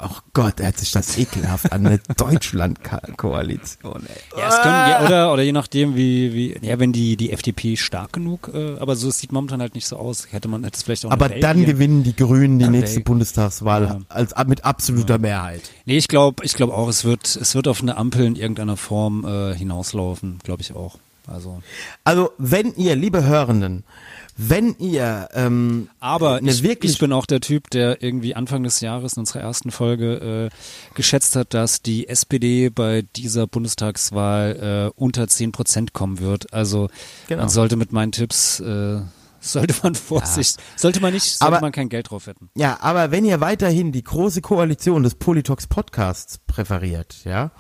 Oh 0.01 0.09
Gott, 0.33 0.59
er 0.59 0.69
hat 0.69 0.79
sich 0.79 0.91
das 0.91 1.17
ekelhaft 1.17 1.73
an 1.73 1.87
eine 1.87 1.99
Deutschland-Koalition, 2.17 4.03
ey. 4.07 4.41
Ja, 4.41 4.49
es 4.49 4.61
können, 4.63 4.87
ja, 4.89 5.05
oder, 5.05 5.33
oder 5.33 5.43
je 5.43 5.53
nachdem, 5.53 5.95
wie, 5.95 6.33
wie, 6.35 6.57
ja, 6.67 6.79
wenn 6.79 6.93
die, 6.93 7.17
die 7.17 7.31
FDP 7.33 7.77
stark 7.77 8.13
genug, 8.13 8.51
äh, 8.53 8.77
aber 8.79 8.97
so 8.97 9.09
es 9.09 9.19
sieht 9.19 9.33
momentan 9.33 9.61
halt 9.61 9.75
nicht 9.75 9.87
so 9.87 9.97
aus. 9.97 10.29
Hätte 10.33 10.49
man, 10.49 10.65
hätte 10.65 10.77
es 10.77 10.83
vielleicht 10.83 11.05
auch 11.07 11.11
Aber 11.11 11.29
dann 11.29 11.41
Belgien. 11.41 11.67
gewinnen 11.67 12.03
die 12.03 12.17
Grünen 12.17 12.59
die 12.59 12.65
Ja, 12.65 12.71
nächste 12.71 12.97
Belgien. 12.97 13.05
Bundestagswahl 13.05 13.83
Ja. 13.85 13.99
als, 14.09 14.35
mit 14.47 14.65
absoluter 14.65 15.19
Mehrheit. 15.19 15.63
Nee, 15.85 15.97
ich 15.99 16.09
glaube, 16.09 16.45
ich 16.45 16.55
glaube 16.55 16.75
auch, 16.75 16.89
es 16.89 17.05
wird, 17.05 17.37
es 17.37 17.55
wird 17.55 17.69
auf 17.69 17.81
eine 17.83 17.97
Ampel 17.97 18.25
in 18.27 18.37
irgendeiner 18.37 18.77
Form 18.77 19.25
äh, 19.25 19.55
hinauslaufen, 19.55 20.39
glaube 20.43 20.63
ich 20.63 20.75
auch. 20.75 20.99
Also, 21.27 21.63
Also, 22.03 22.31
wenn 22.39 22.75
ihr, 22.75 22.97
liebe 22.97 23.23
Hörenden, 23.25 23.85
wenn 24.37 24.75
ihr 24.79 25.29
ähm, 25.35 25.89
aber 26.01 26.37
eine 26.37 26.51
ich, 26.51 26.63
wirklich 26.63 26.93
ich 26.93 26.99
bin 26.99 27.13
auch 27.13 27.27
der 27.27 27.41
Typ, 27.41 27.71
der 27.71 28.03
irgendwie 28.03 28.35
Anfang 28.35 28.63
des 28.63 28.81
Jahres 28.81 29.15
in 29.15 29.21
unserer 29.21 29.41
ersten 29.41 29.71
Folge 29.71 30.51
äh, 30.53 30.95
geschätzt 30.95 31.37
hat, 31.37 31.55
dass 31.55 31.83
die 31.83 32.09
SPD 32.09 32.69
bei 32.71 33.03
dieser 33.17 33.47
Bundestagswahl 33.47 34.91
äh, 34.95 35.01
unter 35.01 35.29
10 35.29 35.53
Prozent 35.53 35.93
kommen 35.93 36.21
wird. 36.21 36.53
Also 36.53 36.89
Genau. 37.29 37.43
man 37.43 37.49
sollte 37.49 37.77
mit 37.77 37.93
meinen 37.93 38.13
Tipps 38.13 38.61
äh, 38.61 39.01
sollte 39.43 39.75
man 39.83 39.95
Vorsicht, 39.95 40.59
sollte 40.77 41.01
man 41.01 41.15
nicht, 41.15 41.25
sollte 41.39 41.47
Aber- 41.57 41.61
man 41.63 41.73
kein 41.73 41.89
Geld 41.89 42.11
drauf 42.11 42.27
wetten. 42.27 42.51
Ja, 42.57 42.79
aber 42.83 43.11
wenn 43.11 43.25
ihr 43.25 43.41
weiterhin 43.41 43.91
die 43.93 44.05
große 44.05 44.43
Koalition 44.43 45.03
des 45.03 45.15
Politox 45.15 45.67
Podcasts 45.67 46.39
präferiert, 46.47 47.17
ja, 47.25 47.51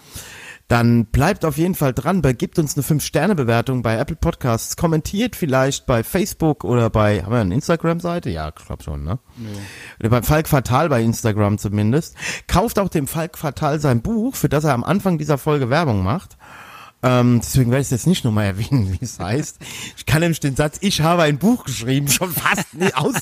dann 0.71 1.07
bleibt 1.07 1.45
auf 1.45 1.57
jeden 1.59 1.75
Fall 1.75 1.93
dran, 1.93 2.23
gebt 2.23 2.57
uns 2.61 2.77
eine 2.77 2.85
5-Sterne-Bewertung 2.85 3.83
bei 3.83 3.97
Apple 3.97 4.15
Podcasts, 4.15 4.77
kommentiert 4.77 5.35
vielleicht 5.35 5.85
bei 5.85 6.05
Facebook 6.05 6.63
oder 6.63 6.91
bei, 6.91 7.25
haben 7.25 7.33
wir 7.33 7.41
eine 7.41 7.55
Instagram-Seite? 7.57 8.31
Ja, 8.31 8.53
ich 8.57 8.65
glaube 8.67 8.85
schon, 8.85 9.03
ne? 9.03 9.19
Oder 9.99 10.11
beim 10.11 10.23
Falk 10.23 10.47
Fatal 10.47 10.89
bei 10.89 11.03
Instagram 11.03 11.59
zumindest. 11.59 12.15
Kauft 12.47 12.79
auch 12.79 12.89
dem 12.89 13.09
Falk 13.09 13.37
Fatal 13.37 13.81
sein 13.81 14.01
Buch, 14.01 14.37
für 14.37 14.49
das 14.49 14.63
er 14.63 14.73
am 14.75 14.85
Anfang 14.85 15.19
dieser 15.19 15.39
Folge 15.39 15.71
Werbung 15.71 16.05
macht. 16.05 16.37
Ähm, 17.03 17.41
deswegen 17.43 17.73
werde 17.73 17.81
ich 17.81 17.87
es 17.87 17.91
jetzt 17.91 18.07
nicht 18.07 18.25
nochmal 18.25 18.45
erwähnen, 18.45 18.93
wie 18.93 19.05
es 19.05 19.19
heißt. 19.19 19.59
Ich 19.97 20.07
kann 20.07 20.21
nämlich 20.21 20.39
den 20.39 20.55
Satz, 20.55 20.77
ich 20.83 21.01
habe 21.01 21.23
ein 21.23 21.39
Buch 21.39 21.65
geschrieben, 21.65 22.07
schon 22.07 22.31
fast 22.31 22.75
nie 22.75 22.95
aus. 22.95 23.15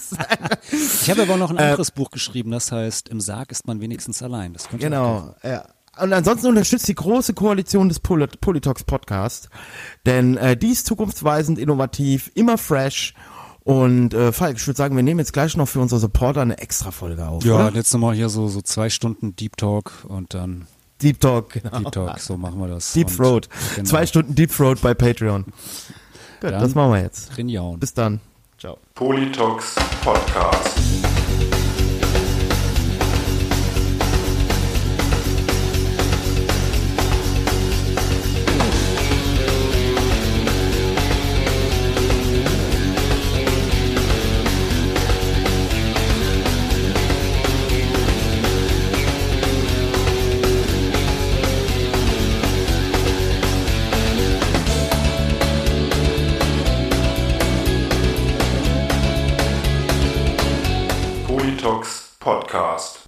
Ich 1.00 1.08
habe 1.08 1.22
aber 1.22 1.38
noch 1.38 1.48
ein 1.50 1.56
Äh, 1.56 1.62
anderes 1.62 1.92
Buch 1.92 2.10
geschrieben, 2.10 2.50
das 2.50 2.72
heißt, 2.72 3.08
im 3.08 3.22
Sarg 3.22 3.50
ist 3.52 3.66
man 3.66 3.80
wenigstens 3.80 4.22
allein. 4.22 4.52
Das 4.52 4.68
könnte 4.68 4.84
auch 4.84 4.90
Genau, 4.90 5.34
ja. 5.42 5.64
Und 6.00 6.12
ansonsten 6.12 6.48
unterstützt 6.48 6.88
die 6.88 6.94
große 6.94 7.34
Koalition 7.34 7.88
des 7.88 8.00
Polit 8.00 8.40
Politox 8.40 8.84
Podcast, 8.84 9.48
denn 10.06 10.36
äh, 10.36 10.56
die 10.56 10.68
ist 10.68 10.86
zukunftsweisend, 10.86 11.58
innovativ, 11.58 12.30
immer 12.34 12.58
fresh. 12.58 13.14
Und 13.64 14.14
äh, 14.14 14.32
Falk, 14.32 14.56
ich 14.56 14.66
würde 14.66 14.78
sagen, 14.78 14.96
wir 14.96 15.02
nehmen 15.02 15.20
jetzt 15.20 15.32
gleich 15.32 15.56
noch 15.56 15.68
für 15.68 15.80
unsere 15.80 16.00
Supporter 16.00 16.40
eine 16.40 16.58
extra 16.58 16.90
Folge 16.90 17.26
auf. 17.26 17.44
Ja, 17.44 17.54
oder? 17.66 17.74
jetzt 17.74 17.92
nochmal 17.92 18.14
hier 18.14 18.30
so, 18.30 18.48
so 18.48 18.62
zwei 18.62 18.88
Stunden 18.88 19.36
Deep 19.36 19.56
Talk 19.58 20.06
und 20.08 20.32
dann 20.32 20.66
Deep 21.02 21.20
Talk, 21.20 21.50
genau. 21.50 21.78
Deep 21.78 21.92
Talk, 21.92 22.18
so 22.18 22.36
machen 22.36 22.58
wir 22.60 22.68
das. 22.68 22.92
Deep 22.92 23.14
Throat. 23.14 23.48
Genau. 23.76 23.88
Zwei 23.88 24.06
Stunden 24.06 24.34
Deep 24.34 24.50
Throat 24.56 24.80
bei 24.80 24.94
Patreon. 24.94 25.44
Gut, 25.44 25.54
Dann- 26.40 26.60
das 26.60 26.74
machen 26.74 26.92
wir 26.92 27.02
jetzt. 27.02 27.36
Drin 27.36 27.48
jauen. 27.48 27.78
Bis 27.78 27.92
dann. 27.94 28.20
Ciao. 28.58 28.78
Politox 28.94 29.74
Podcast. 30.02 31.17
Podcast. 62.28 63.07